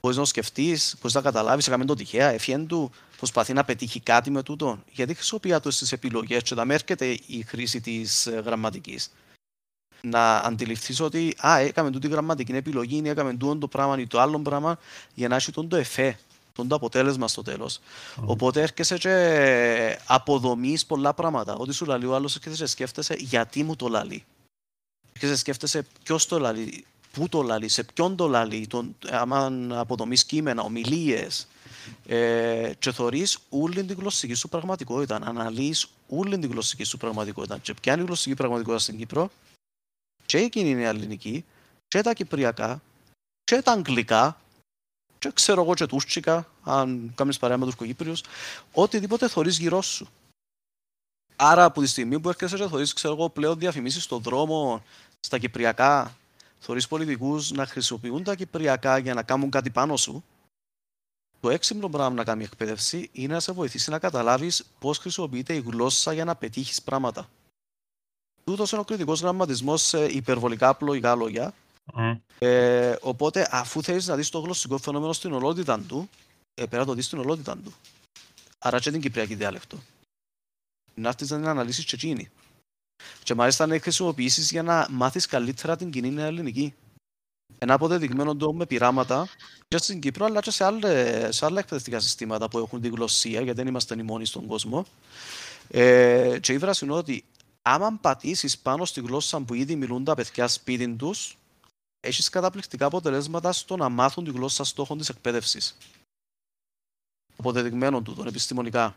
Μπορεί 0.07 0.16
να 0.16 0.24
σκεφτείς, 0.24 0.96
μπορεί 1.00 1.14
να 1.14 1.20
καταλάβεις, 1.20 1.66
έκαμε 1.66 1.84
το 1.84 1.94
τυχαία, 1.94 2.28
εφιέν 2.28 2.66
του, 2.66 2.90
προσπαθεί 3.16 3.53
να 3.53 3.64
πετύχει 3.64 4.00
κάτι 4.00 4.30
με 4.30 4.42
τούτο. 4.42 4.82
Γιατί 4.92 5.14
χρησιμοποιεί 5.14 5.61
το 5.61 5.70
στι 5.70 5.86
επιλογές, 5.90 6.42
και 6.42 6.55
θα 6.55 6.64
έρχεται 6.68 7.07
η 7.26 7.42
χρήση 7.46 7.80
της 7.80 8.28
γραμματικής. 8.44 9.11
Να 10.00 10.36
αντιληφθείς 10.36 11.00
ότι, 11.00 11.36
α, 11.46 11.59
έκαμε 11.59 11.90
τούτη 11.90 12.09
γραμματική 12.09 12.53
επιλογή, 12.53 13.00
ή 13.05 13.09
έκαμε 13.09 13.34
τούτο 13.34 13.57
το 13.57 13.68
πράγμα 13.68 13.98
ή 13.98 14.07
το 14.07 14.20
άλλο 14.20 14.38
πράγμα, 14.38 14.78
για 15.14 15.28
να 15.28 15.36
έχει 15.36 15.53
τον 15.53 15.68
το 15.68 15.76
εφέ, 15.76 16.18
τον 16.53 16.68
το 16.68 16.74
αποτέλεσμα 16.74 17.28
στο 17.28 17.42
τέλος. 17.42 17.78
Mm. 17.78 18.22
Οπότε 18.24 18.62
έρχεσαι 18.62 18.98
και 18.98 19.98
αποδομείς 20.07 20.86
πολλά 20.86 21.14
πράγματα. 21.14 21.55
Ό,τι 21.55 21.74
σου 21.74 21.84
λέει 21.84 22.05
ο 22.05 22.14
άλλος, 22.14 22.36
έρχεσαι 22.36 22.66
σκέφτεσαι 22.66 23.14
γιατί 23.18 23.62
μου 23.62 23.76
το 23.76 23.88
λαλεί. 23.88 24.24
Έρχεσαι 25.12 25.36
σκέφτεσαι 25.36 25.86
ποιος 26.03 26.26
το 26.26 26.38
λαλεί, 26.38 26.84
πού 27.12 27.28
το 27.28 27.42
λαλεί, 27.42 27.68
σε 27.68 27.84
ποιον 27.84 28.16
το 28.16 28.28
λαλεί, 28.28 28.66
τον, 28.66 28.96
άμα 29.10 29.52
αποδομείς 29.70 30.24
κείμενα, 30.24 30.62
ομιλίες 30.62 31.46
ε, 32.06 32.72
και 32.78 32.90
θωρείς 32.90 33.38
όλη 33.48 33.84
την 33.84 33.96
γλωσσική 33.98 34.34
σου 34.34 34.48
πραγματικότητα, 34.48 35.20
αναλύεις 35.22 35.86
όλη 36.08 36.38
την 36.38 36.50
γλωσσική 36.50 36.84
σου 36.84 36.96
πραγματικότητα 36.96 37.58
και 37.58 37.74
ποια 37.74 37.92
είναι 37.92 38.02
η 38.02 38.04
γλωσσική 38.06 38.34
πραγματικότητα 38.34 38.82
στην 38.82 38.98
Κύπρο 38.98 39.30
και 40.26 40.38
εκείνη 40.38 40.70
είναι 40.70 40.80
η 40.80 40.84
ελληνική 40.84 41.44
και 41.88 42.00
τα 42.00 42.12
κυπριακά 42.12 42.82
και 43.44 43.62
τα 43.62 43.72
αγγλικά 43.72 44.40
και 45.18 45.30
ξέρω 45.34 45.62
εγώ 45.62 45.74
και 45.74 45.86
τουρκικά, 45.86 46.48
αν 46.62 47.12
κάνεις 47.14 47.38
παρέα 47.38 47.58
με 47.58 47.64
τουρκοκύπριους, 47.64 48.22
οτιδήποτε 48.72 49.28
θωρείς 49.28 49.58
γύρω 49.58 49.82
σου. 49.82 50.08
Άρα 51.36 51.64
από 51.64 51.80
τη 51.80 51.86
στιγμή 51.86 52.20
που 52.20 52.28
έρχεσαι 52.28 52.56
και 52.56 52.66
θωρείς, 52.66 52.92
ξέρω 52.92 53.14
εγώ, 53.14 53.28
πλέον 53.28 53.58
διαφημίσεις 53.58 54.02
στον 54.02 54.22
δρόμο, 54.22 54.84
στα 55.20 55.38
κυπριακά, 55.38 56.16
θωρείς 56.62 56.88
πολιτικούς 56.88 57.50
να 57.50 57.66
χρησιμοποιούν 57.66 58.22
τα 58.22 58.34
κυπριακά 58.34 58.98
για 58.98 59.14
να 59.14 59.22
κάνουν 59.22 59.50
κάτι 59.50 59.70
πάνω 59.70 59.96
σου, 59.96 60.24
το 61.40 61.50
έξυπνο 61.50 61.88
πράγμα 61.88 62.14
να 62.14 62.24
κάνει 62.24 62.42
η 62.42 62.44
εκπαίδευση 62.44 63.08
είναι 63.12 63.34
να 63.34 63.40
σε 63.40 63.52
βοηθήσει 63.52 63.90
να 63.90 63.98
καταλάβεις 63.98 64.64
πώς 64.78 64.98
χρησιμοποιείται 64.98 65.54
η 65.54 65.60
γλώσσα 65.60 66.12
για 66.12 66.24
να 66.24 66.36
πετύχεις 66.36 66.82
πράγματα. 66.82 67.28
Τούτος 68.44 68.72
είναι 68.72 68.80
ο 68.80 68.84
κριτικός 68.84 69.20
γραμματισμός 69.20 69.82
σε 69.82 70.04
υπερβολικά 70.04 70.68
απλοϊκά 70.68 71.14
λόγια. 71.14 71.54
Mm. 71.94 72.18
Ε, 72.38 72.96
οπότε, 73.00 73.48
αφού 73.50 73.82
θέλεις 73.82 74.06
να 74.06 74.16
δεις 74.16 74.28
το 74.28 74.38
γλωσσικό 74.38 74.78
φαινόμενο 74.78 75.12
στην 75.12 75.32
ολότητα 75.32 75.80
του, 75.80 76.08
ε, 76.54 76.66
πρέπει 76.66 76.76
να 76.76 76.84
το 76.84 76.94
δεις 76.94 77.06
στην 77.06 77.18
ολότητα 77.18 77.56
του. 77.56 77.72
Άρα 78.58 78.78
και 78.78 78.90
την 78.90 79.00
κυπριακή 79.00 79.34
διάλεκτο. 79.34 79.78
Να 80.94 81.08
έρθεις 81.08 81.30
να 81.30 81.36
την 81.36 81.46
αναλύσεις 81.46 81.84
και 81.84 81.94
εκείνη. 81.94 82.30
Και 83.22 83.34
μάλιστα 83.34 83.66
να 83.66 83.78
χρησιμοποιήσεις 83.78 84.50
για 84.50 84.62
να 84.62 84.86
μάθεις 84.90 85.26
καλύτερα 85.26 85.76
την 85.76 85.90
κοινή 85.90 86.11
νέα 86.11 86.26
ελληνική. 86.26 86.74
Ένα 87.59 87.74
αποδεδειγμένο 87.74 88.36
το 88.36 88.53
με 88.53 88.66
πειράματα 88.66 89.28
και 89.68 89.76
στην 89.76 90.00
Κύπρο 90.00 90.24
αλλά 90.24 90.40
και 90.40 90.50
σε, 90.50 90.64
άλλε, 90.64 91.28
σε 91.32 91.44
άλλα 91.44 91.59
εκπαιδευτικά 91.59 92.00
συστήματα 92.00 92.48
που 92.48 92.59
έχουν 92.59 92.80
τη 92.80 92.88
γλωσσία, 92.88 93.40
γιατί 93.40 93.59
δεν 93.59 93.66
είμαστε 93.66 93.94
οι 93.98 94.03
μόνοι 94.03 94.24
στον 94.24 94.46
κόσμο. 94.46 94.86
Ε, 95.68 96.38
και 96.40 96.53
η 96.53 96.59
βράση 96.59 96.84
είναι 96.84 96.94
ότι 96.94 97.24
άμα 97.62 97.98
πατήσεις 98.00 98.59
πάνω 98.59 98.84
στη 98.84 99.00
γλώσσα 99.00 99.40
που 99.40 99.55
ήδη 99.55 99.76
μιλούν 99.76 100.05
τα 100.05 100.14
παιδιά 100.14 100.48
σπίτι 100.48 100.88
τους, 100.88 101.36
έχεις 102.00 102.28
καταπληκτικά 102.28 102.86
αποτελέσματα 102.86 103.53
στο 103.53 103.76
να 103.76 103.88
μάθουν 103.88 104.24
τη 104.24 104.30
γλώσσα 104.30 104.64
στόχων 104.64 104.98
της 104.98 105.09
εκπαίδευσης. 105.09 105.76
Αποδεδειγμένο 107.36 108.03
του, 108.03 108.14
τον 108.14 108.26
επιστημονικά. 108.26 108.94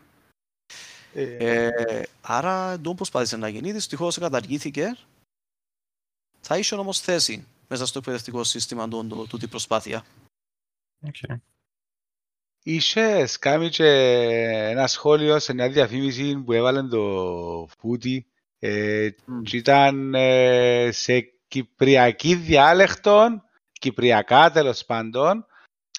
Ε, 1.18 2.02
άρα, 2.20 2.72
εντός 2.72 2.94
προσπάθησες 2.94 3.38
να 3.38 3.48
γίνει. 3.48 3.72
Δυστυχώς 3.72 4.18
καταργήθηκε. 4.18 4.96
Θα 6.40 6.58
είχε 6.58 6.74
όμως 6.74 7.00
θέση 7.00 7.46
μέσα 7.68 7.86
στο 7.86 7.98
εκπαιδευτικό 7.98 8.44
σύστημα 8.44 8.88
του, 8.88 9.26
τούτη 9.28 9.46
προσπάθεια. 9.46 10.04
Okay. 11.06 11.36
Είχες 12.62 13.38
κάνει 13.38 13.68
και 13.68 13.86
ένα 14.70 14.86
σχόλιο 14.86 15.38
σε 15.38 15.54
μια 15.54 15.68
διαφήμιση 15.70 16.36
που 16.36 16.52
έβαλε 16.52 16.82
το 16.82 17.68
Φούτι 17.78 18.26
ε, 18.58 19.08
mm. 19.08 19.42
και 19.42 19.56
ήταν 19.56 20.14
ε, 20.14 20.90
σε 20.92 21.20
κυπριακή 21.48 22.34
διάλεκτο, 22.34 23.42
κυπριακά 23.72 24.50
τέλος 24.50 24.84
πάντων, 24.84 25.46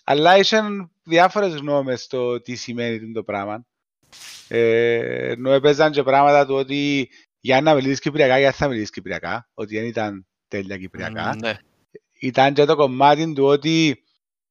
αλλά 0.03 0.37
είχαν 0.37 0.91
διάφορες 1.03 1.55
γνώμες 1.55 2.03
στο 2.03 2.41
τι 2.41 2.55
σημαίνει 2.55 3.11
το 3.11 3.23
πράγμα. 3.23 3.65
Ε, 4.47 5.31
ενώ 5.31 5.51
έπαιζαν 5.51 5.91
και 5.91 6.03
πράγματα 6.03 6.45
του 6.45 6.55
ότι 6.55 7.09
για 7.39 7.61
να 7.61 7.73
μιλήσεις 7.73 7.99
Κυπριακά, 7.99 8.39
για 8.39 8.51
θα 8.51 8.67
μιλήσεις 8.67 8.89
Κυπριακά, 8.89 9.49
ότι 9.53 9.75
δεν 9.75 9.85
ήταν 9.85 10.27
τέλεια 10.47 10.77
Κυπριακά. 10.77 11.33
Mm, 11.33 11.37
ναι. 11.37 11.57
Ήταν 12.19 12.53
και 12.53 12.65
το 12.65 12.75
κομμάτι 12.75 13.33
του 13.33 13.45
ότι 13.45 14.03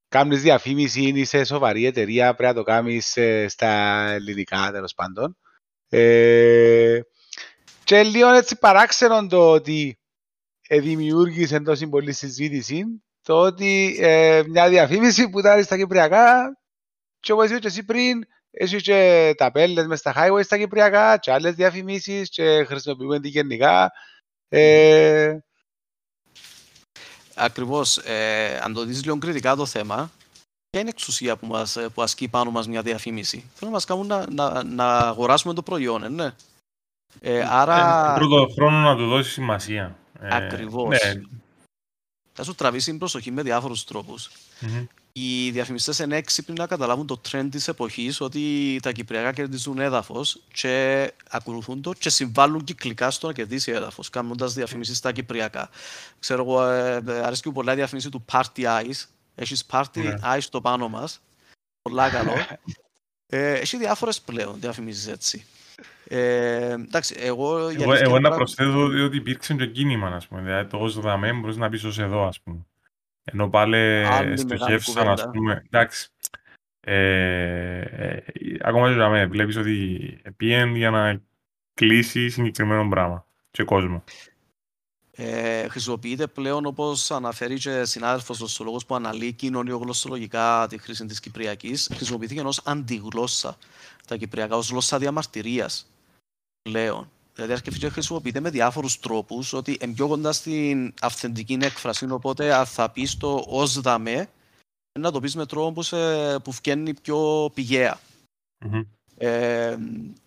κάνεις 0.09 0.43
διαφήμιση, 0.43 1.01
είσαι 1.01 1.45
σοβαρή 1.45 1.85
εταιρεία, 1.85 2.35
πρέπει 2.35 2.55
να 2.55 2.59
το 2.59 2.63
κάνεις 2.63 3.17
ε, 3.17 3.49
στα 3.49 4.05
ελληνικά 4.11 4.71
τέλος 4.73 4.95
πάντων. 4.95 5.37
Ε, 5.89 7.01
και 7.85 8.03
λίγο 8.03 8.29
έτσι 8.29 8.59
παράξενο 8.59 9.27
το 9.27 9.51
ότι 9.51 9.99
ε, 10.69 10.81
δημιούργησε 10.81 11.61
τόσο 11.61 11.89
πολύ 11.89 12.13
συζήτηση 12.13 12.85
το 13.23 13.41
ότι 13.41 13.97
ε, 14.01 14.43
μια 14.47 14.69
διαφήμιση 14.69 15.29
που 15.29 15.39
ήταν 15.39 15.65
στα 15.65 15.77
Κυπριακά 15.77 16.59
και 17.21 17.33
όπως 17.33 17.51
είπες 17.51 17.65
εσύ 17.65 17.85
πριν 17.85 18.25
έχει 18.59 18.77
και 18.77 19.35
ταπέλες 19.37 19.87
μες 19.87 19.99
στα 19.99 20.15
highway 20.17 20.45
στα 20.45 20.59
Κυπριακά 20.59 21.17
και 21.17 21.33
άλλες 21.33 21.55
διαφημίσεις 21.55 22.29
και 22.29 22.65
χρησιμοποιούμε 22.65 23.21
τη 23.21 23.29
γενικά. 23.29 23.93
Ε, 24.49 25.39
ακριβώς. 27.35 27.97
Ε, 27.97 28.61
αν 28.63 28.73
το 28.73 28.85
δεις 28.85 29.05
λίγο 29.05 29.19
κριτικά 29.19 29.57
το 29.57 29.67
θέμα, 29.67 30.11
ποια 30.71 30.81
είναι 30.81 30.89
η 30.89 30.93
εξουσία 30.97 31.37
που, 31.37 31.47
μας, 31.47 31.79
που 31.95 32.03
ασκεί 32.03 32.29
πάνω 32.29 32.51
μας 32.51 32.69
μια 32.69 32.83
διαφήμιση; 32.83 33.37
Θέλουν 33.55 33.55
να 33.61 33.71
μας 33.71 33.85
κάνουν 33.85 34.07
να, 34.07 34.31
να, 34.31 34.63
να 34.63 34.99
αγοράσουμε 34.99 35.55
το 35.55 35.63
προϊόν, 35.63 36.03
ε, 36.03 36.09
ναι. 36.09 36.35
Ε, 37.21 37.47
άρα... 37.49 38.13
Ε, 38.13 38.19
πρώτο 38.19 38.47
χρόνο 38.55 38.77
να 38.79 38.97
του 38.97 39.09
δώσει 39.09 39.31
σημασία. 39.31 39.97
Ε, 40.21 40.37
Ακριβώς. 40.37 40.89
ναι. 40.89 41.21
Θα 42.33 42.45
σου 42.45 42.55
τραβήσει 42.55 42.91
την 42.91 42.99
προσοχή 42.99 43.31
με 43.31 43.43
διάφορους 43.43 43.85
τρόπους. 43.85 44.31
Μμμ. 44.61 44.87
Οι 45.19 45.51
διαφημιστές 45.51 45.99
είναι 45.99 46.17
έξυπνοι 46.17 46.55
να 46.59 46.67
καταλάβουν 46.67 47.07
το 47.07 47.21
trend 47.31 47.49
της 47.51 47.69
εποχής 47.69 48.21
ότι 48.21 48.79
τα 48.83 48.93
Κυπριακά 48.93 49.33
κερδίζουν 49.33 49.79
έδαφος 49.79 50.43
και 50.53 51.13
ακολουθούν 51.31 51.83
το 51.83 51.93
και 51.93 52.11
συμβάλλουν 52.11 52.65
κυκλικά 52.65 53.11
στο 53.11 53.27
να 53.27 53.33
κερδίσει 53.33 53.73
έδαφος, 53.73 54.11
κάνοντας 54.11 54.55
διαφημίσεις 54.55 54.97
στα 54.97 55.13
Κυπριακά. 55.13 55.69
Ξέρω 56.19 56.43
εγώ, 56.43 56.65
ε, 56.65 57.03
ε, 57.09 57.13
αρέσκει 57.13 57.49
μου 57.49 57.55
πολλά 57.55 57.73
η 57.73 57.75
διαφημίση 57.77 58.09
του 58.11 58.25
Party 58.33 58.63
Eyes. 58.63 59.05
Έχεις 59.35 59.65
Party 59.71 60.03
Ναι. 60.03 60.15
Eyes 60.23 60.39
στο 60.41 60.61
πάνω 60.61 60.89
μας. 60.89 61.21
Πολλά 61.83 62.11
καλό. 62.11 62.33
ε, 63.27 63.53
έχει 63.53 63.77
διάφορες 63.77 64.21
πλέον 64.21 64.55
διαφημίσεις 64.61 65.07
έτσι. 65.07 65.47
Ε, 66.09 66.71
εντάξει, 66.73 67.15
εγώ. 67.19 67.71
η 67.71 67.75
Εγώ, 67.75 67.91
αλήθεια 67.91 68.07
εγώ 68.07 68.11
είναι 68.11 68.19
να 68.19 68.23
τώρα- 68.23 68.37
προσθέσω 68.37 69.05
ότι 69.05 69.17
υπήρξε 69.17 69.55
και 69.55 69.67
κίνημα, 69.67 70.09
ας 70.09 70.27
πούμε. 70.27 70.41
Δηλαδή, 70.43 70.71
το 70.71 70.77
ως 70.77 71.01
δαμέ 71.01 71.33
μπορείς 71.33 71.57
να 71.57 71.69
πεις 71.69 71.85
ως 71.85 71.99
εδώ, 71.99 72.27
ας 72.27 72.41
πούμε. 72.41 72.67
Ενώ 73.33 73.49
πάλι 73.49 73.77
Άλλη 74.07 74.37
στοχεύσαν, 74.37 74.95
μεγάλη 74.95 75.13
ας 75.13 75.21
κουβέντα. 75.21 75.31
πούμε, 75.31 75.63
εντάξει. 75.67 76.09
Ε, 76.81 77.81
ε, 77.81 78.23
ακόμα 78.61 78.89
και 78.89 78.95
δαμέ, 78.95 79.27
βλέπεις 79.27 79.57
ότι 79.57 80.21
πήγαινε 80.37 80.79
για 80.79 80.91
να 80.91 81.23
κλείσει 81.75 82.29
συγκεκριμένο 82.29 82.89
πράγμα 82.89 83.27
και 83.51 83.63
κόσμο. 83.63 84.05
Ε, 85.19 85.69
χρησιμοποιείται 85.69 86.27
πλέον 86.27 86.67
όπως 86.67 87.11
αναφέρει 87.11 87.59
και 87.59 87.85
συνάδελφος 87.85 88.39
γλωσσολόγο 88.39 88.81
που 88.87 88.95
αναλύει 88.95 89.33
κοινωνιογλωσσολογικά 89.33 90.67
τη 90.69 90.79
χρήση 90.79 91.07
της 91.07 91.21
Κυπριακής, 91.21 91.91
χρησιμοποιήθηκε 91.95 92.41
ως 92.41 92.61
αντιγλώσσα 92.65 93.57
τα 94.07 94.17
Κυπριακά, 94.17 94.57
ως 94.57 94.71
γλώσσα 94.71 94.99
διαμαρτυρίας 94.99 95.91
πλέον. 96.63 97.11
Δηλαδή 97.37 97.53
αρκετή 97.55 97.79
και 97.79 97.89
χρησιμοποιείται 97.89 98.41
με 98.41 98.51
διάφορους 98.51 98.99
τρόπους 98.99 99.53
ότι 99.53 99.79
είναι 99.81 99.93
πιο 99.93 100.09
κοντά 100.09 100.33
στην 100.33 100.95
αυθεντική 101.01 101.59
έκφραση. 101.61 102.11
Οπότε, 102.11 102.55
αν 102.55 102.67
θα 102.67 102.91
πεις 102.91 103.17
το 103.17 103.45
ως 103.49 103.81
δαμέ, 103.81 104.29
να 104.99 105.11
το 105.11 105.21
πεις 105.21 105.35
με 105.37 105.47
τρόπο 105.47 105.73
που, 105.73 105.83
σε, 105.83 105.97
που 106.39 106.53
βγαίνει 106.53 106.95
πιο 106.95 107.51
πηγαία. 107.55 107.99
Μμμ. 108.65 108.81
Ε, 109.19 109.77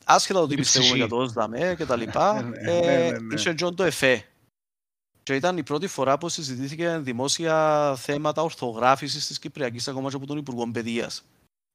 άσχετα 0.06 0.40
το 0.40 0.48
τι 0.48 0.54
Η 0.54 0.58
πιστεύουμε 0.58 0.86
ψυχή. 0.90 1.00
για 1.00 1.08
το 1.10 1.16
ΟΣΔΑΜΕ 1.22 1.76
και 1.76 1.86
τα 1.86 1.96
λοιπά, 1.96 2.42
Ναι, 2.42 2.50
ναι, 2.50 2.78
ε, 2.78 3.12
ναι, 3.12 3.18
ναι. 3.20 3.34
είχε 3.36 3.54
Τζον 3.54 3.76
το 3.76 3.84
ΕΦΕ. 3.84 4.26
Και 5.24 5.36
ήταν 5.36 5.58
η 5.58 5.64
πρώτη 5.64 5.88
φορά 5.88 6.18
που 6.18 6.30
συζητήθηκε 6.30 6.98
δημόσια 6.98 7.94
θέματα 7.98 8.42
ορθογράφησης 8.42 9.28
της 9.28 9.40
Κυπριακής 9.40 9.88
ακόμα 9.88 10.10
και 10.10 10.16
από 10.16 10.26
τον 10.26 10.38
Υπουργό 10.38 10.72
Παιδείας. 10.72 11.26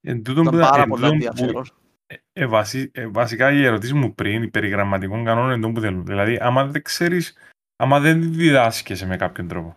Εν 0.00 0.22
τούτον 0.22 0.46
Ήταν 0.46 0.88
που- 0.88 1.62
πάρα 2.06 2.20
εν 2.32 2.46
πολύ 2.46 2.46
τούτον 2.46 2.46
που- 2.46 2.46
ενδιαφέρον. 2.46 2.46
ε, 2.46 2.46
βασι- 2.46 2.96
ε, 2.98 3.06
βασικά 3.08 3.52
η 3.52 3.64
ερωτήση 3.64 3.94
μου 3.94 4.14
πριν, 4.14 4.42
οι 4.42 4.48
περιγραμματικών 4.50 5.24
κανόνων 5.24 5.50
εντός 5.50 5.72
που 5.72 5.80
θέλουν. 5.80 6.04
Δηλαδή, 6.06 6.38
άμα 6.40 6.66
δεν 6.66 6.82
ξέρεις, 6.82 7.36
άμα 7.76 8.00
δεν 8.00 8.32
διδάσκεσαι 8.32 9.06
με 9.06 9.16
κάποιον 9.16 9.48
τρόπο, 9.48 9.76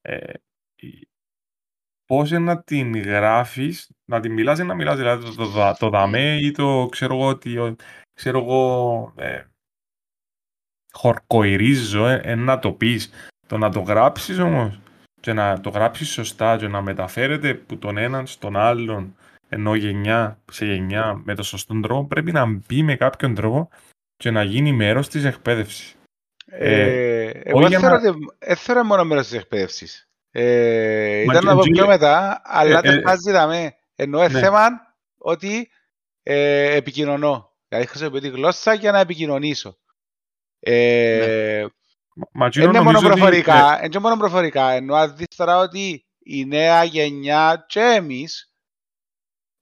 ε, 0.00 0.32
η- 0.74 1.08
πώς 2.06 2.30
είναι 2.30 2.38
να 2.38 2.62
την 2.62 2.96
γράφεις, 2.98 3.90
να 4.04 4.20
την 4.20 4.32
μιλάς 4.32 4.58
ή 4.58 4.64
να 4.64 4.74
μιλάς, 4.74 4.96
δηλαδή 4.96 5.24
το, 5.24 5.34
το, 5.34 5.46
δα- 5.46 5.76
το 5.76 5.88
δαμέ 5.88 6.36
ή 6.36 6.50
το 6.50 6.86
ξέρω 6.90 7.14
εγώ 7.14 7.26
ότι, 7.28 7.58
ο- 7.58 7.76
ξέρω 8.12 8.38
εγώ, 8.38 9.12
ε, 9.16 9.44
χορκοϊρίζω, 10.92 12.06
ε, 12.06 12.20
ε, 12.24 12.34
να 12.34 12.58
το 12.58 12.72
πεις. 12.72 13.10
Το 13.46 13.58
να 13.58 13.70
το 13.70 13.80
γράψεις 13.80 14.38
όμως 14.38 14.80
και 15.20 15.32
να 15.32 15.60
το 15.60 15.70
γράψεις 15.70 16.08
σωστά 16.10 16.56
και 16.56 16.68
να 16.68 16.82
μεταφέρεται 16.82 17.54
που 17.54 17.78
τον 17.78 17.96
έναν 17.96 18.26
στον 18.26 18.56
άλλον 18.56 19.16
ενώ 19.48 19.74
γενιά 19.74 20.42
σε 20.50 20.66
γενιά 20.66 21.20
με 21.24 21.34
το 21.34 21.42
σωστό 21.42 21.80
τρόπο 21.80 22.06
πρέπει 22.06 22.32
να 22.32 22.46
μπει 22.46 22.82
με 22.82 22.96
κάποιον 22.96 23.34
τρόπο 23.34 23.68
και 24.16 24.30
να 24.30 24.42
γίνει 24.42 24.72
μέρος 24.72 25.08
της 25.08 25.24
εκπαίδευσης. 25.24 25.94
Ε, 26.46 27.30
εγώ 27.30 27.58
όχι 27.58 27.68
για 27.68 27.78
θεωρώ 27.78 27.98
να- 28.00 28.08
ότι 28.08 28.18
δεν 28.38 28.56
θεωρώ 28.56 28.84
μόνο 28.84 29.04
μέρος 29.04 29.26
της 29.28 29.38
εκπαίδευσης. 29.38 30.08
Ε, 30.30 31.22
Μα 31.26 31.32
ήταν 31.32 31.40
και- 31.42 31.46
να 31.48 31.54
πω 31.54 31.62
και- 31.62 31.70
πιο 31.70 31.86
μετά, 31.86 32.40
αλλά 32.44 32.78
ε, 32.78 32.80
δεν 32.80 32.98
ε, 32.98 33.00
πάζει 33.00 33.30
δαμέ. 33.30 33.74
Ενώ 33.96 34.18
είναι 34.24 34.32
ναι. 34.32 34.40
θέμα 34.40 34.68
ότι 35.18 35.70
ε, 36.22 36.74
επικοινωνώ. 36.76 37.52
Δηλαδή 37.68 37.86
χρησιμοποιώ 37.86 38.20
τη 38.20 38.28
γλώσσα 38.28 38.72
για 38.74 38.92
να 38.92 38.98
επικοινωνήσω. 38.98 39.78
Ε, 40.60 41.66
Μα- 42.14 42.26
Μα 42.32 42.48
Δεν 42.48 42.62
εκείνο 42.62 42.64
είναι 42.64 42.80
μόνο 42.80 42.90
νομίζω 42.90 43.06
ότι- 43.06 43.20
προφορικά, 43.20 43.84
είναι 43.84 43.98
μόνο 43.98 44.16
προφορικά. 44.16 44.70
Ενώ 44.70 44.94
αν 44.94 45.16
δεις 45.16 45.26
τώρα 45.36 45.58
ότι 45.58 46.06
η 46.18 46.44
νέα 46.44 46.84
γενιά 46.84 47.64
και 47.68 47.80
εμείς, 47.80 48.47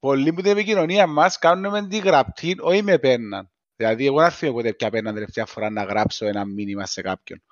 πολλοί 0.07 0.33
που 0.33 0.43
την 0.43 0.51
επικοινωνία 0.51 1.07
μας 1.07 1.39
κάνουμε 1.39 1.87
τη 1.87 1.99
γραπτή, 1.99 2.57
όχι 2.61 2.83
με 2.83 2.99
πέναν. 2.99 3.51
Δηλαδή, 3.77 4.07
εγώ 4.07 4.21
δεν 4.21 4.31
θυμάμαι 4.31 4.57
ποτέ 4.57 4.73
πια 4.73 4.91
πέναν 4.91 5.15
τελευταία 5.15 5.47
φορά 5.47 5.71
να 5.71 5.83
γράψω 5.83 6.27
ένα 6.27 6.45
μήνυμα 6.45 6.87
σε 6.87 7.03
κάποιον. 7.03 7.43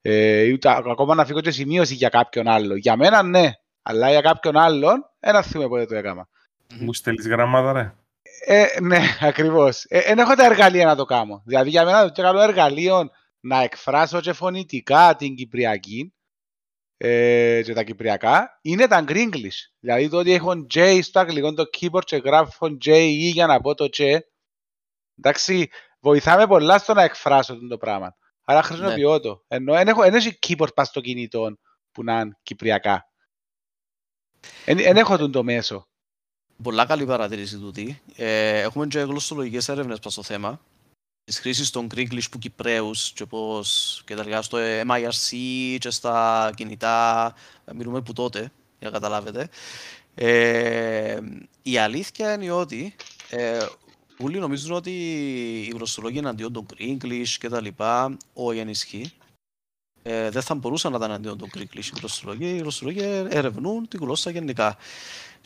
Ε, 0.00 0.42
ή 0.42 0.52
ούτε, 0.52 0.70
ακόμα 0.70 1.14
να 1.14 1.24
φύγω 1.24 1.40
και 1.40 1.50
σημείωση 1.50 1.94
για 1.94 2.08
κάποιον 2.08 2.48
άλλο. 2.48 2.76
Για 2.76 2.96
μένα 2.96 3.22
ναι, 3.22 3.52
αλλά 3.82 4.10
για 4.10 4.20
κάποιον 4.20 4.56
άλλον 4.56 5.04
δεν 5.18 5.42
θυμάμαι 5.42 5.68
ποτέ 5.68 5.86
το 5.86 5.94
έκανα. 5.94 6.28
Μου 6.78 6.92
στέλνεις 6.92 7.26
γράμματα, 7.26 7.72
ρε. 7.72 7.94
Ε, 8.46 8.80
ναι, 8.80 9.00
ακριβώς. 9.30 9.84
Ε, 9.88 10.00
δεν 10.00 10.18
έχω 10.18 10.34
τα 10.34 10.44
εργαλεία 10.44 10.86
να 10.86 10.96
το 10.96 11.04
κάνω. 11.04 11.42
Δηλαδή 11.44 11.70
για 11.70 11.84
μένα 11.84 12.04
το 12.04 12.12
πιο 12.12 12.22
καλό 12.22 12.40
εργαλείο 12.40 13.10
να 13.40 13.62
εκφράσω 13.62 14.20
και 14.20 14.32
φωνητικά 14.32 15.16
την 15.16 15.34
Κυπριακή 15.34 16.14
ε, 17.02 17.62
και 17.64 17.72
τα 17.72 17.82
Κυπριακά 17.82 18.58
είναι 18.62 18.86
τα 18.86 19.04
English. 19.08 19.56
Δηλαδή 19.80 20.08
το 20.08 20.18
ότι 20.18 20.32
έχω 20.32 20.66
J 20.74 20.98
στο 21.02 21.20
αγγλικό 21.20 21.54
το 21.54 21.64
keyboard 21.78 22.04
και 22.04 22.16
γράφω 22.16 22.66
JE 22.84 23.30
για 23.32 23.46
να 23.46 23.60
πω 23.60 23.74
το 23.74 23.88
J. 23.96 24.18
Εντάξει, 25.18 25.70
βοηθάμε 26.00 26.46
πολλά 26.46 26.78
στο 26.78 26.94
να 26.94 27.02
εκφράσω 27.02 27.58
το 27.68 27.78
πράγμα. 27.78 28.16
Άρα 28.44 28.62
χρησιμοποιώ 28.62 29.20
το. 29.20 29.44
Ενώ 29.48 29.74
δεν 29.74 29.88
έχω, 29.88 30.02
εν 30.02 30.14
έχει 30.14 30.38
keyboard 30.46 30.74
πας 30.74 30.88
στο 30.88 31.00
κινητό 31.00 31.58
που 31.92 32.04
να 32.04 32.20
είναι 32.20 32.38
Κυπριακά. 32.42 33.04
Δεν 34.64 34.96
έχω 34.96 35.16
τον 35.16 35.32
το 35.32 35.42
μέσο. 35.42 35.88
Πολλά 36.62 36.86
καλή 36.86 37.06
παρατήρηση 37.06 37.58
τούτη. 37.58 38.02
Ε, 38.16 38.60
έχουμε 38.60 38.86
και 38.86 39.00
γλωσσολογικές 39.00 39.68
έρευνες 39.68 39.98
πάνω 39.98 40.10
στο 40.10 40.22
θέμα 40.22 40.60
της 41.24 41.38
χρήσης 41.38 41.70
των 41.70 41.86
Greeklish 41.94 42.30
που 42.30 42.38
Κυπρέους 42.38 43.12
και 43.12 43.26
πώς 43.26 44.02
και 44.06 44.14
τα 44.14 44.24
λοιπά 44.24 44.42
στο 44.42 44.58
MIRC 44.86 45.36
και 45.78 45.90
στα 45.90 46.50
κινητά, 46.56 47.34
μιλούμε 47.74 48.00
που 48.00 48.12
τότε, 48.12 48.40
για 48.78 48.88
να 48.88 48.90
καταλάβετε. 48.90 49.48
Ε, 50.14 51.18
η 51.62 51.78
αλήθεια 51.78 52.34
είναι 52.34 52.50
ότι 52.50 52.94
ε, 53.30 53.66
όλοι 54.18 54.38
νομίζουν 54.38 54.72
ότι 54.72 54.90
η 55.68 55.72
γλωσσολόγια 55.74 56.20
είναι 56.20 56.28
αντίον 56.28 56.52
των 56.52 56.66
Greeklish 56.76 57.28
και 57.38 57.48
τα 57.48 57.60
λοιπά, 57.60 58.16
όχι 58.32 58.58
ενισχύει. 58.58 59.12
Ε, 60.02 60.30
δεν 60.30 60.42
θα 60.42 60.54
μπορούσαν 60.54 60.92
να 60.92 60.98
ήταν 60.98 61.12
αντίον 61.12 61.38
των 61.38 61.50
Greeklish 61.54 61.84
οι 61.84 61.92
γλωσσολόγοι. 61.98 62.46
Οι 62.46 62.58
γλωσσολόγοι 62.58 63.00
ερευνούν 63.28 63.88
τη 63.88 63.96
γλώσσα 63.96 64.30
γενικά. 64.30 64.76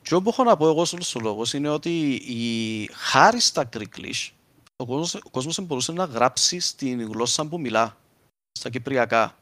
Και 0.03 0.15
όπου 0.15 0.29
έχω 0.29 0.45
να 0.45 0.57
πω 0.57 0.69
εγώ 0.69 0.81
ως 0.81 1.17
λόγος 1.21 1.53
είναι 1.53 1.69
ότι 1.69 2.15
η... 2.15 2.89
χάρη 2.93 3.41
στα 3.41 3.69
Greeklish 3.73 4.31
ο 4.77 4.87
κόσμος, 4.87 5.15
ο 5.15 5.31
κόσμος 5.31 5.61
μπορούσε 5.61 5.93
να 5.93 6.05
γράψει 6.05 6.61
στην 6.61 7.03
γλώσσα 7.13 7.47
που 7.47 7.61
μιλά, 7.61 7.97
στα 8.59 8.71
κυπριακά. 8.71 9.39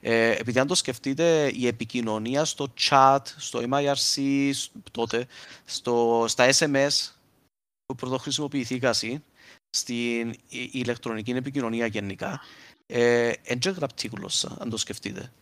Ε, 0.00 0.30
επειδή 0.30 0.58
αν 0.58 0.66
το 0.66 0.74
σκεφτείτε, 0.74 1.50
η 1.54 1.66
επικοινωνία 1.66 2.44
στο 2.44 2.72
chat, 2.80 3.18
στο 3.36 3.60
MIRC, 3.70 4.50
σ- 4.52 4.70
τότε, 4.90 5.26
στο, 5.64 6.24
στα 6.28 6.48
SMS 6.58 6.88
που 7.86 7.94
πρωτοχρησιμοποιηθήκαν 7.94 8.94
στην 8.94 10.30
η- 10.30 10.38
η 10.48 10.70
ηλεκτρονική 10.72 11.30
επικοινωνία 11.30 11.86
γενικά, 11.86 12.40
ε, 12.86 13.32
εν 13.42 13.58
και 13.58 13.70
γραπτή 13.70 14.08
γλώσσα, 14.08 14.56
αν 14.60 14.70
το 14.70 14.76
σκεφτείτε 14.76 15.32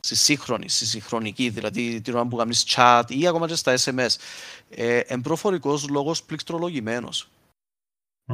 στη 0.00 0.16
σύγχρονη, 0.16 0.68
στη 0.68 0.86
συγχρονική, 0.86 1.48
δηλαδή 1.48 2.00
την 2.00 2.14
ώρα 2.14 2.26
που 2.26 2.36
κάνεις 2.36 2.64
chat 2.68 3.02
ή 3.08 3.26
ακόμα 3.26 3.46
και 3.48 3.54
στα 3.54 3.74
SMS. 3.78 4.16
Ε, 4.70 4.98
εν 4.98 5.20
προφορικός 5.20 5.88
λόγος 5.88 6.22
πληκτρολογημένος, 6.22 7.28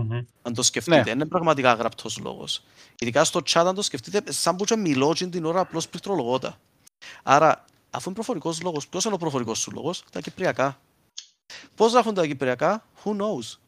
Μμμ. 0.01 0.25
αν 0.43 0.55
το 0.55 0.63
σκεφτείτε. 0.63 1.03
Ναι. 1.03 1.11
Είναι 1.11 1.27
πραγματικά 1.27 1.73
γραπτός 1.73 2.19
λόγος. 2.19 2.63
Ειδικά 2.99 3.25
στο 3.25 3.41
chat, 3.47 3.65
αν 3.67 3.75
το 3.75 3.83
σκεφτείτε, 3.83 4.33
σαν 4.33 4.57
που 4.57 4.65
και 4.65 4.77
μιλώ 4.77 5.13
και 5.15 5.27
την 5.27 5.45
ώρα 5.45 5.61
απλώς 5.61 5.89
πληκτρολογώτα. 5.89 6.57
Άρα, 7.23 7.65
αφού 7.91 8.05
είναι 8.07 8.15
προφορικός 8.15 8.63
λόγος, 8.63 8.89
ποιος 8.89 9.05
είναι 9.05 9.15
ο 9.15 9.19
προφορικός 9.19 9.59
σου 9.59 9.71
λόγος; 9.75 10.05
Τα 10.13 10.21
κυπριακά. 10.21 10.81
Πώς 11.75 11.93
γράφουν 11.93 12.15
τα 12.15 12.27
κυπριακά; 12.27 12.85
Who 13.05 13.11
knows? 13.11 13.59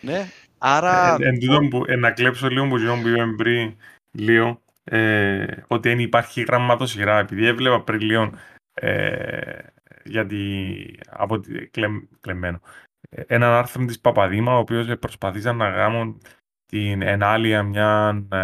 Ναι, 0.00 0.30
άρα... 0.58 1.16
Ε, 1.20 1.28
Εν 1.28 1.38
τούτον 1.40 1.68
που, 1.68 1.82
ε, 1.86 1.96
να 1.96 2.10
κλέψω 2.10 2.48
λίγο 2.48 2.68
που 2.68 2.76
εκείνο 2.76 3.00
που 3.00 3.08
είπαμε 3.08 3.34
πριν, 3.36 3.76
λίγο, 4.10 4.60
ε, 4.84 5.46
ότι 5.66 5.88
δεν 5.88 5.98
υπάρχει 5.98 6.42
γραμματοσυρά, 6.42 7.18
επειδή 7.18 7.46
έβλεπα 7.46 7.82
πριν 7.82 8.00
λίγο, 8.00 8.32
ε, 8.74 9.58
γιατί, 10.04 11.00
από 11.10 11.40
τη, 11.40 11.66
κλεμ, 11.66 11.98
κλεμμένο, 12.20 12.60
ε, 12.64 12.87
έναν 13.10 13.52
άρθρο 13.52 13.84
της 13.84 14.00
Παπαδήμα, 14.00 14.54
ο 14.54 14.58
οποίος 14.58 14.88
ε, 14.88 14.96
προσπαθήσαν 14.96 15.56
να 15.56 15.68
γάμουν 15.68 16.22
την 16.66 17.02
ενάλεια 17.02 17.62
μια 17.62 18.22
ε, 18.32 18.38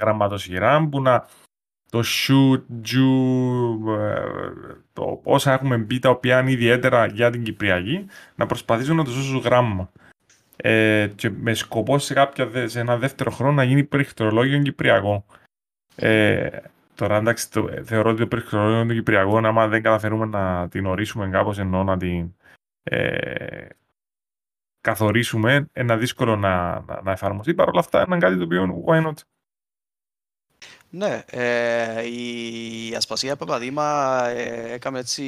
γραμματοσυρά 0.00 0.88
που 0.88 1.02
να, 1.02 1.26
το 1.90 2.02
shoot, 2.04 2.62
ju, 2.86 3.06
ε, 3.98 4.22
το 4.92 5.20
όσα 5.24 5.52
έχουμε 5.52 5.76
μπει 5.76 5.98
τα 5.98 6.10
οποία 6.10 6.40
είναι 6.40 6.50
ιδιαίτερα 6.50 7.06
για 7.06 7.30
την 7.30 7.42
Κυπριακή, 7.42 8.06
να 8.34 8.46
προσπαθήσουν 8.46 8.96
να 8.96 9.04
το 9.04 9.10
σώσουν 9.10 9.38
γράμμα. 9.38 9.90
Ε, 10.56 11.08
και 11.14 11.30
με 11.30 11.54
σκοπό 11.54 11.98
σε, 11.98 12.14
κάποια, 12.14 12.68
σε 12.68 12.80
ένα 12.80 12.96
δεύτερο 12.96 13.30
χρόνο 13.30 13.52
να 13.52 13.64
γίνει 13.64 13.84
περιχτρολόγιο 13.84 14.62
Κυπριακό. 14.62 15.24
Ε, 15.96 16.48
τώρα 16.94 17.16
εντάξει, 17.16 17.50
το, 17.50 17.70
θεωρώ 17.84 18.10
ότι 18.10 18.20
το 18.20 18.26
περιχτρολόγιο 18.26 18.86
του 18.86 18.94
Κυπριακό, 18.94 19.36
άμα 19.36 19.68
δεν 19.68 19.82
καταφέρουμε 19.82 20.26
να 20.26 20.68
την 20.68 20.86
ορίσουμε 20.86 21.28
κάπως 21.28 21.58
ενώ 21.58 21.84
να 21.84 21.96
την 21.96 22.34
ε, 22.82 23.66
καθορίσουμε, 24.80 25.66
είναι 25.76 25.96
δύσκολο 25.96 26.36
να, 26.36 26.80
να, 26.80 27.00
να 27.02 27.12
εφαρμοστεί. 27.12 27.54
Παρ' 27.54 27.68
όλα 27.68 27.80
αυτά 27.80 28.04
είναι 28.06 28.18
κάτι 28.18 28.36
το 28.36 28.44
οποίο 28.44 28.84
why 28.86 29.06
not. 29.06 29.14
Ναι, 30.90 31.22
ε, 31.26 32.06
η 32.06 32.94
Ασπασία 32.96 33.36
Παπαδήμα 33.36 34.24
ε, 34.28 34.72
έκαμε 34.72 34.98
έτσι 34.98 35.24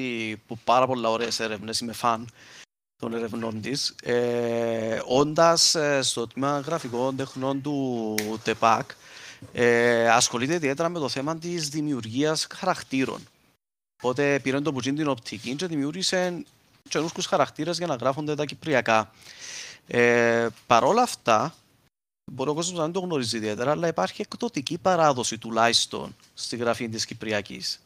που 0.46 0.58
πάρα 0.64 0.86
πολλά 0.86 1.08
ωραίες 1.08 1.40
έρευνες, 1.40 1.80
είμαι 1.80 1.92
φαν 1.92 2.28
των 2.96 3.14
ερευνών 3.14 3.60
της. 3.60 3.94
Ε, 4.02 5.00
Όντας 5.06 5.74
ε, 5.74 6.02
στο 6.02 6.26
τμήμα 6.26 6.58
γραφικών 6.58 7.16
τεχνών 7.16 7.62
του 7.62 8.14
ΤΕΠΑΚ, 8.42 8.90
ε, 9.52 10.08
ασχολείται 10.08 10.54
ιδιαίτερα 10.54 10.88
με 10.88 10.98
το 10.98 11.08
θέμα 11.08 11.38
της 11.38 11.68
δημιουργίας 11.68 12.46
χαρακτήρων. 12.54 13.20
Οπότε 14.02 14.40
πήρε 14.42 14.60
το 14.60 14.72
πουτζίν 14.72 14.96
την 14.96 15.08
οπτική 15.08 15.54
και 15.54 15.66
δημιούργησε 15.66 16.44
καινούργιους 16.88 17.26
χαρακτήρες 17.26 17.78
για 17.78 17.86
να 17.86 17.94
γράφονται 17.94 18.34
τα 18.34 18.44
κυπριακά. 18.44 19.10
Ε, 19.86 20.48
Παρ' 20.66 20.84
όλα 20.84 21.02
αυτά, 21.02 21.54
μπορεί 22.32 22.50
ο 22.50 22.54
κόσμος 22.54 22.78
να 22.78 22.84
μην 22.84 22.92
το 22.92 23.00
γνωρίζει 23.00 23.36
ιδιαίτερα, 23.36 23.70
αλλά 23.70 23.88
υπάρχει 23.88 24.22
εκδοτική 24.22 24.78
παράδοση 24.78 25.38
τουλάχιστον 25.38 26.16
στη 26.34 26.56
γραφή 26.56 26.88
της 26.88 27.06
Κυπριακής. 27.06 27.80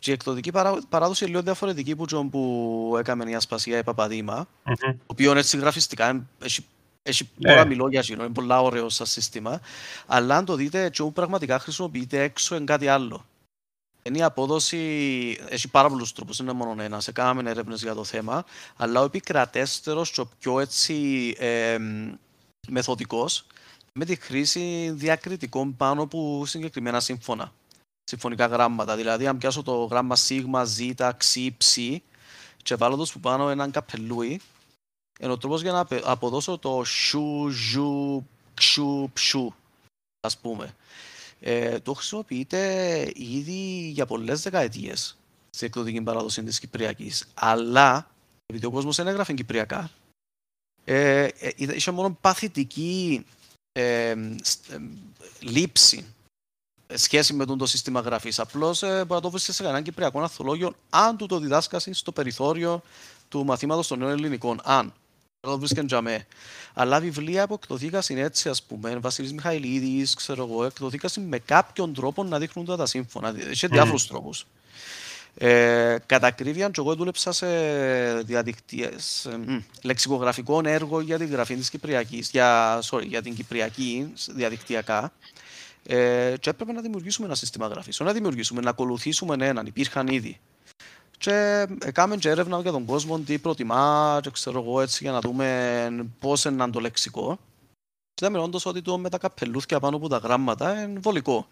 Και 0.00 0.10
η 0.10 0.14
εκδοτική 0.14 0.50
παράδοση 0.88 1.24
είναι 1.24 1.32
λίγο 1.32 1.44
διαφορετική 1.44 1.96
που, 1.96 2.28
που 2.30 2.94
έκαμε 2.98 3.30
η 3.30 3.34
Ασπασία 3.34 3.78
η 3.78 3.82
Παπαδήμα, 3.82 4.48
mm-hmm. 4.64 4.74
το 4.80 4.96
οποίο 5.06 5.36
έτσι 5.36 5.56
γραφιστικά 5.56 6.26
έχει, 6.42 6.66
έχει 7.02 7.30
yeah. 7.34 7.42
πολλά 7.46 7.64
μιλώ 7.64 7.88
για 7.88 8.04
είναι 8.08 8.28
πολλά 8.28 8.62
ωραίο 8.62 8.88
σαν 8.88 9.06
σύστημα, 9.06 9.60
αλλά 10.06 10.36
αν 10.36 10.44
το 10.44 10.54
δείτε, 10.54 10.90
και 10.90 11.02
πραγματικά 11.04 11.58
χρησιμοποιείται 11.58 12.22
έξω 12.22 12.54
εν 12.54 12.66
κάτι 12.66 12.88
άλλο. 12.88 13.24
Είναι 14.02 14.18
η 14.18 14.22
απόδοση, 14.22 14.78
έχει 15.48 15.68
πάρα 15.68 15.88
πολλούς 15.88 16.12
τρόπους, 16.12 16.36
δεν 16.36 16.46
είναι 16.46 16.56
μόνο 16.64 16.82
ένα. 16.82 17.00
Σε 17.00 17.12
κάναμε 17.12 17.50
έρευνες 17.50 17.82
για 17.82 17.94
το 17.94 18.04
θέμα, 18.04 18.44
αλλά 18.76 19.00
ο 19.00 19.04
επικρατέστερος 19.04 20.10
και 20.10 20.20
ο 20.20 20.28
πιο 20.38 20.60
έτσι 20.60 20.94
ε, 21.38 21.78
μεθοδικός 22.68 23.46
με 23.92 24.04
τη 24.04 24.16
χρήση 24.16 24.90
διακριτικών 24.94 25.76
πάνω 25.76 26.02
από 26.02 26.46
συγκεκριμένα 26.46 27.00
σύμφωνα. 27.00 27.52
Συμφωνικά 28.04 28.46
γράμματα. 28.46 28.96
Δηλαδή, 28.96 29.26
αν 29.26 29.38
πιάσω 29.38 29.62
το 29.62 29.84
γράμμα 29.84 30.16
σίγμα, 30.16 30.64
ζ, 30.64 30.80
ξ, 31.16 31.36
ψ 31.56 31.76
και 32.62 32.74
βάλω 32.74 32.96
το 32.96 33.06
που 33.12 33.20
πάνω 33.20 33.48
έναν 33.48 33.70
καπελούι, 33.70 34.40
είναι 35.20 35.32
ο 35.32 35.38
τρόπος 35.38 35.62
για 35.62 35.72
να 35.72 35.86
αποδώσω 36.02 36.58
το 36.58 36.84
σου, 36.84 37.48
ζου, 37.48 38.26
ξου, 38.54 39.10
ψου, 39.12 39.54
ας 40.20 40.38
πούμε. 40.38 40.74
Ε, 41.44 41.78
το 41.80 41.94
χρησιμοποιείται 41.94 43.12
ήδη 43.14 43.88
για 43.88 44.06
πολλές 44.06 44.42
δεκαετίες 44.42 45.16
στην 45.50 45.66
εκδοτική 45.66 46.02
παράδοση 46.02 46.42
της 46.42 46.58
Κυπριακής. 46.58 47.28
Αλλά, 47.34 48.10
επειδή 48.46 48.66
ο 48.66 48.70
κόσμος 48.70 48.96
δεν 48.96 49.06
έγραφε 49.06 49.32
Κυπριακά, 49.32 49.90
ε, 50.84 51.22
ε, 51.22 51.50
είχε 51.56 51.90
μόνο 51.90 52.16
παθητική 52.20 53.24
ε, 53.72 54.14
λήψη 55.40 56.06
σχέση 56.94 57.34
με 57.34 57.46
το 57.46 57.66
σύστημα 57.66 58.00
γραφής. 58.00 58.38
Απλώς 58.38 58.82
ε, 58.82 58.86
μπορεί 58.86 59.06
να 59.06 59.20
το 59.20 59.30
βρει 59.30 59.40
σε 59.40 59.62
κανένα 59.62 59.82
κυπριακό 59.82 60.20
αθολόγιο, 60.20 60.74
αν 60.90 61.16
του 61.16 61.26
το 61.26 61.38
διδάσκασει 61.38 61.92
στο 61.92 62.12
περιθώριο 62.12 62.82
του 63.28 63.44
μαθήματος 63.44 63.86
των 63.86 63.98
νέων 63.98 64.10
ελληνικών. 64.10 64.60
Αν. 64.64 64.92
Δεν 65.44 65.50
το 65.50 65.58
βρίσκεται 65.58 65.86
τζαμέ. 65.86 66.26
Αλλά 66.74 67.00
βιβλία 67.00 67.46
που 67.46 67.54
εκδοθήκαν 67.54 68.02
έτσι, 68.08 68.48
ας 68.48 68.62
πούμε, 68.62 68.96
Βασίλης 69.00 69.32
Μιχαηλίδης, 69.32 70.14
ξέρω 70.14 70.48
εγώ, 70.50 70.64
εκδοθήκαν 70.64 71.10
με 71.16 71.38
κάποιον 71.38 71.94
τρόπο 71.94 72.24
να 72.24 72.38
δείχνουν 72.38 72.66
τα 72.66 72.86
σύμφωνα. 72.86 73.34
Έχει 73.50 73.66
διάφορους 73.66 74.04
mm. 74.04 74.08
τρόπους. 74.08 74.46
Ε, 75.34 75.96
κατά 76.06 76.26
ακρίβεια, 76.26 76.68
και 76.68 76.80
εγώ 76.80 76.94
δούλεψα 76.94 77.32
σε 77.32 77.46
διαδικτύες, 78.22 79.24
ε, 79.24 79.64
λεξικογραφικό 79.82 80.60
έργο 80.64 81.00
για 81.00 81.18
την 81.18 81.30
γραφή 81.30 81.54
της 81.54 81.70
Κυπριακής, 81.70 82.30
για, 82.30 82.80
sorry, 82.90 83.06
για 83.06 83.22
την 83.22 83.34
Κυπριακή 83.34 84.12
διαδικτυακά. 84.34 85.12
Ε, 85.86 86.34
και 86.40 86.50
έπρεπε 86.50 86.72
να 86.72 86.80
δημιουργήσουμε 86.80 87.26
ένα 87.26 87.36
σύστημα 87.36 87.66
γραφής. 87.66 88.00
Να 88.00 88.12
δημιουργήσουμε, 88.12 88.60
να 88.60 88.70
ακολουθήσουμε 88.70 89.46
έναν, 89.46 89.66
υπήρχαν 89.66 90.06
ήδη. 90.06 90.40
Και 91.22 91.66
έκαμε 91.82 92.16
και 92.16 92.28
έρευνα 92.28 92.60
για 92.60 92.72
τον 92.72 92.84
κόσμο, 92.84 93.18
τι 93.18 93.38
προτιμά, 93.38 94.18
και 94.22 94.30
ξέρω 94.30 94.60
εγώ 94.60 94.80
έτσι, 94.80 94.98
για 95.02 95.12
να 95.12 95.20
δούμε 95.20 96.10
πώς 96.18 96.44
είναι 96.44 96.70
το 96.70 96.80
λεξικό. 96.80 97.38
Και 98.14 98.24
είδαμε 98.24 98.38
όντω 98.38 98.58
ότι 98.64 98.82
το 98.82 98.98
με 98.98 99.08
τα 99.08 99.18
καπελούθια 99.18 99.80
πάνω 99.80 99.96
από 99.96 100.08
τα 100.08 100.16
γράμματα 100.16 100.82
είναι 100.82 100.98
βολικό. 100.98 101.46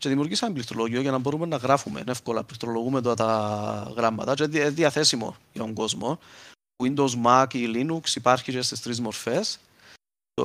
Και 0.00 0.08
δημιουργήσαμε 0.08 0.52
πληκτρολόγιο 0.52 1.00
για 1.00 1.10
να 1.10 1.18
μπορούμε 1.18 1.46
να 1.46 1.56
γράφουμε 1.56 2.02
εύκολα. 2.06 2.44
Πληκτρολογούμε 2.44 3.02
τα, 3.02 3.14
τα 3.14 3.92
γράμματα 3.96 4.34
και 4.34 4.42
είναι 4.42 4.70
διαθέσιμο 4.70 5.36
για 5.52 5.60
τον 5.62 5.74
κόσμο. 5.74 6.18
Windows, 6.82 7.10
Mac 7.24 7.54
ή 7.54 7.70
Linux 7.74 8.14
υπάρχει 8.14 8.52
και 8.52 8.62
στις 8.62 8.80
τρεις 8.80 9.00
μορφές. 9.00 9.58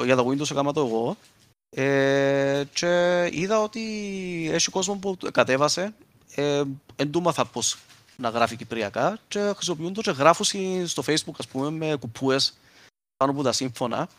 Για 0.03 0.15
τα 0.15 0.25
Windows 0.25 0.51
έκανα 0.51 0.73
το 0.73 0.85
εγώ. 0.85 1.17
Ε, 1.69 2.63
και 2.73 3.23
είδα 3.31 3.59
ότι 3.59 3.81
έχει 4.51 4.69
κόσμος 4.69 4.97
που 4.97 5.17
κατέβασε 5.31 5.93
ε, 6.35 6.63
εν 6.95 7.11
τού 7.11 7.21
μάθα 7.21 7.45
πώς 7.45 7.77
να 8.17 8.29
γράφει 8.29 8.55
κυπριακά 8.55 9.19
και 9.27 9.39
χρησιμοποιούν 9.55 9.93
το 9.93 10.01
και 10.01 10.11
γράφουν 10.11 10.45
στο 10.87 11.03
facebook 11.05 11.35
ας 11.37 11.47
πούμε 11.47 11.69
με 11.69 11.95
κουπούες 11.99 12.57
πάνω 13.17 13.31
από 13.31 13.43
τα 13.43 13.51
σύμφωνα 13.51 14.09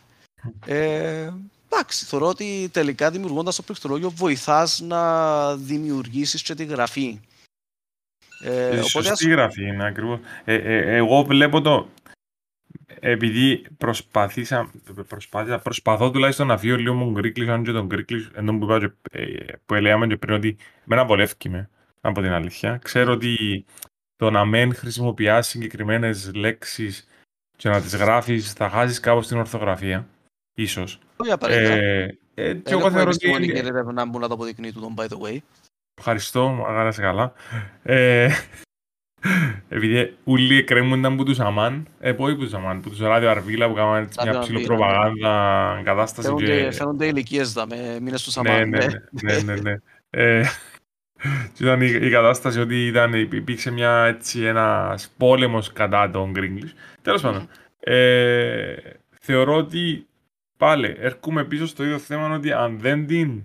ε, 0.66 1.30
εντάξει, 1.70 2.04
θεωρώ 2.04 2.26
ότι 2.26 2.68
τελικά 2.72 3.10
δημιουργώντας 3.10 3.56
το 3.56 3.62
πληκτρολόγιο 3.62 4.10
βοηθάς 4.10 4.80
να 4.80 5.56
δημιουργήσεις 5.56 6.42
και 6.42 6.54
τη 6.54 6.64
γραφή 6.64 7.20
ε, 8.40 8.64
ε 8.64 8.68
οπότε, 8.68 8.88
σωστή 8.88 9.28
γραφή 9.28 9.66
είναι 9.66 9.86
ακριβώς. 9.86 10.18
Ε, 10.44 10.54
ε, 10.54 10.96
εγώ 10.96 11.22
βλέπω 11.22 11.60
το, 11.60 11.88
επειδή 13.00 13.66
προσπαθήσα, 13.76 14.70
προσπάθησα, 15.08 15.58
προσπαθώ 15.58 16.10
τουλάχιστον 16.10 16.46
να 16.46 16.58
φύγω 16.58 16.76
λίγο 16.76 16.94
μου 16.94 17.10
γκρίκλις, 17.10 17.48
αν 17.48 17.64
και 17.64 17.72
τον 17.72 17.86
γκρίκλις, 17.86 18.30
ενώ 18.34 18.58
που, 18.58 18.64
είπα, 18.64 18.90
που 19.66 19.74
έλεγαμε 19.74 20.06
και 20.06 20.16
πριν 20.16 20.34
ότι 20.34 20.56
εμένα 20.86 21.06
βολεύκει 21.06 21.48
με, 21.48 21.70
από 22.00 22.20
την 22.20 22.32
αλήθεια. 22.32 22.78
Ξέρω 22.82 23.12
ότι 23.12 23.64
το 24.18 24.30
να 24.30 24.44
μεν 24.44 24.74
χρησιμοποιάς 24.74 25.48
συγκεκριμένες 25.48 26.34
λέξεις 26.34 27.08
και 27.56 27.68
να 27.68 27.80
τις 27.80 27.96
γράφεις 27.96 28.52
θα 28.52 28.68
χάσεις 28.68 29.00
κάπως 29.00 29.26
την 29.26 29.38
ορθογραφία, 29.38 30.06
ίσως. 30.54 30.98
Όχι 31.16 31.30
απαραίτητα. 31.30 31.74
Ε, 31.74 32.18
ε, 32.34 32.54
και 32.54 32.72
εγώ 32.72 32.90
θεωρώ 32.90 33.10
ότι... 33.10 33.28
Είναι 33.28 33.58
έρευνα 33.58 34.10
που 34.10 34.18
να 34.18 34.28
το 34.28 34.34
αποδεικνύει 34.34 34.72
του 34.72 34.94
by 34.96 35.04
the 35.04 35.18
way. 35.26 35.38
Ευχαριστώ, 35.98 36.64
αγάρα 36.68 36.92
καλά. 36.92 37.32
Ε, 37.82 38.30
επειδή 39.68 40.16
όλοι 40.24 40.64
κρέμονταν 40.64 41.12
από 41.12 41.24
τους 41.24 41.40
Αμάν, 41.40 41.88
ε, 42.00 42.12
πόοι 42.12 42.32
από 42.32 42.40
τους 42.40 42.54
Αμάν, 42.54 42.76
από 42.76 42.88
τους 42.88 42.98
Ράδιο 42.98 43.30
Αρβίλα 43.30 43.68
που 43.68 43.74
κάνουν 43.74 44.08
μια 44.22 44.38
ψηλοπροπαγάνδα 44.38 45.80
κατάσταση 45.84 46.34
και... 46.34 46.70
Φαίνονται 46.70 47.06
ηλικίες 47.06 47.52
δα, 47.52 47.66
με 47.66 47.98
μήνες 48.00 48.22
τους 48.22 48.36
ναι, 48.36 48.50
Αμάν. 48.50 48.68
Ναι, 48.68 48.78
ναι, 49.22 49.38
ναι, 49.42 49.54
ναι. 49.54 49.74
Ε, 50.10 50.42
και 50.42 50.77
ήταν 51.60 51.80
η, 51.80 52.10
κατάσταση 52.10 52.60
ότι 52.60 52.86
ήταν, 52.86 53.12
υπήρξε 53.12 53.70
μια, 53.70 54.04
έτσι, 54.04 54.42
ένας 54.42 55.14
πόλεμος 55.16 55.72
κατά 55.72 56.10
τον 56.10 56.30
Γκρίγκλις. 56.30 56.74
Τέλος 57.02 57.22
πάντων, 57.22 57.48
ε, 57.80 58.74
θεωρώ 59.20 59.56
ότι 59.56 60.06
πάλι 60.56 60.96
έρχομαι 60.98 61.44
πίσω 61.44 61.66
στο 61.66 61.84
ίδιο 61.84 61.98
θέμα 61.98 62.34
ότι 62.34 62.52
αν 62.52 62.78
δεν 62.78 63.06
την 63.06 63.42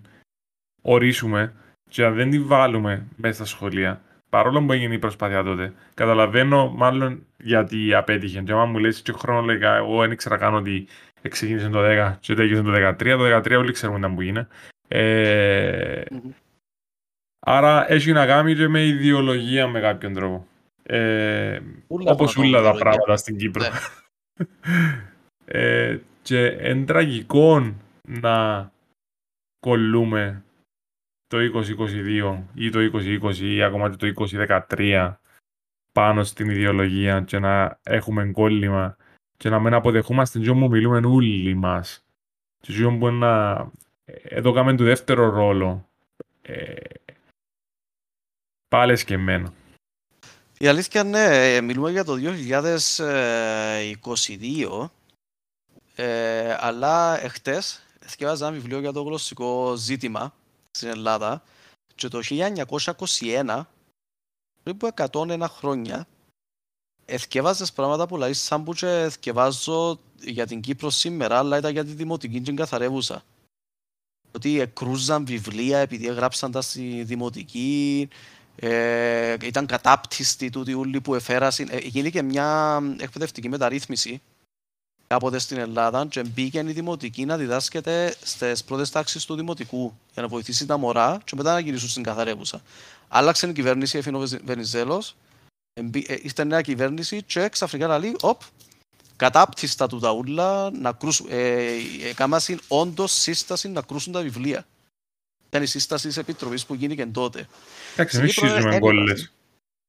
ορίσουμε 0.82 1.54
και 1.90 2.06
αν 2.06 2.16
δεν 2.16 2.30
την 2.30 2.48
βάλουμε 2.48 3.08
μέσα 3.16 3.34
στα 3.34 3.46
σχολεία, 3.46 4.02
παρόλο 4.30 4.64
που 4.64 4.72
έγινε 4.72 4.94
η 4.94 5.00
προσπάθεια 5.00 5.44
τότε, 5.44 5.74
καταλαβαίνω 5.94 6.70
μάλλον 6.76 7.26
γιατί 7.38 7.94
απέτυχε. 7.94 8.42
Και 8.42 8.52
άμα 8.52 8.66
μου 8.66 8.78
λες 8.78 9.02
και 9.02 9.12
χρονολογικά, 9.12 9.76
εγώ 9.76 10.02
δεν 10.02 10.12
ήξερα 10.12 10.38
καν 10.38 10.56
ότι 10.56 10.88
ξεκίνησε 11.30 11.70
το 11.70 11.80
10 11.84 12.16
και 12.20 12.34
τέλειωσε 12.34 12.62
το 12.62 12.72
13. 12.72 13.18
Το 13.18 13.54
13 13.56 13.58
όλοι 13.58 13.72
ξέρουμε 13.72 13.98
ήταν 13.98 14.16
που 14.16 14.22
γίνει. 14.22 14.48
Ε, 14.88 16.02
Άρα 17.46 17.92
έχει 17.92 18.12
να 18.12 18.26
κάνει 18.26 18.56
και 18.56 18.68
με 18.68 18.86
ιδεολογία 18.86 19.68
με 19.68 19.80
κάποιον 19.80 20.14
τρόπο. 20.14 20.48
Ε, 20.84 21.60
όπως 21.88 22.38
όλα 22.38 22.62
τα 22.62 22.74
πράγματα 22.74 23.18
στην 23.18 23.38
Κύπρο. 23.38 23.64
Ναι. 23.64 23.70
ε, 25.46 26.00
και 26.22 26.46
είναι 26.46 26.86
τραγικό 26.86 27.74
να 28.08 28.72
κολλούμε 29.60 30.44
το 31.28 31.38
2022 31.38 32.38
ή 32.54 32.70
το 32.70 32.80
2020 32.94 33.36
ή 33.36 33.64
ακόμα 33.64 33.90
το 33.90 34.14
2013 34.70 35.14
πάνω 35.92 36.24
στην 36.24 36.50
ιδεολογία 36.50 37.22
και 37.22 37.40
να 37.40 37.80
έχουμε 37.84 38.32
κόλλημα 38.32 38.98
και 39.38 39.50
να 39.50 39.60
μην 39.60 39.74
αποδεχόμαστε 39.74 40.40
και 40.40 40.52
μου 40.52 40.70
μιλούμε 40.70 41.02
όλοι 41.06 41.54
μας. 41.54 42.06
Και 42.60 42.88
μπορεί 42.88 43.16
να... 43.16 43.66
Εδώ 44.24 44.52
κάνουμε 44.52 44.76
το 44.76 44.84
δεύτερο 44.84 45.30
ρόλο. 45.30 45.90
Ε, 46.42 46.74
Πάλι 48.74 48.96
σκεμμένο. 48.96 49.54
Η 50.58 50.68
αλήθεια 50.68 51.04
ναι, 51.04 51.62
μιλούμε 51.62 51.92
για 51.92 52.04
το 52.04 52.16
2022, 52.98 54.90
ε, 55.96 56.56
αλλά 56.60 57.24
εχθές 57.24 57.84
θυκεύαζα 58.06 58.48
ένα 58.48 58.56
βιβλίο 58.56 58.80
για 58.80 58.92
το 58.92 59.02
γλωσσικό 59.02 59.76
ζήτημα 59.76 60.34
στην 60.72 60.88
Ελλάδα 60.88 61.44
και 61.96 62.08
το 62.08 62.20
1921, 62.30 63.62
περίπου 64.64 64.90
101 65.12 65.46
χρόνια, 65.50 66.08
εθκεύαζες 67.06 67.74
πράγματα 67.74 68.08
που 68.08 68.18
λέει 68.18 68.34
σαν 68.34 68.64
που 68.64 68.74
και 68.74 68.88
εθκεύαζω 68.88 70.00
για 70.20 70.46
την 70.46 70.62
Κύπρο 70.62 70.90
σήμερα, 70.90 71.38
αλλά 71.38 71.58
ήταν 71.58 71.72
για 71.72 71.86
τη 71.86 71.92
δημοτική 71.92 72.42
και 72.42 72.52
καθαρεύουσα. 72.52 73.24
Ότι 74.32 74.60
εκρούζαν 74.60 75.26
βιβλία 75.26 75.78
επειδή 75.78 76.08
έγραψαν 76.08 76.52
τα 76.52 76.62
στη 76.62 77.04
δημοτική, 77.04 78.10
ε, 78.56 79.36
ήταν 79.44 79.66
κατάπτυστοι 79.66 80.50
τούτοι 80.50 80.74
όλοι 80.74 81.02
που 81.02 81.16
εφέρασαν. 81.16 81.68
Ε, 81.72 81.78
γίνηκε 81.78 82.22
μια 82.22 82.80
εκπαιδευτική 83.00 83.50
μεταρρύθμιση 83.50 84.22
κάποτε 85.08 85.40
στην 85.40 85.58
Ελλάδα 85.58 86.06
και 86.06 86.24
μπήκε 86.24 86.60
η 86.60 86.72
δημοτική 86.72 87.26
να 87.26 87.38
διδάσκεται 87.38 88.16
στις 88.24 88.64
πρώτες 88.64 88.90
τάξεις 88.90 89.26
του 89.26 89.36
δημοτικού 89.36 89.98
για 90.14 90.22
να 90.22 90.28
βοηθήσει 90.28 90.66
τα 90.66 90.78
μωρά 90.78 91.22
και 91.24 91.36
μετά 91.36 91.54
να 91.54 91.60
γυρίσουν 91.60 91.90
στην 91.90 92.04
καθαρεύουσα. 92.04 92.62
Άλλαξε 93.08 93.48
η 93.48 93.54
κυβέρνηση, 93.54 93.98
έφυγε 93.98 94.16
ο 94.16 94.28
Βενιζέλος, 94.44 95.16
ήρθε 96.22 96.44
νέα 96.44 96.62
κυβέρνηση 96.62 97.24
και 97.24 97.50
ξαφνικά 97.50 98.00
λέει, 98.00 98.16
οπ, 98.22 98.42
κατάπτυστα 99.16 99.88
του 99.88 100.00
ταούλα 100.00 100.72
να 100.72 100.92
κρούσουν, 100.92 101.28
ε, 101.30 101.66
ε, 102.48 102.56
όντως 102.68 103.12
σύσταση 103.12 103.68
να 103.68 103.82
κρούσουν 103.82 104.14
τα 104.14 104.22
βιβλία. 104.22 104.66
Ήταν 105.54 105.66
η 105.66 105.70
σύσταση 105.70 106.08
της 106.08 106.18
Επιτροπής 106.18 106.66
που 106.66 106.74
γίνηκε 106.74 107.06
τότε. 107.06 107.48
Εντάξει, 107.94 108.18
εμείς 108.18 108.34
σύζουμε 108.34 108.80
κόλλες. 108.80 109.32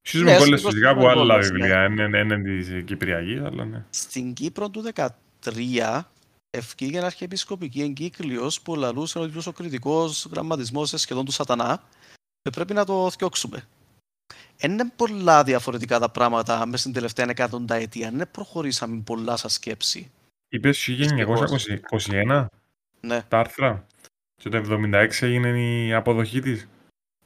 Σύζουμε 0.00 0.30
ναι, 0.30 0.38
κόλλες 0.38 0.62
φυσικά 0.62 0.90
από 0.90 1.08
άλλα 1.08 1.38
βιβλία, 1.38 1.88
ναι. 1.88 2.18
είναι 2.18 2.42
της 2.42 2.84
Κυπριακής, 2.84 3.40
αλλά 3.40 3.64
ναι. 3.64 3.84
Στην 3.90 4.32
Κύπρο 4.32 4.70
του 4.70 4.84
2013 5.44 6.00
ευκήγε 6.50 6.96
ένα 6.96 7.06
αρχιεπισκοπική 7.06 7.80
εγκύκλιος 7.80 8.60
που 8.60 8.74
λαλούσε 8.74 9.18
ότι 9.18 9.48
ο 9.48 9.52
κριτικός 9.52 10.28
γραμματισμός 10.30 10.92
σχεδόν 10.96 11.24
του 11.24 11.32
σατανά 11.32 11.82
και 12.42 12.50
πρέπει 12.50 12.74
να 12.74 12.84
το 12.84 13.10
θιώξουμε. 13.10 13.68
Είναι 14.60 14.92
πολλά 14.96 15.44
διαφορετικά 15.44 15.98
τα 15.98 16.08
πράγματα 16.08 16.66
μέσα 16.66 16.78
στην 16.78 16.92
τελευταία 16.92 17.26
εκατονταετία. 17.28 18.10
Δεν 18.14 18.30
προχωρήσαμε 18.30 19.02
πολλά 19.04 19.36
σαν 19.36 19.50
σκέψη. 19.50 20.10
Είπες 20.48 20.88
1921 22.26 22.46
ναι. 23.00 23.22
τα 23.28 23.38
άρθρα; 23.38 23.86
Και 24.36 24.48
το 24.48 24.62
1976 24.68 25.08
έγινε 25.20 25.48
η 25.60 25.92
αποδοχή 25.92 26.40
της. 26.40 26.68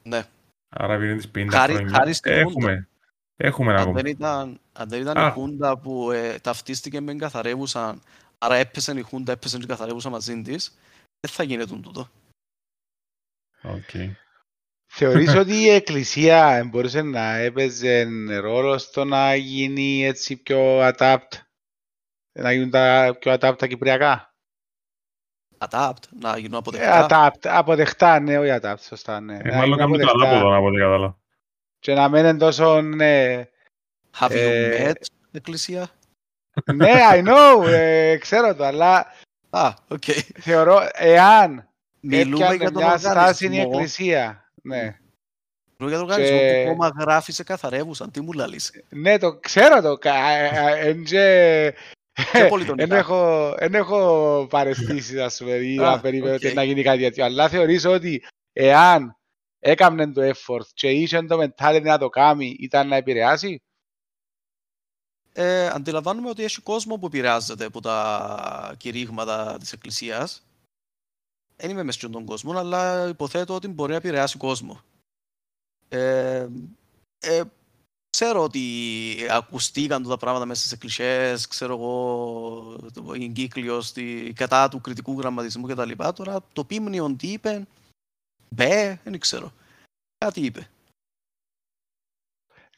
Ναι. 0.03 0.23
Άρα 0.69 0.99
πήγαινε 0.99 1.17
τις 1.17 1.31
50 1.35 1.47
χάρη, 1.51 1.73
χρόνια. 1.73 1.97
Χάρη 1.97 2.13
στην 2.13 2.33
έχουμε. 2.33 2.89
Έχουμε 3.37 3.73
αν 3.73 3.79
ακόμα. 3.79 4.01
Δεν 4.01 4.07
ήταν, 4.07 4.61
αν 4.73 4.89
δεν 4.89 5.01
ήταν 5.01 5.29
η 5.29 5.31
Χούντα 5.31 5.79
που 5.79 6.11
ε, 6.11 6.39
ταυτίστηκε 6.39 7.01
με 7.01 7.15
καθαρεύουσαν, 7.15 8.03
άρα 8.39 8.55
έπεσε 8.55 8.93
η 8.99 9.03
Χούντα, 9.03 9.33
έπεσε 9.33 9.59
η 9.63 9.67
καθαρεύουσα 9.67 10.11
μαζί 10.11 10.43
της, 10.43 10.79
δεν 11.21 11.31
θα 11.31 11.43
γίνεται 11.43 11.77
τούτο. 11.81 12.09
Okay. 13.63 14.11
Θεωρείς 14.87 15.35
ότι 15.43 15.55
η 15.55 15.69
Εκκλησία 15.69 16.69
μπορούσε 16.71 17.03
να 17.03 17.37
έπαιζε 17.37 18.09
ρόλο 18.41 18.79
στο 18.79 19.05
να 19.05 19.35
γίνει 19.35 20.05
έτσι 20.05 20.37
πιο 20.37 20.89
adapt, 20.89 21.29
να 22.33 22.53
γίνουν 22.53 22.71
τα 22.71 23.17
πιο 23.21 23.33
adapt 23.33 23.59
τα 23.59 23.67
κυπριακά; 23.67 24.28
Adapt, 25.59 26.03
να 26.21 26.39
γίνουν 26.39 26.55
Ε, 26.55 26.57
αποδεκτά. 26.57 27.07
adapt, 27.11 27.47
αποδεχτά, 27.49 28.21
ναι, 28.21 28.39
όχι 28.39 28.59
adapt, 28.63 28.81
σωστά, 28.81 29.21
ναι. 29.21 29.35
Ε, 29.35 29.43
Να 29.43 29.51
μάλλον 29.57 29.63
γίνουν 29.65 29.79
κάνουμε 29.79 29.99
το 29.99 30.09
αποδεκτά. 30.09 30.31
ανάποδο, 30.31 30.51
να 30.55 30.59
πω 30.61 30.65
ότι 30.67 30.77
κατάλαβα. 30.77 31.19
Και 31.79 31.95
να 31.95 32.09
μένουν 32.09 32.39
τόσο, 32.39 32.81
ναι, 32.81 33.45
Have 34.19 34.31
you 34.31 34.35
ε, 34.37 34.91
met, 34.91 34.95
Εκκλησία; 35.33 35.89
ναι, 36.75 36.91
I 37.13 37.25
know, 37.29 37.67
ε, 37.69 38.17
ξέρω 38.17 38.55
το, 38.55 38.65
αλλά 38.65 39.07
Α, 39.51 39.73
οκ. 39.89 40.03
θεωρώ, 40.41 40.89
εάν 40.93 41.69
Μιλούμε 42.01 42.35
έπιανε 42.45 42.57
για 42.57 42.71
τον 42.73 42.83
μια 42.83 42.99
στάση 42.99 43.45
η 43.45 43.49
οργανισμό. 43.49 43.71
Εκκλησία, 43.73 44.51
ναι. 44.63 44.97
Μιλούμε 45.79 45.97
για 45.97 45.99
τον 45.99 46.01
οργανισμό 46.11 46.39
Και- 46.39 46.63
που 46.65 46.71
ακόμα 46.71 46.93
γράφεις 47.01 47.35
σε 47.35 47.43
καθαρεύουσαν. 47.45 48.11
Τι 48.11 48.21
μου 48.21 48.33
λαλείς. 48.33 48.83
Ναι, 48.89 49.19
το 49.19 49.37
ξέρω 49.39 49.81
το, 49.83 49.99
κα- 52.33 52.39
ε, 52.39 52.39
ε, 52.39 52.39
εν 52.39 52.39
και- 52.39 52.39
Και 52.39 52.43
Εν 52.43 52.49
πολιτονικά. 52.49 52.97
έχω, 52.97 53.55
εν 53.59 53.75
έχω 53.75 54.47
παραισθήσεις, 54.51 55.21
ας 55.21 55.37
πούμε, 55.39 55.53
ή 55.53 55.79
Α, 55.79 55.83
να 55.83 56.01
περιμένω 56.01 56.35
οκ. 56.35 56.41
ότι 56.45 56.55
να 56.55 56.63
γίνει 56.63 56.83
κάτι 56.83 57.03
τέτοιο. 57.03 57.25
Αλλά 57.25 57.49
θεωρείς 57.49 57.85
ότι 57.85 58.23
εάν 58.53 59.17
έκαμνε 59.59 60.13
το 60.13 60.23
effort 60.23 60.67
και 60.75 60.91
είχε 60.91 61.23
το 61.23 61.39
mentality 61.43 61.83
να 61.83 61.99
το 61.99 62.09
κάνει, 62.09 62.57
ήταν 62.61 62.89
να 62.89 62.97
επηρεάσει; 62.97 63.63
Ε, 65.33 65.67
αντιλαμβάνομαι 65.67 66.29
ότι 66.29 66.45
έχει 66.45 66.61
κόσμο 66.61 66.97
που 66.99 67.07
επηρεάζεται 67.07 67.65
από 67.65 67.81
τα 67.81 68.75
κηρύγματα 68.79 69.57
της 69.61 69.73
Εκκλησίας. 69.73 70.43
Δεν 71.57 71.71
είμαι 71.71 71.83
μέσα 71.83 71.99
στον 71.99 72.25
κόσμο, 72.25 72.53
αλλά 72.59 73.09
υποθέτω 73.09 73.55
ότι 73.55 73.69
μπορεί 73.69 73.91
να 73.91 73.97
επηρεάσει 73.97 74.39
κόσμο. 74.39 74.81
Ε, 75.89 76.47
ε, 77.21 77.43
ξέρω 78.19 78.43
ότι 78.43 78.63
ακουστήκαν 79.31 80.03
τα 80.09 80.17
πράγματα 80.17 80.47
μέσα 80.47 80.61
στις 80.61 80.73
εκκλησίες, 80.73 81.47
ξέρω 81.49 81.75
εγώ, 81.75 82.91
το 82.95 83.13
εγκύκλιο 83.15 83.81
στη, 83.81 84.33
κατά 84.37 84.69
του 84.69 84.81
κριτικού 84.81 85.19
γραμματισμού 85.21 85.67
κτλ. 85.67 85.91
Τώρα 86.15 86.41
το 86.53 86.65
πίμνιον 86.65 87.17
τι 87.17 87.27
είπε, 87.33 87.67
μπε, 88.49 89.01
δεν 89.05 89.19
ξέρω. 89.19 89.53
Κάτι 90.19 90.41
είπε. 90.41 90.69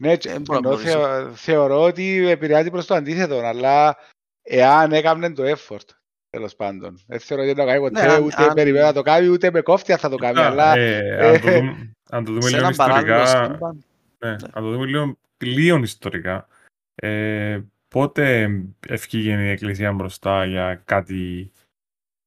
Ναι, 0.00 0.16
και- 0.16 0.30
Ε, 0.30 0.38
μπορώ 0.38 0.60
να 0.60 0.68
ενώ 0.68 0.76
γνωρίσω. 0.78 0.98
θεω- 0.98 1.34
θεωρώ 1.34 1.82
ότι 1.82 2.28
επηρεάζει 2.28 2.70
προς 2.70 2.86
το 2.86 2.94
αντίθετο, 2.94 3.38
αλλά 3.38 3.96
εάν 4.42 4.92
έκαμνε 4.92 5.32
το 5.32 5.42
effort, 5.46 5.86
τέλος 6.30 6.56
πάντων. 6.56 7.00
Δεν 7.06 7.20
θεωρώ 7.20 7.42
ότι 7.42 7.52
δεν 7.54 7.64
το 7.64 7.70
κάνει 7.70 7.80
ποτέ, 7.80 8.06
Ναι, 8.06 8.12
αν- 8.12 8.22
ούτε 8.24 8.42
αν- 8.42 8.54
περιμένω 8.54 8.86
να 8.86 8.92
το 8.92 9.02
κάνει, 9.02 9.28
ούτε 9.28 9.50
με 9.50 9.60
κόφτια 9.60 9.98
θα 9.98 10.08
το 10.08 10.16
κάνει, 10.16 10.34
Κοίτα, 10.34 10.46
αλλά 10.46 10.76
ε, 10.76 11.26
αν 11.28 11.40
το 11.40 11.50
δούμε- 11.50 11.92
Αν 12.10 12.24
το 12.24 12.30
δούμε 12.32 12.42
Σε 12.42 12.48
λίγο 12.56 12.66
ένα 12.66 12.76
παράλληλο 12.76 13.22
ιστορικά, 13.22 13.52
σύμπαν, 13.52 13.84
Ναι, 14.18 14.30
αν 14.30 14.62
το 14.62 14.70
δούμε 14.70 14.86
λίγο, 14.86 15.16
λίγο 15.46 15.78
ιστορικά. 15.78 16.48
Ε, 16.94 17.60
πότε 17.88 18.50
ευκήγε 18.86 19.32
η 19.32 19.48
Εκκλησία 19.50 19.92
μπροστά 19.92 20.44
για 20.44 20.82
κάτι 20.84 21.52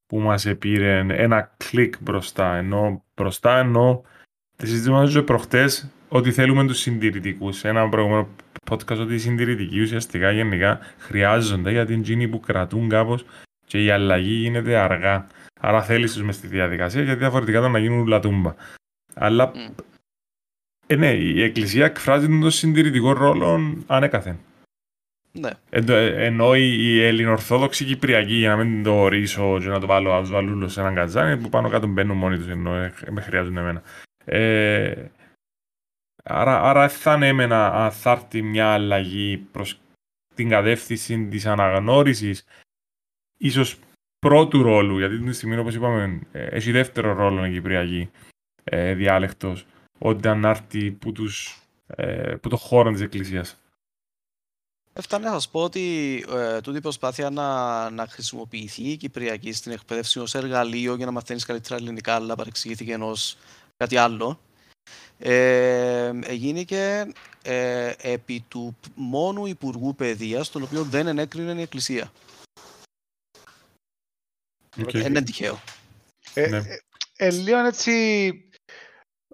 που 0.05 0.19
μας 0.19 0.45
επήρε 0.45 1.05
ένα 1.09 1.55
κλικ 1.57 1.93
μπροστά. 1.99 2.55
Ενώ 2.55 3.03
μπροστά 3.15 3.57
ενώ 3.57 4.03
συζητήσαμε 4.57 5.07
και 5.07 5.21
προχτές 5.21 5.91
ότι 6.09 6.31
θέλουμε 6.31 6.67
τους 6.67 6.79
συντηρητικούς. 6.79 7.57
Σε 7.57 7.67
ένα 7.67 7.89
προηγούμενο 7.89 8.27
podcast 8.69 8.99
ότι 8.99 9.13
οι 9.13 9.19
συντηρητικοί 9.19 9.81
ουσιαστικά 9.81 10.31
γενικά 10.31 10.79
χρειάζονται 10.97 11.71
γιατί 11.71 11.93
είναι 11.93 12.01
εκείνοι 12.01 12.27
που 12.27 12.39
κρατούν 12.39 12.89
κάπως 12.89 13.25
και 13.65 13.83
η 13.83 13.89
αλλαγή 13.89 14.33
γίνεται 14.33 14.75
αργά. 14.75 15.27
Άρα 15.59 15.83
θέλεις 15.83 16.13
τους 16.13 16.23
μες 16.23 16.35
στη 16.35 16.47
διαδικασία 16.47 17.01
γιατί 17.01 17.19
διαφορετικά 17.19 17.59
ήταν 17.59 17.71
να 17.71 17.79
γίνουν 17.79 18.07
λατούμπα. 18.07 18.53
Αλλά 19.13 19.51
Μμ. 19.55 19.92
Ε, 20.87 20.95
ναι, 20.95 21.11
η 21.11 21.43
Εκκλησία 21.43 21.85
εκφράζει 21.85 22.27
τον 22.27 22.51
συντηρητικό 22.51 23.13
ρόλο 23.13 23.77
ανέκαθεν. 23.87 24.39
ναι. 25.31 25.49
Εν, 25.69 25.89
ε, 25.89 26.25
ενώ 26.25 26.55
η, 26.55 26.77
η 26.79 27.03
Ελληνορθόδοξη 27.03 27.85
Κυπριακή, 27.85 28.33
για 28.33 28.55
να 28.55 28.63
μην 28.63 28.83
το 28.83 28.91
ορίσω 28.91 29.59
και 29.59 29.67
να 29.67 29.79
το 29.79 29.87
βάλω, 29.87 30.13
ας 30.13 30.29
βάλω 30.29 30.51
όλο 30.51 30.67
σε 30.67 30.79
έναν 30.79 30.95
κατζάνι, 30.95 31.41
που 31.41 31.49
πάνω 31.49 31.69
κάτω 31.69 31.87
μπαίνουν 31.87 32.17
μόνοι 32.17 32.37
τους, 32.37 32.47
ενώ 32.47 32.75
ε, 32.75 32.93
με 33.09 33.21
χρειάζονται 33.21 33.59
εμένα. 33.59 33.81
Ε, 34.25 35.05
άρα, 36.23 36.61
άρα 36.61 36.89
θα 36.89 37.11
ανέμενα 37.11 37.85
αν 37.85 37.91
θα 37.91 38.11
έρθει 38.11 38.41
μια 38.41 38.67
αλλαγή 38.67 39.37
προς 39.37 39.79
την 40.35 40.49
κατεύθυνση 40.49 41.25
της 41.25 41.45
αναγνώρισης, 41.45 42.45
ίσως 43.37 43.79
πρώτου 44.19 44.63
ρόλου, 44.63 44.97
γιατί 44.97 45.19
την 45.19 45.33
στιγμή, 45.33 45.57
όπως 45.57 45.75
είπαμε, 45.75 46.19
ε, 46.31 46.45
έχει 46.45 46.71
δεύτερο 46.71 47.13
ρόλο 47.13 47.45
η 47.45 47.51
Κυπριακή 47.51 48.09
ε, 48.63 48.93
διάλεκτος, 48.93 49.65
όταν 50.05 50.43
έρθει 50.43 50.91
που, 50.91 51.11
τους, 51.11 51.61
ε, 51.85 52.35
που 52.41 52.49
το 52.49 52.57
χώρο 52.57 52.91
της 52.91 53.01
Εκκλησίας. 53.01 53.57
Έφτανε 54.93 55.25
να 55.25 55.31
σας 55.31 55.49
πω 55.49 55.63
ότι 55.63 56.25
ε, 56.29 56.61
τούτη 56.61 56.77
η 56.77 56.81
προσπάθεια 56.81 57.29
να, 57.29 57.89
να 57.89 58.07
χρησιμοποιηθεί 58.07 58.83
η 58.83 58.97
Κυπριακή 58.97 59.53
στην 59.53 59.71
εκπαίδευση 59.71 60.19
ως 60.19 60.35
εργαλείο 60.35 60.95
για 60.95 61.05
να 61.05 61.11
μαθαίνεις 61.11 61.45
καλύτερα 61.45 61.75
ελληνικά, 61.75 62.15
αλλά 62.15 62.35
παρεξηγήθηκε 62.35 62.95
ως 62.95 63.37
κάτι 63.77 63.97
άλλο. 63.97 64.39
Ε, 65.17 66.11
γίνηκε 66.29 67.11
ε, 67.43 67.93
επί 67.97 68.45
του 68.47 68.77
μόνου 68.95 69.45
Υπουργού 69.45 69.95
Παιδείας, 69.95 70.49
τον 70.49 70.63
οποίο 70.63 70.83
δεν 70.83 71.07
ενέκρινε 71.07 71.59
η 71.59 71.61
Εκκλησία. 71.61 72.11
Οκ. 74.81 74.91
Δεν 74.91 75.05
είναι 75.05 75.21
τυχαίο. 75.21 75.59
Ε, 76.33 76.47
Ναι. 76.47 76.57
ε, 76.57 76.77
ε, 77.15 77.31
λίγο 77.31 77.57
έτσι 77.57 78.52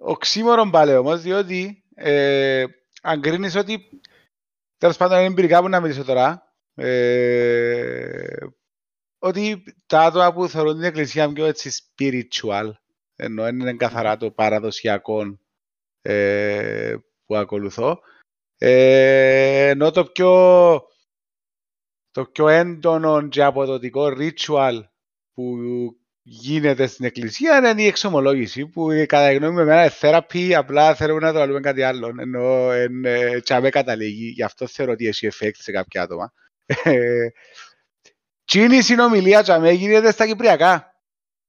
οξύμωρον 0.00 0.70
πάλι 0.70 0.94
όμως, 0.94 1.20
διότι 1.22 1.84
ε, 1.94 2.64
αν 3.02 3.20
κρίνεις 3.20 3.56
ότι 3.56 4.00
τέλος 4.78 4.96
πάντων 4.96 5.18
είναι 5.18 5.26
εμπειρικά 5.26 5.60
που 5.60 5.68
να 5.68 5.80
μιλήσω 5.80 6.04
τώρα 6.04 6.42
ε, 6.74 8.46
ότι 9.18 9.62
τα 9.86 10.00
άτομα 10.00 10.32
που 10.32 10.48
θεωρούν 10.48 10.74
την 10.74 10.82
εκκλησία 10.82 11.32
πιο 11.32 11.44
έτσι 11.44 11.70
spiritual 11.70 12.70
ενώ 13.20 13.42
δεν 13.42 13.60
είναι 13.60 13.74
καθαρά 13.74 14.16
το 14.16 14.30
παραδοσιακό 14.30 15.38
ε, 16.02 16.96
που 17.26 17.36
ακολουθώ. 17.36 18.00
Ε, 18.58 19.68
ενώ 19.68 19.90
το 19.90 20.04
πιο, 20.04 20.32
το 22.10 22.24
πιο 22.24 22.48
έντονο 22.48 23.28
και 23.28 23.42
αποδοτικό 23.42 24.12
ritual 24.16 24.80
που 25.32 25.56
γίνεται 26.32 26.86
στην 26.86 27.04
εκκλησία 27.04 27.70
είναι 27.70 27.82
η 27.82 27.86
εξομολόγηση 27.86 28.66
που 28.66 28.88
κατά 29.06 29.32
γνώμη 29.32 29.54
με 29.54 29.62
εμένα 29.62 29.82
είναι 29.82 29.92
therapy, 30.00 30.52
απλά 30.52 30.94
θέλουμε 30.94 31.20
να 31.20 31.32
το 31.32 31.38
βάλουμε 31.38 31.60
κάτι 31.60 31.82
άλλο 31.82 32.14
ενώ 32.18 32.74
είναι 32.74 33.40
τσάμε 33.42 33.68
καταλήγει, 33.68 34.28
γι' 34.28 34.42
αυτό 34.42 34.66
θεωρώ 34.66 34.92
ότι 34.92 35.06
έχει 35.06 35.28
effect 35.32 35.56
σε 35.58 35.72
κάποια 35.72 36.02
άτομα. 36.02 36.32
Τι 38.44 38.60
είναι 38.60 38.76
η 38.76 38.82
συνομιλία 38.82 39.42
τσάμε 39.42 39.70
γίνεται 39.70 40.10
στα 40.10 40.26
κυπριακά. 40.26 40.94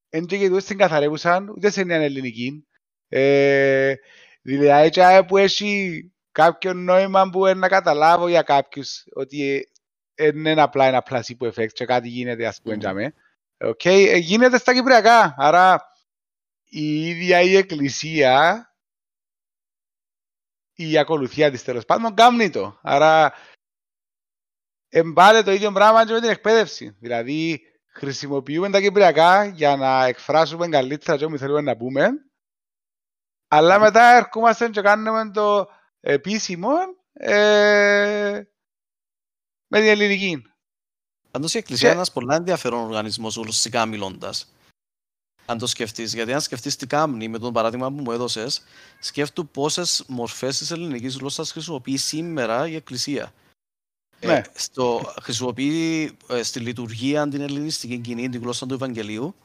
Δεν 0.09 0.27
το 0.27 0.35
γιατί 0.35 0.61
στην 0.61 0.77
καθαρεύουσαν, 0.77 1.49
ούτε 1.49 1.69
σε 1.69 1.83
μια 1.85 1.95
ελληνική. 1.95 2.67
Ε, 3.07 3.93
δηλαδή, 4.41 4.89
τσάμε 4.89 5.25
που 5.25 5.37
έχει 5.37 6.11
κάποιο 6.31 6.73
νόημα 6.73 7.29
που 7.31 7.45
είναι 7.45 7.59
να 7.59 7.67
καταλάβω 7.67 8.27
για 8.27 8.41
κάποιους 8.41 9.03
ότι 9.13 9.69
δεν 10.15 10.35
είναι 10.35 10.61
απλά 10.61 10.85
ένα 10.85 11.03
placebo 11.09 11.51
effect 11.51 11.71
και 11.73 11.85
κάτι 11.85 12.07
γίνεται 12.07 12.45
ας 12.45 12.61
πούμε 12.61 12.75
mm. 12.75 12.79
Okay. 13.63 14.19
Γίνεται 14.21 14.57
στα 14.57 14.73
Κυπριακά. 14.73 15.35
Άρα 15.37 15.91
η 16.63 17.07
ίδια 17.07 17.41
η 17.41 17.55
εκκλησία 17.55 18.65
η 20.73 20.97
ακολουθία 20.97 21.51
της 21.51 21.63
τέλος 21.63 21.85
πάντων 21.85 22.15
κάνει 22.15 22.49
το. 22.49 22.79
Άρα 22.81 23.33
εμπάλε 24.89 25.43
το 25.43 25.51
ίδιο 25.51 25.71
πράγμα 25.71 26.05
και 26.05 26.13
με 26.13 26.19
την 26.19 26.29
εκπαίδευση. 26.29 26.97
Δηλαδή 26.99 27.61
χρησιμοποιούμε 27.93 28.69
τα 28.69 28.81
Κυπριακά 28.81 29.45
για 29.45 29.75
να 29.75 30.05
εκφράσουμε 30.05 30.67
καλύτερα 30.67 31.17
τι 31.17 31.37
θέλουμε 31.37 31.61
να 31.61 31.77
πούμε 31.77 32.09
αλλά 33.53 33.79
μετά 33.79 34.15
ερχόμαστε 34.15 34.69
και 34.69 34.81
κάνουμε 34.81 35.31
το 35.31 35.67
επίσημο 35.99 36.69
ε, 37.13 38.41
με 39.67 39.79
την 39.79 39.87
ελληνική. 39.87 40.50
Πάντως 41.31 41.53
η 41.53 41.57
Εκκλησία 41.57 41.87
είναι 41.87 41.95
ένας 41.97 42.11
πολύ 42.11 42.33
ενδιαφέρον 42.33 42.83
οργανισμός 42.83 43.37
ουσιαστικά 43.37 43.85
μιλώντα. 43.85 44.33
Αν 45.45 45.57
το 45.57 45.67
σκεφτείς, 45.67 46.13
γιατί 46.13 46.33
αν 46.33 46.41
σκεφτείς 46.41 46.75
τι 46.75 46.87
κάνει 46.87 47.27
με 47.27 47.39
τον 47.39 47.53
παράδειγμα 47.53 47.91
που 47.91 48.01
μου 48.01 48.11
έδωσες, 48.11 48.61
σκέφτου 48.99 49.47
πόσες 49.47 50.03
μορφές 50.07 50.57
της 50.57 50.71
ελληνικής 50.71 51.15
γλώσσας 51.15 51.51
χρησιμοποιεί 51.51 51.97
σήμερα 51.97 52.67
η 52.67 52.75
Εκκλησία. 52.75 53.33
Ε, 54.19 54.27
ναι. 54.27 54.33
Ε, 54.33 54.43
στο, 54.53 55.13
χρησιμοποιεί 55.21 56.11
ε, 56.27 56.43
στη 56.43 56.59
λειτουργία 56.59 57.27
την 57.27 57.41
ελληνιστική 57.41 57.97
κοινή, 57.97 58.29
την 58.29 58.41
γλώσσα 58.41 58.65
του 58.65 58.73
Ευαγγελίου. 58.73 59.35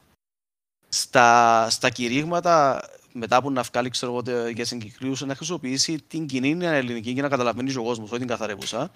Στα, 0.89 1.69
στα 1.69 1.89
κηρύγματα 1.89 2.81
μετά 3.17 3.41
που 3.41 3.51
να 3.51 3.61
βγάλει 3.61 3.89
ξέρω, 3.89 4.23
για 4.53 4.65
συγκεκριούς 4.65 5.21
να 5.21 5.35
χρησιμοποιήσει 5.35 6.01
την 6.07 6.25
κοινή 6.25 6.65
ελληνική 6.65 7.09
για 7.09 7.21
να 7.21 7.29
καταλαβαίνει 7.29 7.75
ο 7.75 7.83
κόσμος, 7.83 8.09
όχι 8.09 8.19
την 8.19 8.27
καθαρεύουσα. 8.27 8.91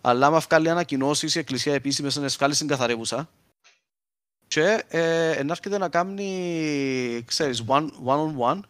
Αλλά 0.00 0.26
άμα 0.26 0.38
βγάλει 0.38 0.70
ανακοινώσει 0.70 1.26
η 1.26 1.38
Εκκλησία 1.38 1.74
επίσημα 1.74 2.10
να 2.14 2.26
βγάλει 2.26 2.54
την 2.54 2.66
καθαρεύουσα. 2.66 3.28
Και 4.46 4.84
ε, 4.88 5.42
να 5.44 5.52
έρχεται 5.52 5.78
να 5.78 5.88
κάνει, 5.88 7.22
ξέρεις, 7.26 7.64
one, 7.66 7.88
one 8.04 8.18
on 8.26 8.36
one 8.38 8.60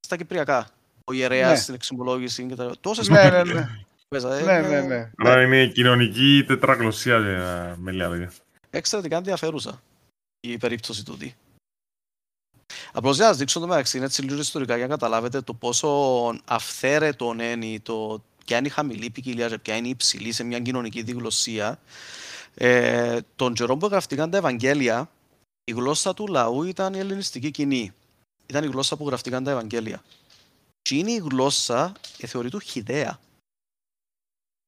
στα 0.00 0.16
κυπριακά. 0.16 0.68
Ο 1.04 1.12
ιερέας 1.12 1.50
ναι. 1.50 1.56
στην 1.56 1.74
εξυμολόγηση 1.74 2.46
και 2.46 2.54
τα 2.54 2.72
Τόσες 2.80 3.08
ναι, 3.08 3.30
ναι, 3.30 3.42
ναι. 3.42 3.68
Ε, 4.08 4.42
ναι, 4.42 4.60
ναι, 4.60 4.80
ναι. 4.80 5.10
Άρα 5.16 5.42
είναι 5.42 5.66
κοινωνική 5.66 6.44
τετραγλωσία 6.46 7.18
με 7.78 7.90
λίγα 7.90 8.30
Εξαιρετικά 8.70 9.16
ενδιαφέρουσα 9.16 9.82
η 10.40 10.58
περίπτωση 10.58 11.04
τούτη. 11.04 11.34
Απλώς 12.92 13.16
για 13.16 13.24
να 13.24 13.30
σας 13.30 13.38
δείξω 13.38 13.60
το 13.60 13.66
μεταξύ, 13.66 13.96
είναι 13.96 14.06
έτσι 14.06 14.22
λίγο 14.22 14.40
ιστορικά 14.40 14.76
για 14.76 14.86
να 14.86 14.92
καταλάβετε 14.92 15.40
το 15.40 15.54
πόσο 15.54 15.88
αυθαίρετο 16.44 17.34
είναι 17.38 17.78
το 17.78 18.22
ποια 18.44 18.58
είναι 18.58 18.68
η 18.68 18.70
χαμηλή 18.70 19.10
ποικιλία 19.10 19.48
και 19.48 19.58
ποια 19.58 19.76
είναι 19.76 19.86
η 19.86 19.90
υψηλή 19.90 20.32
σε 20.32 20.44
μια 20.44 20.60
κοινωνική 20.60 21.02
διγλωσία. 21.02 21.78
Ε, 22.54 23.18
τον 23.36 23.54
καιρό 23.54 23.76
που 23.76 23.86
γραφτήκαν 23.86 24.30
τα 24.30 24.36
Ευαγγέλια, 24.36 25.10
η 25.64 25.72
γλώσσα 25.72 26.14
του 26.14 26.26
λαού 26.26 26.62
ήταν 26.62 26.94
η 26.94 26.98
ελληνιστική 26.98 27.50
κοινή. 27.50 27.92
Ήταν 28.46 28.64
η 28.64 28.66
γλώσσα 28.66 28.96
που 28.96 29.06
γραφτήκαν 29.06 29.44
τα 29.44 29.50
Ευαγγέλια. 29.50 30.02
Και 30.82 30.94
είναι 30.94 31.10
η 31.10 31.22
γλώσσα, 31.30 31.92
ε, 32.18 32.26
θεωρείται 32.26 32.58
χιδέα. 32.64 33.20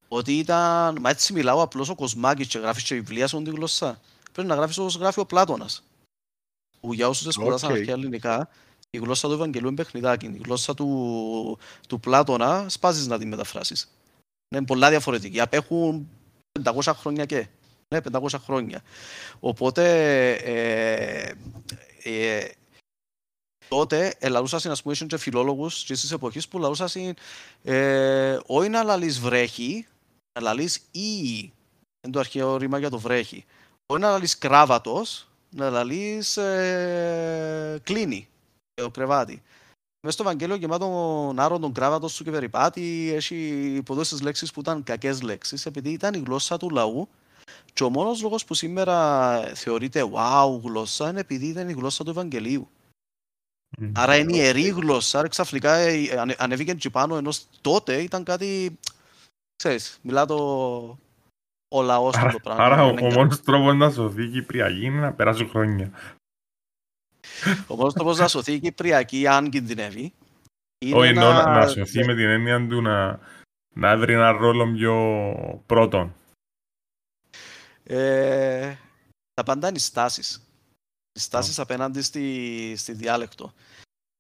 Ότι 0.09 0.39
ήταν, 0.39 0.97
μα 1.01 1.11
έτσι 1.11 1.33
μιλάω 1.33 1.63
απλώς 1.63 1.89
ο 1.89 1.95
Κοσμάκης 1.95 2.47
και 2.47 2.59
γράφεις 2.59 2.83
και 2.83 2.95
βιβλία 2.95 3.27
σε 3.27 3.43
τη 3.43 3.51
γλώσσα. 3.51 4.01
Πρέπει 4.33 4.49
να 4.49 4.55
γράφεις 4.55 4.79
όπως 4.79 4.97
γράφει 4.97 5.21
ο 5.21 5.27
Πλάτωνας 5.27 5.83
που 6.83 6.93
για 6.93 7.09
όσους 7.09 7.35
σπουδάσαν 7.35 7.71
okay. 7.71 7.73
αρχαία 7.73 7.95
ελληνικά, 7.95 8.49
η 8.91 8.99
γλώσσα 8.99 9.29
του 9.29 9.35
Ευαγγελίου 9.35 9.67
είναι 9.67 9.77
παιχνιδάκι. 9.77 10.27
Η 10.27 10.41
γλώσσα 10.45 10.75
του, 10.75 11.59
του 11.89 12.01
Πλάτωνα 12.01 12.67
σπάζεις 12.69 13.07
να 13.07 13.19
τη 13.19 13.27
μεταφράσεις. 13.27 13.91
Είναι 14.55 14.65
πολλά 14.65 14.89
διαφορετική. 14.89 15.41
Απέχουν 15.41 16.09
500 16.63 16.93
χρόνια 16.95 17.25
και. 17.25 17.47
Ναι, 17.95 18.01
500 18.13 18.29
χρόνια. 18.45 18.83
Οπότε, 19.41 19.85
ε, 20.33 21.33
ε, 22.03 22.49
τότε 23.69 24.15
ελαλούσαν, 24.19 24.71
ας 24.71 24.83
πούμε, 24.83 24.95
και 24.95 25.17
φιλόλογους 25.17 25.85
και 25.85 25.95
στις 25.95 26.13
εποχές 26.13 26.49
που 26.49 26.59
λαλούσαν 26.59 27.17
ε, 27.63 28.39
όχι 28.47 28.69
να 28.69 28.83
λαλείς 28.83 29.21
βρέχει, 29.21 29.87
να 30.39 30.43
λαλείς 30.43 30.77
ή, 30.91 31.39
είναι 32.01 32.13
το 32.13 32.19
αρχαίο 32.19 32.57
ρήμα 32.57 32.79
για 32.79 32.91
το 32.91 32.99
βρέχει. 32.99 33.45
Όχι 33.87 34.01
να 34.01 34.11
λαλείς 34.11 34.39
κράβατος, 34.39 35.32
να 35.55 35.71
λαλείς 35.71 36.37
ε, 36.37 37.81
κλείνει 37.83 38.29
το 38.75 38.91
κρεβάτι. 38.91 39.43
Μέσα 40.01 40.17
στο 40.17 40.23
Ευαγγέλιο 40.23 40.57
γεμάτο 40.57 41.35
άρον 41.37 41.61
τον 41.61 41.73
κράβατος 41.73 42.13
σου 42.13 42.25
και 42.25 42.31
περιπάτη 42.31 43.13
έχει 43.15 43.83
πολλές 43.85 44.21
λέξεις 44.21 44.53
που 44.53 44.61
ήταν 44.61 44.83
κακές 44.83 45.23
λέξεις 45.23 45.67
επειδή 45.67 45.91
ήταν 45.91 46.15
η 46.15 46.23
γλώσσα 46.27 46.57
του 46.57 46.71
λαού 46.71 47.09
και 47.73 47.85
ο 47.85 47.91
μόνος 47.91 48.23
λόγος 48.23 48.45
που 48.45 48.55
σήμερα 48.55 49.41
θεωρείται 49.55 50.11
wow 50.13 50.61
γλώσσα 50.63 51.09
είναι 51.09 51.21
επειδή 51.21 51.47
ήταν 51.47 51.69
η 51.69 51.73
γλώσσα 51.73 52.05
του 52.05 52.11
Ευαγγελίου. 52.11 52.69
Mm. 53.81 53.93
Άρα 53.95 54.17
είναι 54.17 54.37
ιερή 54.37 54.69
γλώσσα, 54.69 55.19
άρα 55.19 55.29
ξαφνικά 55.29 55.75
ε, 55.75 56.25
ανέβηκε 56.39 56.75
και 56.75 56.91
πάνω 56.91 57.17
ενώ 57.17 57.33
τότε 57.61 58.03
ήταν 58.03 58.25
κάτι, 58.25 58.79
ξέρεις, 59.57 59.99
μιλά 60.03 60.27
το 60.27 60.99
ο 61.73 61.83
λαός 61.83 62.17
του 62.17 62.29
το 62.33 62.39
πράγμα. 62.43 62.65
Άρα 62.65 62.85
ο, 62.85 62.89
ο 62.89 63.13
μόνος 63.13 63.43
τρόπος 63.43 63.75
να 63.75 63.91
σωθεί 63.91 64.25
η 64.25 64.31
Κυπριακή 64.31 64.85
είναι 64.85 65.01
να 65.01 65.13
περάσουν 65.13 65.49
χρόνια. 65.49 65.91
Ο 67.67 67.75
μόνος 67.75 67.95
τρόπος 67.95 68.19
να 68.19 68.29
σωθεί 68.29 68.53
η 68.53 68.61
Κυπριακή, 68.61 69.27
αν 69.27 69.51
κινδυνεύει. 69.51 70.13
Όχι, 70.95 71.13
να... 71.13 71.59
να 71.59 71.67
σωθεί 71.67 72.05
με 72.05 72.15
την 72.15 72.29
έννοια 72.29 72.67
του 72.67 72.83
να, 72.83 73.21
να 73.75 73.97
βρει 73.97 74.13
ένα 74.13 74.31
ρόλο 74.31 74.73
πιο 74.73 75.63
πρώτον. 75.67 76.15
Ε, 77.85 78.75
τα 79.35 79.43
πάντα 79.43 79.69
είναι 79.69 79.77
οι 79.77 79.81
στάσεις. 79.81 80.47
Οι 81.13 81.21
στάσεις 81.21 81.59
oh. 81.59 81.63
απέναντι 81.63 82.03
στη, 82.03 82.75
στη 82.77 82.93
διάλεκτο. 82.93 83.53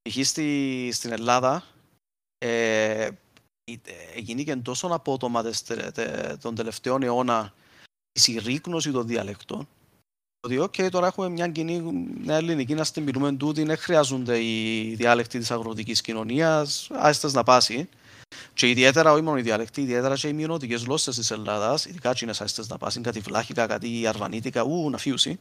Π.χ. 0.08 0.26
Στη, 0.26 0.88
στην 0.92 1.12
Ελλάδα 1.12 1.64
ε, 2.38 3.08
και 4.44 4.56
τόσο 4.56 4.86
απότομας 4.86 5.62
τον 6.40 6.54
τελευταίο 6.54 6.98
αιώνα 7.02 7.52
η 8.12 8.20
συρρήκνωσης 8.20 8.92
των 8.92 9.06
διαλεκτών 9.06 9.68
ότι 10.46 10.60
okay, 10.62 10.90
τώρα 10.90 11.06
έχουμε 11.06 11.28
μια 11.28 11.48
κοινή 11.48 11.80
μια 12.24 12.36
ελληνική 12.36 12.74
να 12.74 12.84
στην 12.84 13.02
μιλούμε 13.02 13.32
τούτη, 13.32 13.62
δεν 13.62 13.76
χρειάζονται 13.76 14.38
οι 14.38 14.94
διάλεκτοι 14.94 15.38
της 15.38 15.50
αγροτικής 15.50 16.00
κοινωνίας, 16.00 16.88
άστες 16.92 17.32
να 17.32 17.42
πάσει. 17.42 17.88
Και 18.54 18.68
ιδιαίτερα, 18.68 19.12
όχι 19.12 19.22
μόνο 19.22 19.38
οι 19.38 19.42
διάλεκτοι, 19.42 19.80
ιδιαίτερα 19.80 20.14
και 20.14 20.28
οι 20.28 20.32
μειονοτικές 20.32 20.82
γλώσσες 20.82 21.16
της 21.16 21.30
Ελλάδας, 21.30 21.84
ειδικά 21.84 22.12
και 22.12 22.20
είναι 22.22 22.34
άστες 22.38 22.68
να 22.68 22.78
πάσει, 22.78 23.00
κάτι 23.00 23.20
βλάχικα, 23.20 23.66
κάτι 23.66 24.06
αρβανίτικα, 24.06 24.62
ου, 24.62 24.90
να 24.90 24.98
φύουσει. 24.98 25.40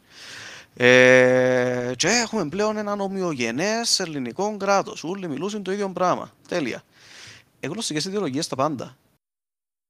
Ε, 0.75 1.91
και 1.95 2.07
έχουμε 2.07 2.49
πλέον 2.49 2.77
έναν 2.77 3.01
ομοιογενές 3.01 3.99
ελληνικό 3.99 4.57
κράτος. 4.57 5.03
Όλοι 5.03 5.27
μιλούσαν 5.27 5.63
το 5.63 5.71
ίδιο 5.71 5.89
πράγμα. 5.89 6.31
Τέλεια 6.47 6.83
γλωσσικές 7.67 8.05
ιδεολογίες 8.05 8.45
στα 8.45 8.55
πάντα. 8.55 8.97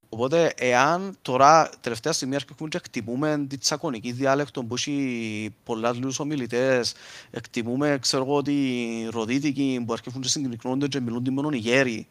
Οπότε, 0.09 0.53
εάν 0.57 1.17
τώρα 1.21 1.69
τελευταία 1.81 2.13
στιγμή 2.13 2.35
αρχίσουμε 2.35 2.69
και 2.69 2.77
εκτιμούμε 2.77 3.45
τη 3.49 3.57
τσακωνική 3.57 4.11
διάλεκτο 4.11 4.63
που 4.63 4.75
έχει 4.75 5.55
πολλάς 5.63 5.97
λίγους 5.97 6.19
ομιλητές, 6.19 6.95
εκτιμούμε, 7.31 7.97
ξέρω 8.01 8.23
εγώ, 8.23 8.41
τη 8.41 9.07
ροδίτικη 9.09 9.83
που 9.85 9.93
αρχίσουν 9.93 10.21
και 10.21 10.27
συγκεκρινώνται 10.27 10.87
και 10.87 10.99
μιλούν 10.99 11.23
τη 11.23 11.29
μόνον 11.29 11.53
οι 11.53 11.57
γέροι, 11.57 12.07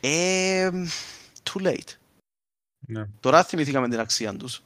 ε, 0.00 0.70
too 1.42 1.62
late. 1.66 1.96
Ναι. 2.86 3.06
Τώρα 3.20 3.44
θυμηθήκαμε 3.44 3.88
την 3.88 3.98
αξία 3.98 4.36
τους. 4.36 4.62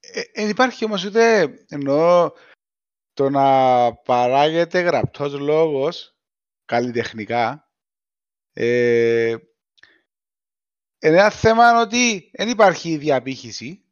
Ε, 0.00 0.20
ε, 0.32 0.48
υπάρχει 0.48 0.84
όμως 0.84 1.04
ούτε 1.04 1.54
εννοώ 1.68 2.32
το 3.12 3.30
να 3.30 3.94
παράγεται 3.94 4.80
γραπτός 4.80 5.32
λόγος 5.32 6.14
καλλιτεχνικά 6.64 7.69
ε, 8.52 9.36
είναι 11.02 11.16
ένα 11.16 11.30
θέμα 11.30 11.80
ότι 11.80 12.30
δεν 12.32 12.48
υπάρχει 12.48 12.96
διαπήχηση. 12.96 13.84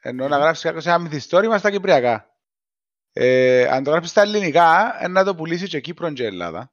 Ενώ 0.00 0.28
να 0.28 0.38
γράψεις 0.38 0.64
κάποιος 0.64 0.86
ένα 0.86 0.98
μυθιστόρημα 0.98 1.58
στα 1.58 1.70
Κυπριακά. 1.70 2.34
Ε, 3.12 3.66
αν 3.66 3.84
το 3.84 3.90
γράψεις 3.90 4.10
στα 4.10 4.22
ελληνικά, 4.22 4.96
να 5.10 5.24
το 5.24 5.34
πουλήσεις 5.34 5.68
και 5.68 5.80
Κύπρο 5.80 6.12
και 6.12 6.24
Ελλάδα. 6.24 6.72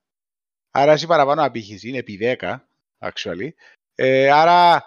Άρα 0.72 0.91
έχει 0.91 1.07
παραπάνω 1.07 1.43
απήχηση, 1.43 1.89
είναι 1.89 1.97
επί 1.97 2.38
10. 2.39 2.67
actually. 2.99 3.49
Ε, 3.95 4.32
άρα, 4.32 4.84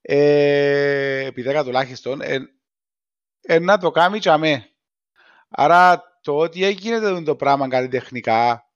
ε, 0.00 1.24
επί 1.24 1.42
10 1.42 1.62
τουλάχιστον, 1.64 2.20
ε, 2.20 2.38
ε, 3.40 3.58
να 3.58 3.78
το 3.78 3.90
κάνει 3.90 4.18
και 4.18 4.30
αμέ. 4.30 4.68
Άρα, 5.48 6.02
το 6.20 6.36
ότι 6.36 6.64
έγινε 6.64 7.22
το 7.22 7.36
πράγμα 7.36 7.68
καλλιτεχνικά 7.68 8.71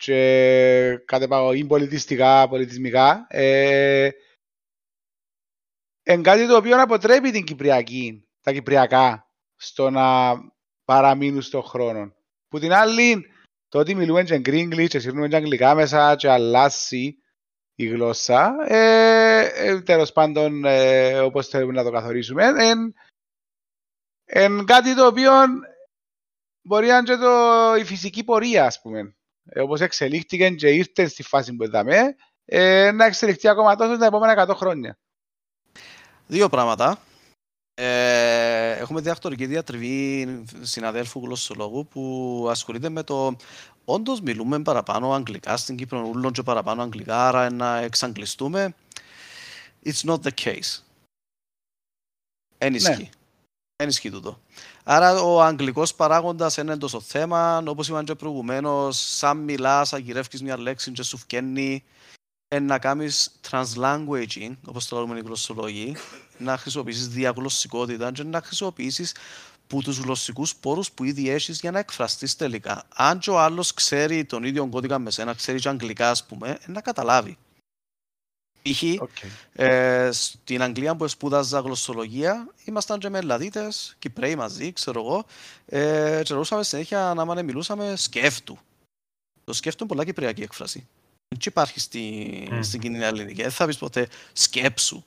και 0.00 1.02
κατ' 1.04 1.22
επαγωγή 1.22 1.64
πολιτιστικά, 1.64 2.48
πολιτισμικά, 2.48 3.26
ε, 3.28 4.10
είναι 6.02 6.22
κάτι 6.22 6.46
το 6.46 6.56
οποίο 6.56 6.82
αποτρέπει 6.82 7.30
την 7.30 7.44
Κυπριακή, 7.44 8.28
τα 8.40 8.52
Κυπριακά 8.52 9.30
στο 9.56 9.90
να 9.90 10.34
παραμείνουν 10.84 11.42
στον 11.42 11.62
χρόνο. 11.62 12.14
Που 12.48 12.58
την 12.58 12.72
άλλη, 12.72 13.26
το 13.68 13.78
ότι 13.78 13.94
μιλούμε 13.94 14.22
και 14.22 14.38
γκρίγκλι 14.38 14.88
και 14.88 14.98
σύρνουμε 14.98 15.28
και 15.28 15.36
αγγλικά 15.36 15.74
μέσα 15.74 16.16
και 16.16 16.30
αλλάσει 16.30 17.22
η 17.74 17.86
γλώσσα, 17.86 18.56
ε, 18.66 19.50
ε, 19.54 19.80
τέλος 19.80 20.12
πάντων, 20.12 20.64
ε, 20.64 21.18
όπως 21.18 21.48
θέλουμε 21.48 21.72
να 21.72 21.84
το 21.84 21.90
καθορίσουμε, 21.90 22.46
είναι 22.46 22.94
κάτι 24.64 24.94
το 24.94 25.06
οποίο 25.06 25.32
μπορεί 26.62 26.86
να 26.86 26.96
είναι 26.96 27.06
και 27.06 27.16
το, 27.16 27.74
η 27.78 27.84
φυσική 27.84 28.24
πορεία, 28.24 28.66
ας 28.66 28.80
πούμε. 28.80 29.14
Ε, 29.44 29.60
όπως 29.60 29.80
εξελίχθηκε 29.80 30.50
και 30.50 30.68
ήρθε 30.68 31.06
στη 31.06 31.22
φάση 31.22 31.52
που 31.52 31.64
είδαμε, 31.64 32.14
ε, 32.44 32.90
να 32.90 33.04
εξελιχθεί 33.04 33.48
ακόμα 33.48 33.76
τόσο 33.76 33.98
τα 33.98 34.06
επόμενα 34.06 34.32
100 34.32 34.54
χρόνια. 34.54 34.98
Δύο 36.26 36.48
πράγματα. 36.48 36.98
Ε, 37.74 38.70
έχουμε 38.70 39.00
διακτορική 39.00 39.46
διατριβή 39.46 40.42
συναδέλφου 40.60 41.20
γλωσσολόγου 41.20 41.86
που 41.86 42.46
ασχολείται 42.50 42.88
με 42.88 43.02
το 43.02 43.36
όντως 43.84 44.20
μιλούμε 44.20 44.62
παραπάνω 44.62 45.12
αγγλικά 45.12 45.56
στην 45.56 45.76
Κύπρο, 45.76 46.08
ούλον 46.08 46.32
και 46.32 46.42
παραπάνω 46.42 46.82
αγγλικά, 46.82 47.28
άρα 47.28 47.52
να 47.52 47.78
εξαγγλιστούμε. 47.78 48.74
It's 49.84 50.10
not 50.10 50.18
the 50.22 50.30
case. 50.44 50.82
Εν 52.58 52.74
ισχύει. 52.74 53.10
Ναι. 53.80 53.86
Εν 53.86 53.88
ισχύει 53.88 54.10
τούτο. 54.10 54.40
Άρα 54.84 55.22
ο 55.22 55.42
αγγλικός 55.42 55.94
παράγοντας 55.94 56.56
είναι 56.56 56.76
τόσο 56.76 57.00
θέμα, 57.00 57.62
όπως 57.66 57.88
είπαμε 57.88 58.04
και 58.04 58.14
προηγουμένως, 58.14 59.16
σαν 59.16 59.36
μιλάς, 59.36 59.92
αγγυρεύει 59.92 60.42
μια 60.42 60.58
λέξη 60.58 60.92
και 60.92 61.02
σου 61.02 61.18
φκένει, 61.18 61.84
να 62.60 62.78
κάνεις 62.78 63.40
translanguaging, 63.50 64.56
όπως 64.66 64.88
το 64.88 65.00
λέμε 65.00 65.18
οι 65.18 65.22
γλωσσολόγοι, 65.24 65.96
να 66.38 66.56
χρησιμοποιήσεις 66.56 67.08
διαγλωσσικότητα 67.08 68.12
και 68.12 68.22
να 68.22 68.40
χρησιμοποιήσεις 68.40 69.14
που 69.66 69.82
τους 69.82 69.98
γλωσσικούς 69.98 70.56
πόρους 70.56 70.92
που 70.92 71.04
ήδη 71.04 71.30
έχεις 71.30 71.60
για 71.60 71.70
να 71.70 71.78
εκφραστείς 71.78 72.36
τελικά. 72.36 72.82
Αν 72.94 73.18
και 73.18 73.30
ο 73.30 73.40
άλλος 73.40 73.74
ξέρει 73.74 74.24
τον 74.24 74.44
ίδιο 74.44 74.66
κώδικα 74.66 74.98
με 74.98 75.10
σένα, 75.10 75.34
ξέρει 75.34 75.58
και 75.58 75.68
αγγλικά, 75.68 76.10
ας 76.10 76.26
πούμε, 76.26 76.58
να 76.66 76.80
καταλάβει. 76.80 77.38
Π.χ. 78.62 78.82
Okay. 78.82 79.28
Ε, 79.52 80.08
στην 80.12 80.62
Αγγλία 80.62 80.96
που 80.96 81.08
σπούδαζα 81.08 81.60
γλωσσολογία, 81.60 82.48
ήμασταν 82.64 82.98
και 82.98 83.08
με 83.08 83.18
Ελλαδίτε, 83.18 83.68
Κυπρέοι 83.98 84.36
μαζί, 84.36 84.72
ξέρω 84.72 85.00
εγώ, 85.00 85.24
ε, 85.66 86.20
και 86.24 86.32
ρωτούσαμε 86.32 86.62
συνέχεια 86.62 87.12
να 87.16 87.24
μάνε 87.24 87.42
μιλούσαμε 87.42 87.96
σκέφτου. 87.96 88.58
Το 89.44 89.52
σκέφτου 89.52 89.84
είναι 89.84 89.92
πολλά 89.92 90.04
κυπριακή 90.04 90.42
έκφραση. 90.42 90.88
Δεν 91.28 91.38
υπάρχει 91.44 91.80
στη, 91.80 92.48
mm. 92.50 92.58
στην 92.62 92.80
κοινή 92.80 92.98
ελληνική. 92.98 93.42
Δεν 93.42 93.50
θα 93.50 93.66
πεις 93.66 93.78
ποτέ 93.78 94.08
σκέψου. 94.32 95.04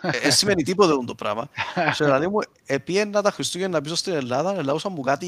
ε, 0.00 0.30
σημαίνει 0.30 0.62
τίποτα 0.62 1.04
το 1.04 1.14
πράγμα. 1.14 1.48
Σε 1.92 2.04
δηλαδή 2.04 2.26
μου, 2.26 2.38
επίε 2.66 3.04
να 3.04 3.22
τα 3.22 3.30
Χριστούγεννα 3.30 3.80
πίσω 3.80 3.94
στην 3.94 4.12
Ελλάδα, 4.12 4.54
ελάουσαν 4.54 4.92
μου 4.96 5.00
κάτι 5.00 5.26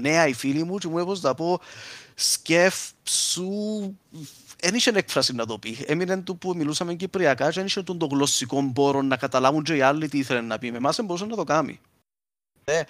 νέα 0.00 0.26
οι 0.26 0.32
φίλοι 0.32 0.64
μου 0.64 0.78
και 0.78 0.88
μου 0.88 0.98
έπρεπε 0.98 1.18
να 1.22 1.34
πω 1.34 1.60
σκέφψου. 2.14 3.94
Δεν 4.64 4.74
είχε 4.74 4.90
έκφραση 4.94 5.34
να 5.34 5.46
το 5.46 5.58
πει. 5.58 5.84
Έμεινε 5.86 6.16
του 6.16 6.38
που 6.38 6.54
μιλούσαμε 6.56 6.94
κυπριακά 6.94 7.46
και 7.46 7.52
δεν 7.52 7.66
είχε 7.66 7.82
τον 7.82 7.98
το 7.98 8.06
γλωσσικό 8.06 8.70
πόρο 8.74 9.02
να 9.02 9.16
καταλάβουν 9.16 9.62
και 9.62 9.76
οι 9.76 9.80
άλλοι 9.80 10.08
τι 10.08 10.18
ήθελαν 10.18 10.46
να 10.46 10.58
πει. 10.58 10.70
Με 10.70 10.76
εμάς 10.76 10.96
δεν 10.96 11.04
μπορούσε 11.04 11.24
να 11.26 11.36
το 11.36 11.44
κάνει. 11.44 11.80
Ε, 12.64 12.82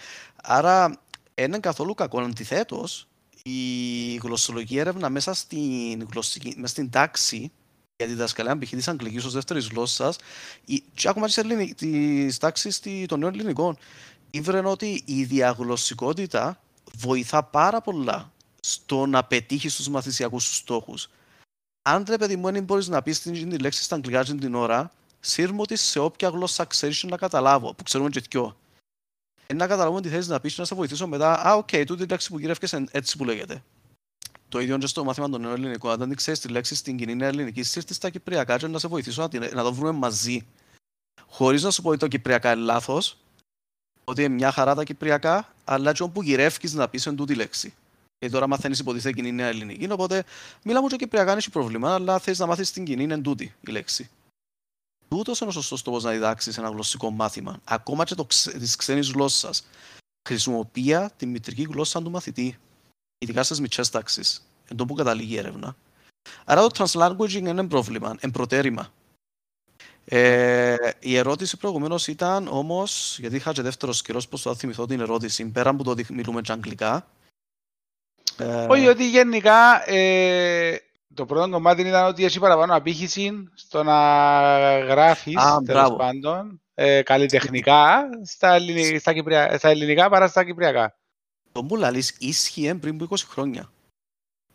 άρα, 0.43 1.01
είναι 1.35 1.59
καθόλου 1.59 1.95
κακό. 1.95 2.20
Αντιθέτως, 2.20 3.09
η 3.43 4.14
γλωσσολογική 4.14 4.79
έρευνα 4.79 5.09
μέσα 5.09 5.35
στην, 5.35 6.09
γλωσσική, 6.11 6.55
μέσα 6.57 6.73
στην 6.73 6.91
τάξη 6.91 7.53
για 7.97 8.07
τη 8.07 8.12
διδασκαλία 8.12 8.59
π.χ. 8.59 8.70
της 8.70 8.89
Αγγλικής 8.89 9.25
ως 9.25 9.33
δεύτερης 9.33 9.68
γλώσσας, 9.68 10.16
και 10.95 11.09
ακόμα 11.09 11.27
της 11.77 12.39
τάξης 12.39 12.81
των 13.07 13.18
νέων 13.18 13.35
ελληνικών, 13.35 13.79
ήβρε 14.31 14.66
ότι 14.66 15.03
η 15.05 15.25
διαγλωσσικότητα 15.25 16.61
βοηθά 16.99 17.43
πάρα 17.43 17.81
πολλά 17.81 18.33
στο 18.61 19.07
να 19.07 19.25
πετύχει 19.25 19.83
τους 19.83 19.91
μαθησιακούς 19.91 20.45
σου 20.45 20.55
στόχους. 20.55 21.09
Αν 21.83 22.05
ρε 22.09 22.18
παιδί 22.18 22.37
μου 22.37 22.51
δεν 22.53 22.64
μπορείς 22.64 22.89
να 22.89 23.03
πεις 23.03 23.20
την 23.20 23.61
λέξη 23.61 23.83
στα 23.83 23.95
αγγλικά 23.95 24.24
την 24.24 24.55
ώρα, 24.55 24.93
σύρ' 25.20 25.45
μου 25.45 25.62
το 25.62 25.77
σε 25.76 25.99
όποια 25.99 26.28
γλώσσα 26.28 26.64
ξέρεις 26.64 27.03
να 27.03 27.16
καταλάβω, 27.16 27.74
που 27.74 27.83
ξέρουμε 27.83 28.11
και 28.11 28.22
ποιο. 28.30 28.57
Ε, 29.47 29.55
να 29.55 29.66
καταλάβουμε 29.66 30.01
τι 30.01 30.09
θέλει 30.09 30.26
να 30.26 30.41
πεις 30.41 30.59
να 30.59 30.64
σε 30.64 30.74
βοηθήσω 30.74 31.07
μετά. 31.07 31.47
Α, 31.47 31.55
OK, 31.55 31.68
okay, 31.72 31.85
τούτη 31.87 32.07
λέξη 32.07 32.30
που 32.30 32.39
γύρευκες 32.39 32.87
έτσι 32.91 33.16
που 33.16 33.24
λέγεται. 33.24 33.62
Το 34.49 34.61
ίδιο 34.61 34.78
και 34.78 34.87
στο 34.87 35.05
μάθημα 35.05 35.28
των 35.28 35.41
νέων 35.41 35.55
ελληνικών. 35.55 35.91
Αν 35.91 35.99
δεν 35.99 36.14
ξέρεις 36.14 36.41
τη 36.41 36.49
λέξη 36.49 36.74
στην 36.74 36.97
κοινή 36.97 37.24
ελληνική, 37.24 37.62
σύρτη 37.62 37.95
στα 37.95 38.11
κυπριακά 38.11 38.57
και 38.57 38.66
να 38.66 38.78
σε 38.78 38.89
βοηθήσω 38.89 39.28
να, 39.33 39.55
να 39.55 39.62
το 39.62 39.72
βρούμε 39.72 39.93
μαζί. 39.93 40.47
Χωρίς 41.26 41.62
να 41.62 41.70
σου 41.70 41.83
πω 41.83 41.89
ότι 41.89 41.99
το 41.99 42.09
κυπριακά 42.09 42.53
είναι 42.53 42.61
λάθος, 42.61 43.16
ότι 44.05 44.22
είναι 44.22 44.35
μια 44.35 44.53
χαρά 44.53 44.74
τα 44.74 44.85
κυπριακά, 44.85 45.55
αλλά 45.64 45.93
και 45.93 46.03
όπου 46.03 46.22
γυρεύει 46.22 46.68
να 46.74 46.89
πεις 46.89 47.07
εν 47.07 47.16
τούτη 47.16 47.35
λέξη. 47.35 47.74
Γιατί 48.23 48.37
τώρα 48.37 48.49
μαθαίνεις 48.49 48.79
υποτίθεται 48.79 49.23
κοινή 49.23 49.43
ελληνική, 49.43 49.91
οπότε 49.91 50.25
μιλάμε 50.64 50.87
και 50.87 50.97
κυπριακά, 50.97 51.33
είναι 51.33 51.41
πρόβλημα, 51.53 51.95
αλλά 51.95 52.18
θες 52.18 52.39
να 52.39 52.47
μάθεις 52.47 52.70
την 52.73 52.85
κοινή, 52.85 53.03
είναι 53.03 53.18
τούτη 53.18 53.55
η 53.61 53.70
λέξη. 53.70 54.11
Τούτος 55.09 55.41
είναι 55.41 55.51
ο 55.51 55.53
σωστός 55.53 55.83
τρόπος 55.83 56.03
να 56.03 56.11
διδάξεις 56.11 56.59
ένα 56.59 56.68
γλωσσικό 56.68 57.11
μάθημα. 57.11 57.61
Ακόμα 57.64 58.05
και 58.05 58.14
της 58.59 58.77
ξένης 58.77 59.11
γλώσσας. 59.11 59.66
Χρησιμοποιεί 60.29 61.09
τη 61.16 61.27
μητρική 61.27 61.62
γλώσσα 61.62 62.03
του 62.03 62.11
μαθητή 62.11 62.59
ειδικά 63.18 63.43
στις 63.43 63.61
μικρέ 63.61 63.83
τάξεις, 63.91 64.47
εν 64.68 64.77
τω 64.77 64.85
που 64.85 64.95
καταλήγει 64.95 65.35
η 65.35 65.39
έρευνα. 65.39 65.77
Άρα 66.45 66.66
το 66.66 66.85
translanguaging 66.85 67.33
είναι 67.33 67.51
ένα 67.51 67.66
πρόβλημα, 67.66 68.16
ένα 68.20 68.33
προτέρημα. 68.33 68.93
Ε, 70.05 70.77
η 70.99 71.16
ερώτηση 71.16 71.57
προηγουμένως 71.57 72.07
ήταν 72.07 72.49
όμως, 72.49 73.18
γιατί 73.18 73.37
είχα 73.37 73.53
και 73.53 73.62
δεύτερος 73.62 74.03
καιρός 74.03 74.29
πώς 74.29 74.43
θα 74.43 74.55
θυμηθώ 74.55 74.87
την 74.87 75.01
ερώτηση, 75.01 75.45
πέρα 75.45 75.70
από 75.70 75.85
το 75.85 75.91
ότι 75.91 76.07
μιλούμε 76.12 76.41
και 76.41 76.53
αγγλικά. 76.53 77.07
Ε... 78.43 78.66
Όχι, 78.68 78.86
ότι 78.86 79.09
γενικά 79.09 79.90
ε, 79.90 80.76
το 81.14 81.26
πρώτο 81.26 81.49
κομμάτι 81.49 81.82
ήταν 81.82 82.07
ότι 82.07 82.24
έχει 82.24 82.38
παραπάνω 82.38 82.76
απήχηση 82.76 83.49
στο 83.55 83.82
να 83.82 83.99
γράφεις 84.78 85.36
τέλος 85.64 85.97
πάντων 85.97 86.61
ε, 86.74 87.03
καλλιτεχνικά 87.03 88.03
στα, 88.24 88.55
ελληνικά, 88.55 88.99
στα, 88.99 89.59
στα 89.59 89.68
ελληνικά 89.68 90.09
παρά 90.09 90.28
στα 90.28 90.45
κυπριακά 90.45 90.97
το 91.53 91.62
μου 91.62 91.76
λαλείς 91.76 92.16
ίσχυε 92.18 92.74
πριν 92.74 93.03
από 93.03 93.14
20 93.14 93.18
χρόνια. 93.28 93.72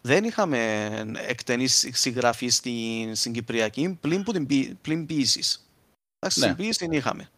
Δεν 0.02 0.24
είχαμε 0.24 0.88
εκτενή 1.28 1.68
συγγραφή 1.68 2.48
στην, 2.48 3.16
στην 3.16 3.34
Κυπριακή 3.34 3.98
πλην, 4.02 4.24
που 4.24 4.32
την, 4.32 4.78
πλην 4.82 5.06
ποιήσεις. 5.06 5.70
Εντάξει, 6.20 6.40
ναι. 6.40 6.56
ποιήση 6.56 6.80
την 6.80 6.92
είχαμε. 6.92 7.30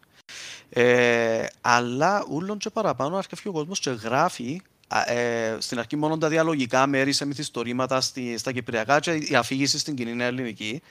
Ε, 0.70 1.46
αλλά 1.62 2.26
ούλον 2.30 2.58
και 2.58 2.70
παραπάνω 2.70 3.18
αρκεύει 3.18 3.48
ο 3.48 3.52
κόσμος 3.52 3.80
και 3.80 3.90
γράφει 3.90 4.62
ε, 5.06 5.58
στην 5.60 5.80
αρχή 5.80 5.96
μόνο 5.96 6.18
τα 6.18 6.28
διαλογικά 6.28 6.88
μέρη 6.88 7.12
σε 7.12 7.26
μυθιστορήματα 7.26 8.02
στη, 8.02 8.38
στα 8.38 8.52
Κυπριακά 8.52 9.00
και 9.00 9.12
η 9.12 9.36
αφήγηση 9.36 9.80
στην 9.80 9.96
κοινή 9.96 10.24
ελληνική. 10.24 10.82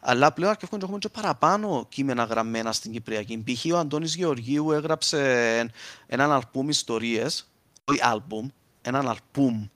Αλλά 0.00 0.32
πλέον 0.32 0.50
αρκεύουν 0.50 0.78
και 0.78 0.84
έχουμε 0.84 0.98
και 0.98 1.08
παραπάνω 1.08 1.86
κείμενα 1.88 2.24
γραμμένα 2.24 2.72
στην 2.72 2.92
Κυπριακή. 2.92 3.42
Π.χ. 3.44 3.72
ο 3.72 3.76
Αντώνης 3.76 4.14
Γεωργίου 4.14 4.72
έγραψε 4.72 5.72
έναν 6.06 6.32
αρπούμ 6.32 6.68
ιστορίες 6.68 7.46
όχι 7.88 8.02
άλμπουμ, 8.02 8.48
έναν 8.82 9.08
αλπουμ 9.08 9.66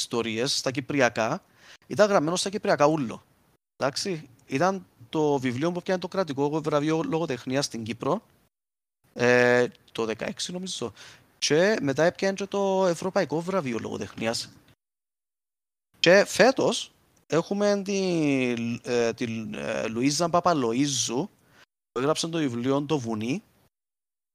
ιστορίες 0.00 0.58
στα 0.58 0.70
κυπριακά, 0.70 1.42
ήταν 1.86 2.08
γραμμένο 2.08 2.36
στα 2.36 2.50
κυπριακά 2.50 2.86
ούλο. 2.86 3.22
Εντάξει, 3.76 4.28
ήταν 4.46 4.86
το 5.08 5.38
βιβλίο 5.38 5.72
που 5.72 5.78
έπιανε 5.78 6.00
το 6.00 6.08
κρατικό 6.08 6.60
βραβείο 6.60 7.02
λογοτεχνίας 7.02 7.64
στην 7.64 7.82
Κύπρο, 7.82 8.22
ε, 9.12 9.66
το 9.92 10.06
16 10.18 10.30
νομίζω, 10.46 10.92
και 11.46 11.76
μετά 11.82 12.04
έπιανε 12.04 12.34
και 12.34 12.46
το 12.46 12.86
ευρωπαϊκό 12.86 13.40
βραβείο 13.40 13.78
λογοτεχνίας. 13.78 14.52
Και 15.98 16.24
φέτος 16.26 16.92
έχουμε 17.26 17.82
τη, 17.84 17.98
ε, 18.82 19.12
τη 19.12 19.24
ε, 19.54 19.86
Λουίζα 19.86 20.28
Παπαλοίζου, 20.28 21.28
που 21.92 21.98
έγραψε 22.00 22.28
το 22.28 22.38
βιβλίο 22.38 22.82
Το 22.82 22.98
Βουνί, 22.98 23.42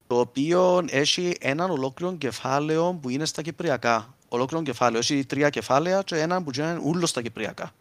το 0.07 0.19
οποίο 0.19 0.85
έχει 0.89 1.35
έναν 1.39 1.69
ολόκληρο 1.69 2.15
κεφάλαιο 2.15 2.99
που 3.01 3.09
είναι 3.09 3.25
στα 3.25 3.41
κυπριακά. 3.41 4.15
Ολόκληρο 4.29 4.63
κεφάλαιο. 4.63 4.99
Έχει 4.99 5.25
τρία 5.25 5.49
κεφάλαια 5.49 6.01
και 6.01 6.19
έναν 6.19 6.43
που 6.43 6.51
είναι 6.57 6.79
ούλος 6.83 7.09
στα 7.09 7.21
κυπριακά. 7.21 7.73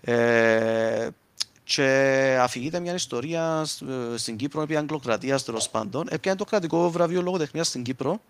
Ε, 0.00 1.08
και 1.64 2.38
αφηγείται 2.40 2.80
μια 2.80 2.94
ιστορία 2.94 3.64
στην 4.16 4.36
Κύπρο 4.36 4.62
επί 4.62 4.76
Αγγλοκρατίας 4.76 5.44
τέλος 5.44 5.68
πάντων. 5.70 6.06
Έπιανε 6.10 6.38
το 6.38 6.44
κρατικό 6.44 6.90
βραβείο 6.90 7.22
λογοτεχνίας 7.22 7.66
στην 7.66 7.82
Κύπρο. 7.82 8.20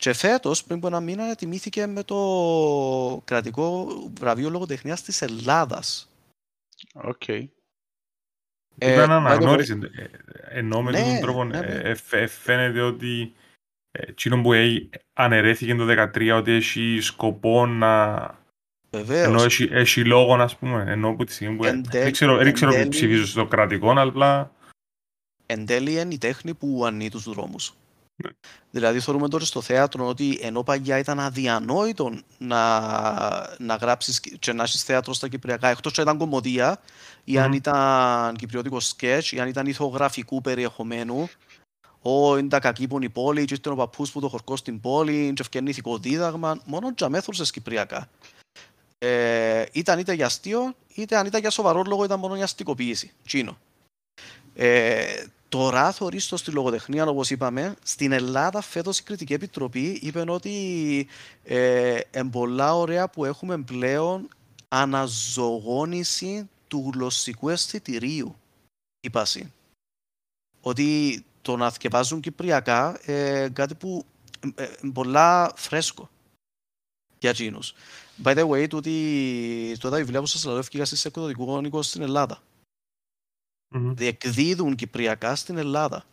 Και 0.00 0.12
φέτος, 0.12 0.64
πριν 0.64 0.76
από 0.78 0.86
ένα 0.86 1.00
μήνα, 1.00 1.34
τιμήθηκε 1.34 1.86
με 1.86 2.02
το 2.04 2.16
κρατικό 3.24 3.86
βραβείο 4.20 4.50
λογοτεχνίας 4.50 5.02
της 5.02 5.22
Ελλάδας. 5.22 6.10
Okay. 6.94 7.46
Ε, 8.78 8.92
Ήταν 8.92 9.08
by 9.08 9.12
the 9.12 9.12
way, 9.12 9.16
αναγνώριση. 9.16 9.78
Ε, 9.94 10.04
Ενώ 10.58 10.82
με 10.82 10.90
Ναι, 10.90 11.02
τον 11.02 11.20
τρόπο 11.20 11.44
ναι, 11.44 11.58
ναι. 11.60 11.66
ε, 11.66 11.96
ε, 12.10 12.26
φαίνεται 12.26 12.80
ότι 12.80 13.32
ε, 13.90 14.02
εκείνο 14.08 14.42
που 14.42 14.52
ε, 14.52 14.88
αναιρέθηκε 15.12 15.74
το 15.74 15.86
2013 16.14 16.32
ότι 16.36 16.50
έχει 16.52 16.98
σκοπό 17.00 17.66
να 17.66 18.14
ενώ 18.90 19.04
βεβαίως. 19.06 19.44
έχει, 19.44 19.68
έχει 19.72 20.04
λόγο, 20.04 20.34
ας 20.34 20.56
πούμε, 20.56 20.84
ενώ 20.88 21.14
που 21.14 21.24
τη 21.24 21.32
στιγμή 21.32 21.56
που... 21.56 21.64
Εν 21.64 21.82
τέλει- 21.90 22.02
δεν 22.04 22.12
ξέρω, 22.12 22.36
δεν 22.36 22.46
εν 22.46 22.52
ξέρω 22.52 22.70
που 22.70 22.76
τέλει- 22.76 22.90
ψηφίζω 22.90 23.26
στο 23.26 23.46
κρατικό, 23.46 23.90
αλλά... 23.90 24.52
Εν 25.46 25.66
τέλει 25.66 25.92
είναι 26.00 26.14
η 26.14 26.18
τέχνη 26.18 26.54
που 26.54 26.84
ανεί 26.86 27.10
τους 27.10 27.24
δρόμους. 27.24 27.74
Ναι. 28.24 28.30
Δηλαδή 28.70 29.00
θεωρούμε 29.00 29.28
τώρα 29.28 29.44
στο 29.44 29.60
θέατρο 29.60 30.06
ότι 30.06 30.38
ενώ 30.42 30.62
παλιά 30.62 30.98
ήταν 30.98 31.20
αδιανόητο 31.20 32.12
να, 32.38 32.80
να 33.58 33.74
γράψεις 33.74 34.20
και 34.20 34.52
να 34.52 34.62
έχεις 34.62 34.82
θέατρο 34.84 35.12
στα 35.12 35.28
κυπριακά 35.28 35.68
εκτός 35.68 35.92
και 35.92 36.00
ήταν 36.00 36.18
κομμωδία 36.18 36.80
ή 37.24 37.38
αν 37.38 37.46
Μμμ. 37.46 37.52
ήταν 37.52 38.36
κυπριωτικό 38.36 38.80
σκέτς 38.80 39.32
ή 39.32 39.40
αν 39.40 39.48
ήταν 39.48 39.66
ηθογραφικού 39.66 40.40
περιεχομένου 40.40 41.28
Ω, 42.02 42.36
είναι 42.36 42.48
τα 42.48 42.58
κακή 42.58 42.86
που 42.88 42.96
είναι 42.96 43.04
η 43.04 43.08
πόλη, 43.08 43.44
και 43.44 43.54
ήταν 43.54 43.72
ο 43.72 43.76
παππούς 43.76 44.10
που 44.12 44.20
το 44.20 44.28
χορκό 44.28 44.56
στην 44.56 44.80
πόλη, 44.80 45.32
και 45.34 45.42
ευκαινεί 45.42 45.70
ηθικό 45.70 45.98
δίδαγμα, 45.98 46.60
μόνο 46.64 46.92
για 46.96 47.08
μέθουρσες 47.08 47.50
κυπριακά. 47.50 48.08
Ε, 48.98 49.64
ήταν 49.72 49.98
είτε 49.98 50.12
για 50.12 50.26
αστείο, 50.26 50.74
είτε 50.94 51.16
αν 51.16 51.26
ήταν 51.26 51.40
για 51.40 51.50
σοβαρό 51.50 51.82
λόγο, 51.86 52.04
ήταν 52.04 52.18
μόνο 52.18 52.34
για 52.34 52.44
αστικοποίηση. 52.44 53.12
Τσίνο. 53.24 53.58
Ε, 54.54 55.24
τώρα 55.50 55.92
θωρείς 55.92 56.26
το 56.26 56.36
στη 56.36 56.50
λογοτεχνία, 56.50 57.06
όπως 57.06 57.30
είπαμε, 57.30 57.74
στην 57.82 58.12
Ελλάδα 58.12 58.60
φέτος 58.60 58.98
η 58.98 59.02
Κριτική 59.02 59.32
Επιτροπή 59.32 59.98
είπε 60.02 60.24
ότι 60.28 61.06
ε, 61.44 62.00
είναι 62.16 62.30
πολλά 62.30 62.76
ωραία 62.76 63.08
που 63.08 63.24
έχουμε 63.24 63.58
πλέον 63.58 64.28
αναζωγόνηση 64.68 66.48
του 66.68 66.90
γλωσσικού 66.94 67.48
αισθητηρίου. 67.48 68.36
Είπαση. 69.00 69.52
Ότι 70.60 71.24
το 71.42 71.56
να 71.56 71.70
θκευάζουν 71.70 72.20
κυπριακά 72.20 73.00
ε, 73.10 73.48
κάτι 73.52 73.74
που 73.74 74.04
ε, 74.54 74.62
ε, 74.64 74.70
πολλά 74.92 75.52
φρέσκο 75.56 76.10
για 77.18 77.30
εκείνους. 77.30 77.74
By 78.22 78.36
the 78.36 78.48
way, 78.48 78.68
τούτη, 78.68 79.76
το 79.78 79.90
τα 79.90 79.96
βιβλία 79.96 80.20
που 80.20 80.26
σας 80.26 80.44
λέω 80.44 80.58
έφυγα 80.58 80.84
στις 80.84 81.04
εκδοτικού 81.04 81.60
οίκο 81.64 81.82
στην 81.82 82.02
Ελλάδα. 82.02 82.42
Μμμ. 83.74 83.94
Διεκδίδουν 83.94 84.74
κυπριακά 84.74 85.34
στην 85.34 85.56
Ελλάδα. 85.56 86.04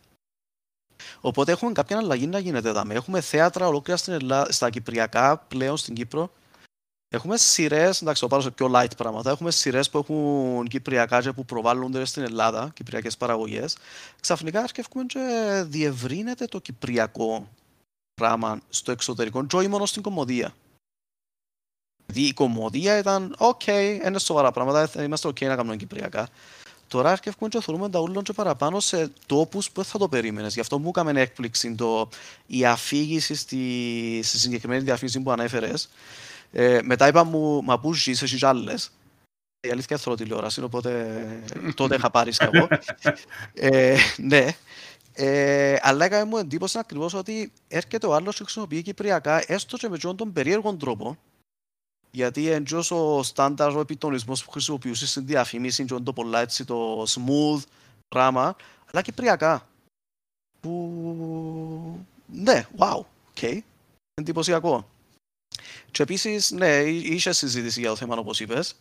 Οπότε 1.20 1.52
έχουμε 1.52 1.72
κάποια 1.72 1.96
αλλαγή 1.96 2.26
να 2.26 2.38
γίνεται 2.38 2.68
εδώ. 2.68 2.82
Έχουμε 2.88 3.20
θέατρα 3.20 3.66
ολόκληρα 3.66 3.98
στην 3.98 4.12
Ελλάδα, 4.12 4.52
στα 4.52 4.70
κυπριακά 4.70 5.38
πλέον 5.38 5.76
στην 5.76 5.94
Κύπρο. 5.94 6.32
Έχουμε 7.10 7.36
σειρές, 7.36 8.02
εντάξει, 8.02 8.22
θα 8.22 8.28
πάρω 8.28 8.42
σε 8.42 8.50
πιο 8.50 8.70
light 8.74 8.96
πράγματα. 8.96 9.30
Έχουμε 9.30 9.50
σειρές 9.50 9.90
που 9.90 9.98
έχουν 9.98 10.66
κυπριακά 10.68 11.20
και 11.20 11.32
που 11.32 11.44
προβάλλονται 11.44 12.04
στην 12.04 12.22
Ελλάδα, 12.22 12.70
κυπριακές 12.74 13.16
παραγωγές. 13.16 13.76
Ξαφνικά 14.20 14.60
αρκεύουμε 14.60 15.04
και 15.04 15.62
διευρύνεται 15.66 16.44
το 16.44 16.58
κυπριακό 16.58 17.48
πράγμα 18.14 18.60
στο 18.68 18.92
εξωτερικό, 18.92 19.46
και 19.46 19.56
όχι 19.56 19.68
μόνο 19.68 19.86
στην 19.86 20.02
κωμωδία. 20.02 20.54
Δηλαδή 22.06 22.28
η 22.28 22.32
κωμωδία 22.32 22.98
ήταν, 22.98 23.34
οκ, 23.38 23.66
είναι 23.66 24.18
σοβαρά 24.18 24.50
πράγματα, 24.50 24.86
θα 24.86 25.02
είμαστε 25.02 25.28
οκ 25.28 25.40
να 25.40 25.56
κάνουμε 25.56 25.76
κυπριακά. 25.76 26.28
Τώρα 26.88 27.10
αρκεύουμε 27.10 27.48
και 27.48 27.60
θεωρούμε 27.60 27.90
τα 27.90 27.98
ούλων 28.00 28.22
και 28.22 28.32
παραπάνω 28.32 28.80
σε 28.80 29.12
τόπους 29.26 29.66
που 29.66 29.72
δεν 29.74 29.84
θα 29.84 29.98
το 29.98 30.08
περίμενες. 30.08 30.54
Γι' 30.54 30.60
αυτό 30.60 30.78
μου 30.78 30.88
έκαμε 30.88 31.20
έκπληξη 31.20 31.74
το, 31.74 32.08
η 32.46 32.66
αφήγηση 32.66 33.34
στη, 33.34 34.20
στη 34.22 34.38
συγκεκριμένη 34.38 34.82
διαφήμιση 34.82 35.20
που 35.20 35.30
ανέφερες. 35.30 35.90
Ε, 36.52 36.78
μετά 36.82 37.08
είπα 37.08 37.24
μου, 37.24 37.62
μα 37.62 37.80
πού 37.80 37.94
ζεις, 37.94 38.22
εσύ 38.22 38.36
κι 38.36 38.46
άλλες. 38.46 38.90
Η 39.60 39.70
αλήθεια 39.70 39.96
θέλω 39.96 40.14
τηλεόραση, 40.14 40.62
οπότε 40.62 41.18
τότε 41.74 41.94
είχα 41.94 42.10
πάρει 42.10 42.32
σκαβό. 42.32 42.68
ε, 43.54 43.96
ναι. 44.16 44.46
Ε, 45.12 45.76
αλλά 45.80 46.04
έκανε 46.04 46.24
μου 46.24 46.36
εντύπωση 46.36 46.78
ακριβώς 46.78 47.14
ότι 47.14 47.52
έρχεται 47.68 48.06
ο 48.06 48.14
άλλος 48.14 48.36
και 48.36 48.42
χρησιμοποιεί 48.42 48.82
κυπριακά, 48.82 49.44
έστω 49.46 49.76
και 49.76 49.88
με 49.88 49.94
αυτόν 49.94 50.16
τον 50.16 50.32
περίεργο 50.32 50.74
τρόπο. 50.74 51.16
Γιατί 52.18 52.48
εντό 52.48 52.82
ο 52.90 53.22
στάνταρ 53.22 53.76
ο 53.76 53.80
επιτονισμός 53.80 54.44
που 54.44 54.50
χρησιμοποιούσες 54.50 55.10
στην 55.10 55.26
διαφήμιση, 55.26 55.84
και 55.84 55.94
το 55.94 56.12
πολλά 56.12 56.40
έτσι 56.40 56.64
το 56.64 57.02
smooth 57.02 57.62
πράγμα, 58.08 58.56
αλλά 58.92 59.02
κυπριακά. 59.02 59.68
Που. 60.60 62.04
Ναι, 62.26 62.66
wow, 62.78 63.00
ok. 63.34 63.58
Εντυπωσιακό. 64.14 64.88
Και 65.90 66.02
επίσης, 66.02 66.50
ναι, 66.50 66.80
είχες 66.82 67.36
συζήτηση 67.36 67.80
για 67.80 67.88
το 67.88 67.96
θέμα 67.96 68.16
όπως 68.16 68.40
είπες. 68.40 68.74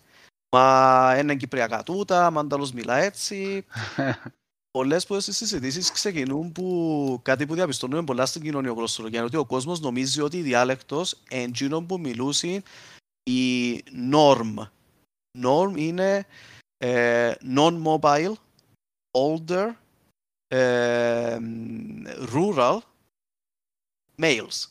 Μα 0.55 1.15
είναι 1.19 1.35
κυπριακά 1.35 1.83
τούτα, 1.83 2.31
μανταλός 2.31 2.71
μιλά 2.71 2.97
έτσι. 2.97 3.65
Πολλές 4.77 5.05
που 5.05 5.19
στις 5.19 5.37
συζητήσεις 5.37 5.91
ξεκινούν 5.91 6.51
που 6.51 7.19
κάτι 7.21 7.45
που 7.45 7.53
διαπιστώνουμε 7.53 8.03
πολλά 8.03 8.25
στην 8.25 8.41
κοινωνιογλωσσολογία 8.41 9.17
είναι 9.17 9.27
ότι 9.27 9.37
ο 9.37 9.45
κόσμος 9.45 9.79
νομίζει 9.79 10.21
ότι 10.21 10.37
η 10.37 10.41
διάλεκτος 10.41 11.17
εντζήνων 11.29 11.85
που 11.85 11.99
μιλούσε 11.99 12.63
η 13.27 13.83
norm. 14.11 14.55
Norm 15.41 15.73
είναι 15.75 16.25
ε, 16.77 17.33
non-mobile, 17.55 18.33
older, 19.11 19.73
ε, 20.47 21.37
rural 22.33 22.77
males. 24.17 24.67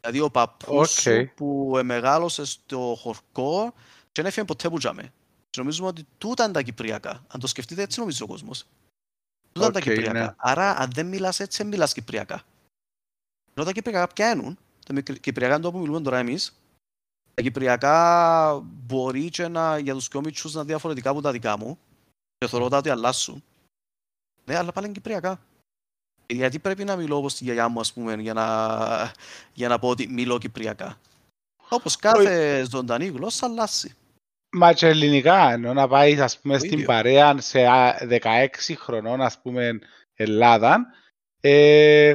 Δηλαδή 0.00 0.20
ο 0.20 0.30
παππούς 0.30 0.76
Οκ. 0.76 0.86
σου 1.00 1.30
που 1.34 1.74
ε, 1.78 1.82
μεγάλωσε 1.82 2.44
στο 2.44 2.96
χωρκό 2.98 3.72
και 4.12 4.22
δεν 4.22 4.26
έφυγε 4.26 4.46
ποτέ 4.46 4.68
που 4.68 4.78
τζιαμαί. 4.78 5.12
Και 5.50 5.60
νομίζουμε 5.60 5.88
ότι 5.88 6.06
τούτα 6.18 6.44
είναι 6.44 6.52
τα 6.52 6.62
κυπριακά. 6.62 7.24
Αν 7.28 7.40
το 7.40 7.46
σκεφτείτε 7.46 7.82
έτσι 7.82 8.00
νομίζει 8.00 8.22
ο 8.22 8.26
κόσμος. 8.26 8.66
Τούτα 9.52 9.64
είναι 9.66 9.72
τα 9.74 9.78
Οκ, 9.78 9.84
κυπριακά. 9.84 10.12
ναι. 10.24 10.34
Άρα 10.36 10.76
αν 10.76 10.90
δεν 10.90 11.06
μιλάς 11.06 11.40
έτσι, 11.40 11.58
δεν 11.58 11.66
μιλάς 11.66 11.92
κυπριακά. 11.92 12.42
Ενώ 13.54 13.66
τα 13.66 13.72
κυπριακά 13.72 14.12
ποια 14.12 14.30
είναι, 14.30 14.56
τα 14.86 14.92
μικ- 14.92 15.20
κυπριακά 15.20 15.54
είναι 15.54 15.62
το 15.62 15.72
που 15.72 15.78
μιλούμε 15.78 16.00
τώρα 16.00 16.18
εμείς. 16.18 16.56
Τα 17.34 17.42
κυπριακά 17.42 18.60
μπορεί 18.62 19.28
και 19.28 19.48
να, 19.48 19.78
για 19.78 19.94
τους 19.94 20.08
πιο 20.08 20.20
μητσούς 20.20 20.52
να 20.54 20.60
είναι 20.60 20.68
διαφορετικά 20.68 21.10
από 21.10 21.20
τα 21.20 21.32
δικά 21.32 21.58
μου. 21.58 21.78
Και 22.38 22.46
θεωρώ 22.46 22.68
τα 22.68 22.76
ότι 22.76 22.90
αλλάσουν. 22.90 23.44
Ναι, 24.44 24.56
αλλά 24.56 24.72
πάλι 24.72 24.86
είναι 24.86 24.94
κυπριακά. 24.94 25.40
Γιατί 26.26 26.58
πρέπει 26.58 26.84
να 26.84 26.96
μιλώ 26.96 27.16
όπως 27.16 27.34
τη 27.34 27.44
γιαγιά 27.44 27.68
μου, 27.68 27.80
ας 27.80 27.92
πούμε, 27.92 28.14
για 28.14 28.32
να, 28.32 29.12
για 29.52 29.68
να 29.68 29.78
πω 29.78 29.88
ότι 29.88 30.08
μιλώ 30.08 30.38
κυπριακά. 30.38 30.98
Όπως 31.68 31.96
κάθε 31.96 32.64
ζωντανή 32.70 33.06
γλώσσα 33.06 33.46
αλλάσει. 33.46 33.94
Μα 34.50 34.72
και 34.72 34.86
ελληνικά, 34.86 35.52
ενώ 35.52 35.72
να 35.72 35.88
πάεις 35.88 36.20
ας 36.20 36.38
πούμε 36.38 36.54
Το 36.54 36.58
στην 36.58 36.72
ίδιο. 36.72 36.86
παρέα 36.86 37.40
σε 37.40 37.66
α, 37.66 37.96
16 38.08 38.46
χρονών 38.76 39.20
ας 39.20 39.40
πούμε 39.40 39.78
Ελλάδα 40.14 40.86
ε, 41.40 42.08
ε, 42.08 42.14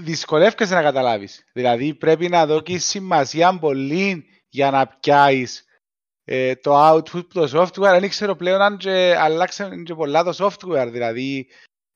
δυσκολεύκεσαι 0.00 0.74
να 0.74 0.82
καταλάβεις. 0.82 1.44
Δηλαδή 1.52 1.94
πρέπει 1.94 2.28
να 2.28 2.46
δώσεις 2.46 2.84
σημασία 2.84 3.58
πολύ 3.58 4.24
για 4.48 4.70
να 4.70 4.86
πιάσεις 4.86 5.64
ε, 6.24 6.54
το 6.54 6.88
output 6.88 7.04
του 7.10 7.26
το 7.26 7.60
software. 7.60 7.98
Δεν 8.00 8.08
ξέρω 8.08 8.36
πλέον 8.36 8.60
αν 8.60 8.76
και 8.76 9.16
αλλάξαν 9.18 9.84
και 9.84 9.94
πολλά 9.94 10.24
το 10.24 10.46
software. 10.46 10.88
Δηλαδή 10.90 11.48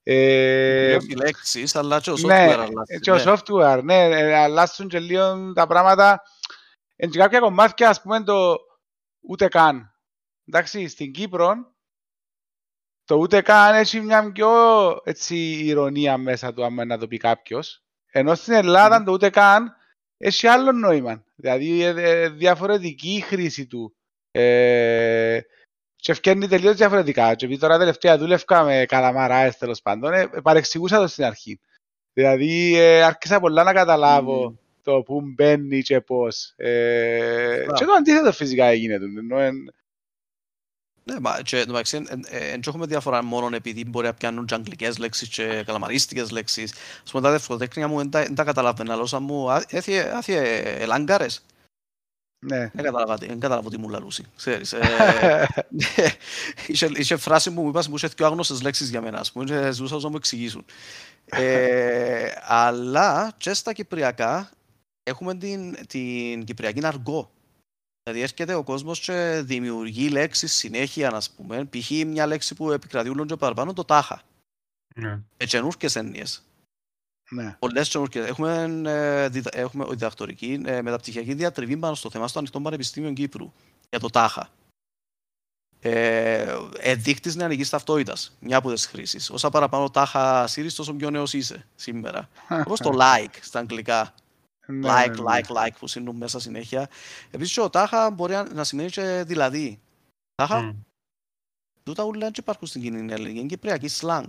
ε, 0.03 0.97
Οι 1.07 1.15
λέξεις, 1.15 1.75
αλλά 1.75 1.99
και 1.99 2.11
ο 2.11 2.13
software 2.13 2.25
ναι, 2.25 2.33
αλλάζει. 2.33 2.99
και 3.01 3.11
ο 3.11 3.15
ναι. 3.15 3.23
software, 3.25 3.83
ναι, 3.83 4.03
ε, 4.03 4.35
αλλάσουν 4.35 4.87
και 4.87 4.99
λίγο 4.99 5.53
τα 5.53 5.67
πράγματα. 5.67 6.21
Εν 6.95 7.09
και 7.09 7.17
κάποια 7.19 7.39
κομμάτια, 7.39 7.89
ας 7.89 8.01
πούμε, 8.01 8.23
το 8.23 8.57
ούτε 9.21 9.47
καν. 9.47 9.91
Εντάξει, 10.45 10.87
στην 10.87 11.11
Κύπρο, 11.11 11.53
το 13.05 13.15
ούτε 13.15 13.41
καν 13.41 13.75
έχει 13.75 13.99
μια 13.99 14.31
πιο 14.31 14.49
έτσι, 15.03 15.35
ηρωνία 15.65 16.17
μέσα 16.17 16.53
του, 16.53 16.65
άμα 16.65 16.85
να 16.85 16.97
το 16.97 17.07
πει 17.07 17.17
κάποιος. 17.17 17.80
Ενώ 18.11 18.35
στην 18.35 18.53
Ελλάδα 18.53 18.97
Μμμ. 18.97 19.05
το 19.05 19.11
ούτε 19.11 19.29
καν 19.29 19.75
έχει 20.17 20.47
άλλο 20.47 20.71
νόημα. 20.71 21.23
Δηλαδή, 21.35 21.83
ε, 21.83 21.93
ε, 22.21 22.29
διαφορετική 22.29 23.09
η 23.15 23.19
χρήση 23.19 23.65
του. 23.67 23.95
Ε, 24.31 25.39
και 25.95 26.11
ευκαιρνεί 26.11 26.47
τελείως 26.47 26.75
διαφορετικά. 26.75 27.35
Και 27.35 27.45
επειδή 27.45 27.59
τώρα 27.59 27.77
τελευταία 27.77 28.17
δούλευκα 28.17 28.63
με 28.63 28.85
καλαμαράες 28.87 29.57
τέλος 29.57 29.81
πάντων, 29.81 30.13
ε, 30.13 30.27
παρεξηγούσα 30.43 30.99
το 30.99 31.07
στην 31.07 31.23
αρχή. 31.23 31.59
Δηλαδή, 32.13 32.75
ε, 32.77 33.03
άρχισα 33.03 33.39
πολλά 33.39 33.63
να 33.63 33.73
καταλάβω 33.73 34.49
Μμμ. 34.49 34.55
το 34.83 35.01
που 35.01 35.21
μπαίνει 35.21 35.81
και 35.81 36.01
πώς. 36.01 36.53
Ε, 36.55 37.55
Σωστά. 37.57 37.73
και 37.73 37.85
το 37.85 37.91
αντίθετο 37.93 38.31
φυσικά 38.31 38.65
έγινε. 38.65 38.97
του, 38.99 39.05
ενώ 39.17 39.39
εν- 39.39 39.73
Ναι, 41.11 41.19
μα 41.19 41.41
και 41.41 41.63
το 41.65 41.71
μεταξύ 41.71 41.97
δεν 41.97 42.61
έχουμε 42.67 42.85
διαφορά 42.85 43.23
μόνο 43.23 43.55
επειδή 43.55 43.85
μπορεί 43.85 44.05
να 44.07 44.13
πιάνουν 44.13 44.45
και 44.45 44.53
αγγλικές 44.53 44.97
λέξεις 44.97 45.27
και 45.29 45.63
καλαμαρίστικες 45.65 46.31
λέξεις. 46.31 46.73
Ας 47.03 47.11
πούμε 47.11 47.23
τα 47.23 47.31
δευτεροτέκνια 47.31 47.87
μου 47.87 47.97
δεν 47.97 48.09
τα- 48.09 48.21
δεν 48.21 48.35
τα 48.35 48.43
καταλαβαίνα. 48.43 48.95
Λόσα 48.95 49.19
μου 49.19 49.51
«Α, 49.51 49.63
έθιε 49.67 50.11
άθιε 50.15 50.41
ελάγκαρες. 50.79 51.41
ναι. 52.45 52.57
Δεν 52.73 52.83
κατάλαβα 52.85 53.17
τι- 53.17 53.27
δεν 53.27 53.39
κατάλαβα 53.39 53.69
τι 53.69 53.77
μου 53.77 53.89
λαλούσε. 53.89 54.23
Ξέρεις. 54.35 54.73
ε, 54.73 54.79
ναι, 55.69 56.05
είχε, 56.67 56.89
είχε 56.95 57.15
φράση 57.17 57.53
που 57.53 57.61
μου 57.61 57.69
είπα 57.69 57.83
που 57.89 57.95
είχε 57.95 58.07
δύο 58.07 58.25
άγνωστες 58.25 58.61
λέξεις 58.61 58.89
για 58.89 59.01
μένα. 59.01 59.19
Ας 59.19 59.31
πούμε, 59.31 59.45
και 59.45 59.71
ζούσα 59.71 59.97
να 60.01 60.09
μου 60.09 60.15
εξηγήσουν. 60.15 60.65
Ε, 61.25 62.31
αλλά 62.65 63.33
και 63.37 63.53
στα 63.53 63.73
κυπριακά 63.73 64.49
έχουμε 65.03 65.35
την, 65.35 65.77
την 65.87 66.43
κυπριακή 66.43 66.85
αργό. 66.85 67.31
Δηλαδή 68.03 68.21
έρχεται 68.21 68.53
ο 68.53 68.63
κόσμος 68.63 68.99
και 68.99 69.41
δημιουργεί 69.45 70.09
λέξεις 70.09 70.53
συνέχεια, 70.53 71.09
να 71.09 71.21
πούμε. 71.35 71.65
Π.χ. 71.65 71.89
μια 71.89 72.25
λέξη 72.27 72.55
που 72.55 72.71
επικρατεί 72.71 73.09
όλων 73.09 73.27
και 73.27 73.35
παραπάνω, 73.35 73.73
το 73.73 73.83
τάχα. 73.85 74.21
Ναι. 74.95 75.19
Ε, 75.37 75.45
καινούργιες 75.45 75.95
έννοιες. 75.95 76.43
Ναι. 77.29 77.55
Πολλές 77.59 77.89
καινούργιες. 77.89 78.27
Έχουμε, 78.27 78.81
ε, 78.85 79.29
διδα- 79.29 79.55
έχουμε 79.57 79.85
διδακτορική 79.89 80.61
ε, 80.65 80.81
μεταπτυχιακή 80.81 81.33
διατριβή 81.33 81.77
πάνω 81.77 81.95
στο 81.95 82.09
θέμα 82.09 82.27
στο 82.27 82.39
Ανοιχτό 82.39 82.61
Πανεπιστήμιο 82.61 83.13
Κύπρου 83.13 83.53
για 83.89 83.99
το 83.99 84.07
τάχα. 84.09 84.49
Ε, 85.79 86.57
εδείκτης 86.79 87.35
νεανικής 87.35 87.69
ταυτότητας, 87.69 88.37
μια 88.39 88.57
από 88.57 88.73
τις 88.73 88.85
χρήσεις. 88.85 89.29
Όσα 89.29 89.49
παραπάνω 89.49 89.89
τάχα 89.89 90.47
σύρεις, 90.47 90.75
τόσο 90.75 90.93
πιο 90.93 91.09
νέος 91.09 91.33
είσαι 91.33 91.67
σήμερα. 91.75 92.29
Όπως 92.65 92.79
το 92.79 92.91
like 93.01 93.33
στα 93.41 93.59
αγγλικά. 93.59 94.13
Ναι, 94.67 94.89
like, 94.91 95.07
ναι, 95.09 95.21
ναι. 95.23 95.23
like, 95.23 95.45
like 95.55 95.75
που 95.79 95.87
σύνουν 95.87 96.15
μέσα 96.15 96.39
συνέχεια. 96.39 96.89
Επίσης 97.31 97.57
ο 97.57 97.69
τάχα 97.69 98.11
μπορεί 98.11 98.33
να- 98.33 98.53
να 98.53 98.63
σημαίνει 98.63 98.89
και 98.89 99.23
δηλαδή. 99.27 99.79
Τάχα, 100.35 100.61
Μμ. 100.61 100.79
τούτα 101.83 102.03
ούλα 102.03 102.19
δεν 102.19 102.33
υπάρχουν 102.37 102.67
στην 102.67 102.81
κοινή 102.81 103.13
ελληνική, 103.13 103.37
είναι 103.39 103.47
κυπριακή 103.47 103.87
slang. 103.91 104.25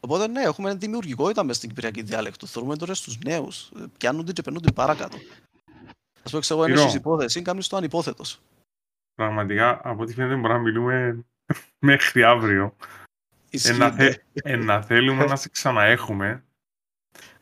Οπότε 0.00 0.26
ναι, 0.26 0.42
έχουμε 0.42 0.74
δημιουργικότητα 0.74 1.44
μες 1.44 1.56
στην 1.56 1.68
κυπριακή 1.68 2.02
διάλεκτο. 2.02 2.46
Θεωρούμε 2.46 2.76
τώρα 2.76 2.94
στους 2.94 3.18
νέους. 3.18 3.70
ε, 3.70 3.84
Πιάνονται 3.98 4.32
και 4.32 4.42
περνούνται 4.42 4.72
παρακάτω. 4.72 5.16
Ας 6.22 6.30
πω 6.32 6.38
ξέρω, 6.38 6.62
Σπύρο. 6.62 6.80
ένας 6.80 6.94
υπόθεσης, 6.94 7.42
κάνεις 7.42 7.68
το 7.68 7.76
ανυπόθετος. 7.76 8.40
Πραγματικά, 9.14 9.80
από 9.84 10.02
ό,τι 10.02 10.12
φαίνεται, 10.14 10.34
μπορούμε 10.34 10.52
να 10.58 10.58
μιλούμε 10.64 11.24
μέχρι 11.78 12.22
αύριο. 12.22 12.76
Ε, 13.50 13.72
να, 13.72 13.86
Ισχύει, 13.86 13.96
ναι. 13.96 14.12
θε, 14.12 14.14
ε, 14.32 14.56
να 14.56 14.82
θέλουμε 14.82 15.24
να 15.24 15.36
σε 15.36 15.48
ξαναέχουμε 15.48 16.44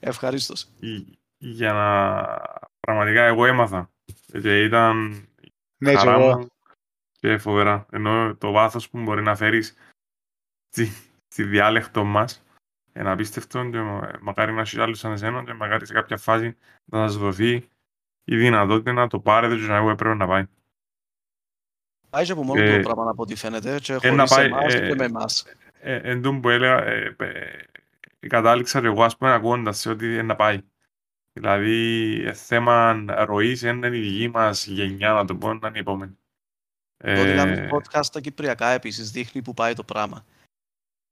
Ευχαρίστως. 0.00 0.68
γι- 0.78 1.18
για 1.38 1.72
να... 1.72 2.22
Πραγματικά, 2.80 3.22
εγώ 3.22 3.46
έμαθα. 3.46 3.90
Και 4.42 4.62
ήταν 4.62 4.96
Ναι, 5.78 5.90
και 5.90 5.96
χαρά 5.96 6.12
εγώ. 6.12 6.38
μου 6.38 6.46
και 7.18 7.38
φοβερά. 7.38 7.86
Ενώ 7.90 8.34
το 8.36 8.50
βάθος 8.50 8.90
που 8.90 8.98
μπορεί 9.02 9.22
να 9.22 9.36
φέρεις 9.36 9.76
στη, 10.68 10.86
στη 11.28 11.44
διάλεκτο 11.44 12.04
μας 12.04 12.42
είναι 12.94 13.10
απίστευτο 13.10 13.70
και 13.70 13.78
μα- 13.80 14.10
μακάρι 14.20 14.52
να 14.52 14.60
έχει 14.60 14.80
άλλους 14.80 14.98
σαν 14.98 15.12
εσένα 15.12 15.44
και 15.44 15.52
μακάρι 15.52 15.86
σε 15.86 15.92
κάποια 15.92 16.16
φάση 16.16 16.56
να 16.84 17.08
σας 17.08 17.16
δοθεί 17.16 17.68
η 18.24 18.36
δυνατότητα 18.36 18.92
να 18.92 19.06
το 19.08 19.20
πάρετε 19.20 19.56
και 19.56 19.62
να 19.66 19.76
εγώ 19.76 19.90
έπρεπε 19.90 20.14
να 20.14 20.26
πάει. 20.26 20.46
Πάει 22.10 22.24
και 22.24 22.32
από 22.32 22.42
μόνο 22.42 22.62
Ε, 22.62 22.76
το 22.76 22.82
πράγμα 22.82 23.10
από 23.10 23.22
ό,τι 23.22 23.34
φαίνεται 23.34 23.78
και 23.80 23.92
ε, 23.92 24.10
να 24.10 24.26
χωρίς 24.26 24.34
πάει, 24.34 24.46
εμάς 24.46 24.74
ε, 24.74 24.88
και 24.88 24.94
με 24.94 25.04
εμάς. 25.04 25.44
Ε, 25.80 25.94
εν 26.10 26.22
τω 26.22 26.34
που 26.34 26.48
έλεγα, 26.48 26.82
ε, 26.84 27.16
ε, 27.18 27.62
κατάληξα 28.26 28.80
και 28.80 28.86
εγώ 28.86 29.02
ας 29.04 29.16
πούμε 29.16 29.32
ακούγοντας 29.32 29.78
σε 29.78 29.90
ότι 29.90 30.06
είναι 30.06 30.22
να 30.22 30.36
πάει. 30.36 30.62
Δηλαδή, 31.32 32.04
ε, 32.26 32.32
θέμα 32.32 33.04
ροής 33.24 33.62
είναι 33.62 33.86
η 33.86 34.00
δική 34.00 34.28
μας 34.28 34.66
γενιά, 34.66 35.12
να 35.12 35.24
το 35.24 35.36
πω, 35.36 35.54
να 35.54 35.68
είναι 35.68 35.76
η 35.76 35.80
επόμενη. 35.80 36.18
Το 36.96 37.20
ότι 37.20 37.34
κάνεις 37.34 37.58
Ε, 37.58 37.68
podcast 37.72 38.04
στα 38.04 38.20
κυπριακά 38.20 38.68
επίσης 38.68 39.10
δείχνει 39.10 39.42
που 39.42 39.54
πάει 39.54 39.74
το 39.74 39.84
πράγμα. 39.84 40.24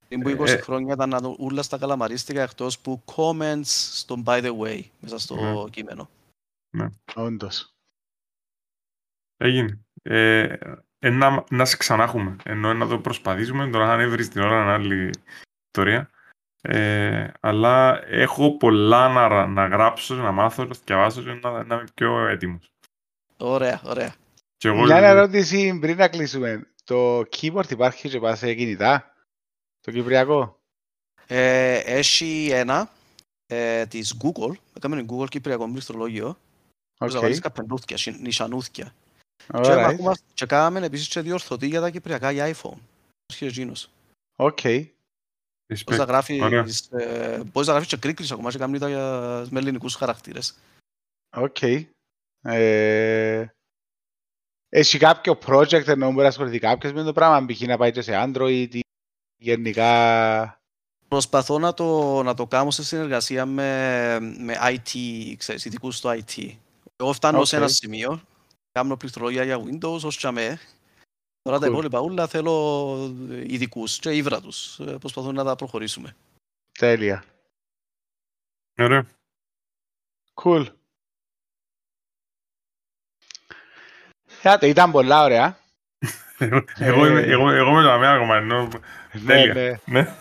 Πριν 0.08 0.20
που 0.20 0.28
20 0.28 0.46
Ε, 0.46 0.56
χρόνια 0.60 0.94
ήταν 0.94 1.08
να 1.08 1.18
δω 1.18 1.36
ούλα 1.38 1.62
στα 1.62 1.78
καλαμαρίστικα 1.78 2.42
εκτός 2.42 2.78
που 2.78 3.02
comments 3.04 3.62
στο 3.92 4.22
by 4.26 4.42
the 4.44 4.58
way 4.58 4.80
μέσα 5.00 5.18
στο 5.18 5.34
Ναι. 5.64 5.70
κείμενο. 5.70 6.10
Όντως. 7.14 7.74
Έγινε. 9.36 9.80
Ε, 10.02 10.56
ε, 10.98 11.10
να, 11.10 11.44
να 11.50 11.64
σε 11.64 11.76
ξανά 11.76 12.02
έχουμε. 12.02 12.36
Ενώ 12.44 12.74
να 12.74 12.86
το 12.86 12.98
προσπαθήσουμε. 12.98 13.70
Τώρα 13.70 13.92
αν 13.92 14.00
έβρεις 14.00 14.28
την 14.28 14.40
ώρα 14.40 14.62
είναι 14.62 14.72
άλλη 14.72 15.10
ιστορία. 15.66 16.10
Ε, 16.66 17.32
αλλά 17.40 18.04
έχω 18.06 18.56
πολλά 18.56 19.08
να, 19.08 19.46
να 19.46 19.66
γράψω, 19.66 20.14
να 20.14 20.32
μάθω, 20.32 20.64
να 20.64 20.74
διαβάσω 20.84 21.22
και 21.22 21.32
να, 21.32 21.64
να 21.64 21.74
είμαι 21.74 21.84
πιο 21.94 22.26
έτοιμος. 22.26 22.70
Ωραία, 23.36 23.80
ωραία. 23.84 24.14
Και 24.56 24.68
εγώ, 24.68 24.82
Μια 24.82 24.96
ερώτηση 24.96 25.78
πριν 25.80 25.96
να 25.96 26.08
κλείσουμε. 26.08 26.66
Το 26.84 27.18
keyboard 27.20 27.70
υπάρχει 27.70 28.08
και 28.08 28.18
πάει 28.18 28.36
σε 28.36 28.54
κινητά; 28.54 29.14
Το 29.80 29.90
κυπριακό; 29.90 30.60
Ε, 31.26 31.76
έχει 31.76 32.48
ένα 32.52 32.90
ε, 33.46 33.86
της 33.86 34.16
Google, 34.22 34.52
έκαμε 34.76 35.00
η 35.00 35.06
Google 35.10 35.28
Κυπριακό 35.28 35.70
πληκτρολόγιο, 35.70 36.32
που 36.96 37.04
Οκ. 37.04 37.10
ζαβαλείς 37.10 37.40
καπενούθκια, 37.40 37.96
συ- 37.96 38.20
νισιανούθκια. 38.20 38.94
Και, 39.36 39.52
Alright. 39.52 39.84
ακούμε- 39.88 40.18
και 40.34 40.46
κάναμε 40.46 40.86
επίσης 40.86 41.08
και 41.08 41.20
διορθωτή 41.20 41.66
για 41.66 41.80
τα 41.80 41.90
κυπριακά 41.90 42.30
για 42.30 42.46
iPhone. 42.54 42.78
Έρχεται 43.26 43.50
εκείνος. 43.50 43.90
Οκ. 44.36 44.58
Μπορείς 44.62 44.93
να 45.66 45.94
Ωραία. 45.94 46.04
γράφεις, 46.48 46.88
ε, 46.90 47.42
μπορείς 47.44 47.68
να 47.68 47.72
γράφεις 47.74 47.88
και 47.88 47.96
Greeklish 47.96 48.30
ακόμα 48.32 48.50
και 48.50 48.58
κάνει 48.58 48.78
τα 48.78 48.88
για- 48.88 49.46
με 49.50 49.58
ελληνικούς 49.58 49.94
χαρακτήρες. 49.94 50.54
Οκ. 51.36 51.62
Ε, 52.42 53.46
Έχει 54.68 54.98
κάποιο 54.98 55.38
project 55.46 55.86
ενώ 55.88 56.06
μπορεί 56.10 56.22
να 56.22 56.28
ασχοληθεί 56.28 56.58
κάποιος 56.58 56.92
με 56.92 57.02
το 57.02 57.12
πράγμα, 57.12 57.46
π.χ. 57.46 57.60
να 57.60 57.76
πάει 57.76 57.92
και 57.92 58.02
σε 58.02 58.12
Android 58.14 58.68
ή 58.72 58.80
γενικά... 59.42 60.58
Προσπαθώ 61.08 61.58
να 61.58 61.74
το, 61.74 62.22
να 62.22 62.34
το 62.34 62.46
κάνω 62.46 62.70
σε 62.70 62.84
συνεργασία 62.84 63.46
με, 63.46 64.18
με 64.20 64.56
IT, 64.60 64.98
ξέρεις, 65.36 65.64
ειδικούς 65.64 65.96
στο 65.96 66.10
IT. 66.10 66.56
Εγώ 66.96 67.12
φτάνω 67.12 67.44
σε 67.44 67.56
Οκ. 67.56 67.62
ένα 67.62 67.70
σημείο, 67.70 68.22
κάνω 68.72 68.96
πληκτρολόγια 68.96 69.44
για 69.44 69.58
Windows 69.64 70.00
ως 70.00 70.16
τζιαμαί. 70.16 70.60
Τώρα 71.44 71.58
τα 71.58 71.66
Cool. 71.66 71.70
υπόλοιπα 71.70 71.98
όλα 72.00 72.26
θέλω 72.26 72.96
ειδικούς 73.46 73.98
και 73.98 74.10
ήβρα 74.10 74.40
τους. 74.40 74.78
Ε, 74.80 74.96
Προσπαθούμε 75.00 75.32
να 75.32 75.44
τα 75.44 75.56
προχωρήσουμε. 75.56 76.16
Τέλεια. 76.78 77.24
Ωραία. 78.78 79.06
Cool. 80.42 80.66
Άτε, 84.42 84.68
ήταν 84.68 84.90
πολλά 84.90 85.22
ωραία. 85.22 85.58
Εγώ, 86.38 86.64
εγώ, 86.78 87.06
είμαι, 87.06 87.20
εγώ, 87.20 87.50
εγώ 87.50 87.70
είμαι 87.70 87.82
δαμαί 87.82 88.10
ακόμα, 88.12 88.36
ενώ... 88.36 88.68
Ναι, 89.12 89.20
Τέλεια. 89.26 89.54
ναι. 89.54 90.00
Ναι. 90.00 90.14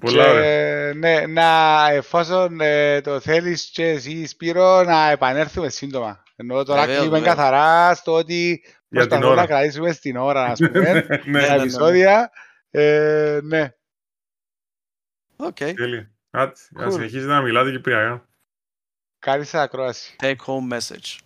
Πολλά 0.00 0.24
Και, 0.24 0.30
ωραία. 0.30 0.94
ναι, 0.94 1.26
να, 1.26 1.86
εφόσον 1.90 2.60
ε, 2.60 3.00
το 3.00 3.20
θέλεις 3.20 3.70
και 3.70 3.88
εσύ 3.88 4.26
Σπύρο, 4.26 4.82
να 4.82 5.10
επανέλθουμε 5.10 5.68
σύντομα. 5.68 6.22
Ενώ 6.36 6.62
τώρα 6.64 6.80
Βεβαίως, 6.80 6.98
κλείνουμε 6.98 7.18
βεβαίως. 7.18 7.36
καθαρά 7.36 7.94
στο 7.94 8.12
ότι 8.12 8.64
Για 8.88 9.00
την 9.00 9.08
προσπαθούμε 9.08 9.34
να 9.34 9.40
ώρα. 9.42 9.46
κρατήσουμε 9.46 9.92
στην 9.92 10.16
ώρα, 10.16 10.44
ας 10.44 10.58
πούμε, 10.58 10.92
Ναι, 10.92 11.02
τα 11.02 11.20
ναι, 11.24 11.40
ναι. 11.40 11.54
επεισόδια. 11.54 12.30
Ε, 12.70 13.38
ναι. 13.42 13.70
Οκ. 15.36 15.56
τέλεια. 15.56 16.10
Άτε, 16.30 16.60
να 16.70 16.86
Cool. 16.86 16.92
συνεχίζετε 16.92 17.32
να 17.32 17.40
μιλάτε 17.42 17.70
κυπριακά. 17.70 18.28
Καλή 19.18 19.44
σας 19.44 19.60
ακρόαση. 19.62 20.16
Take 20.22 20.36
home 20.46 20.72
message. 20.78 21.18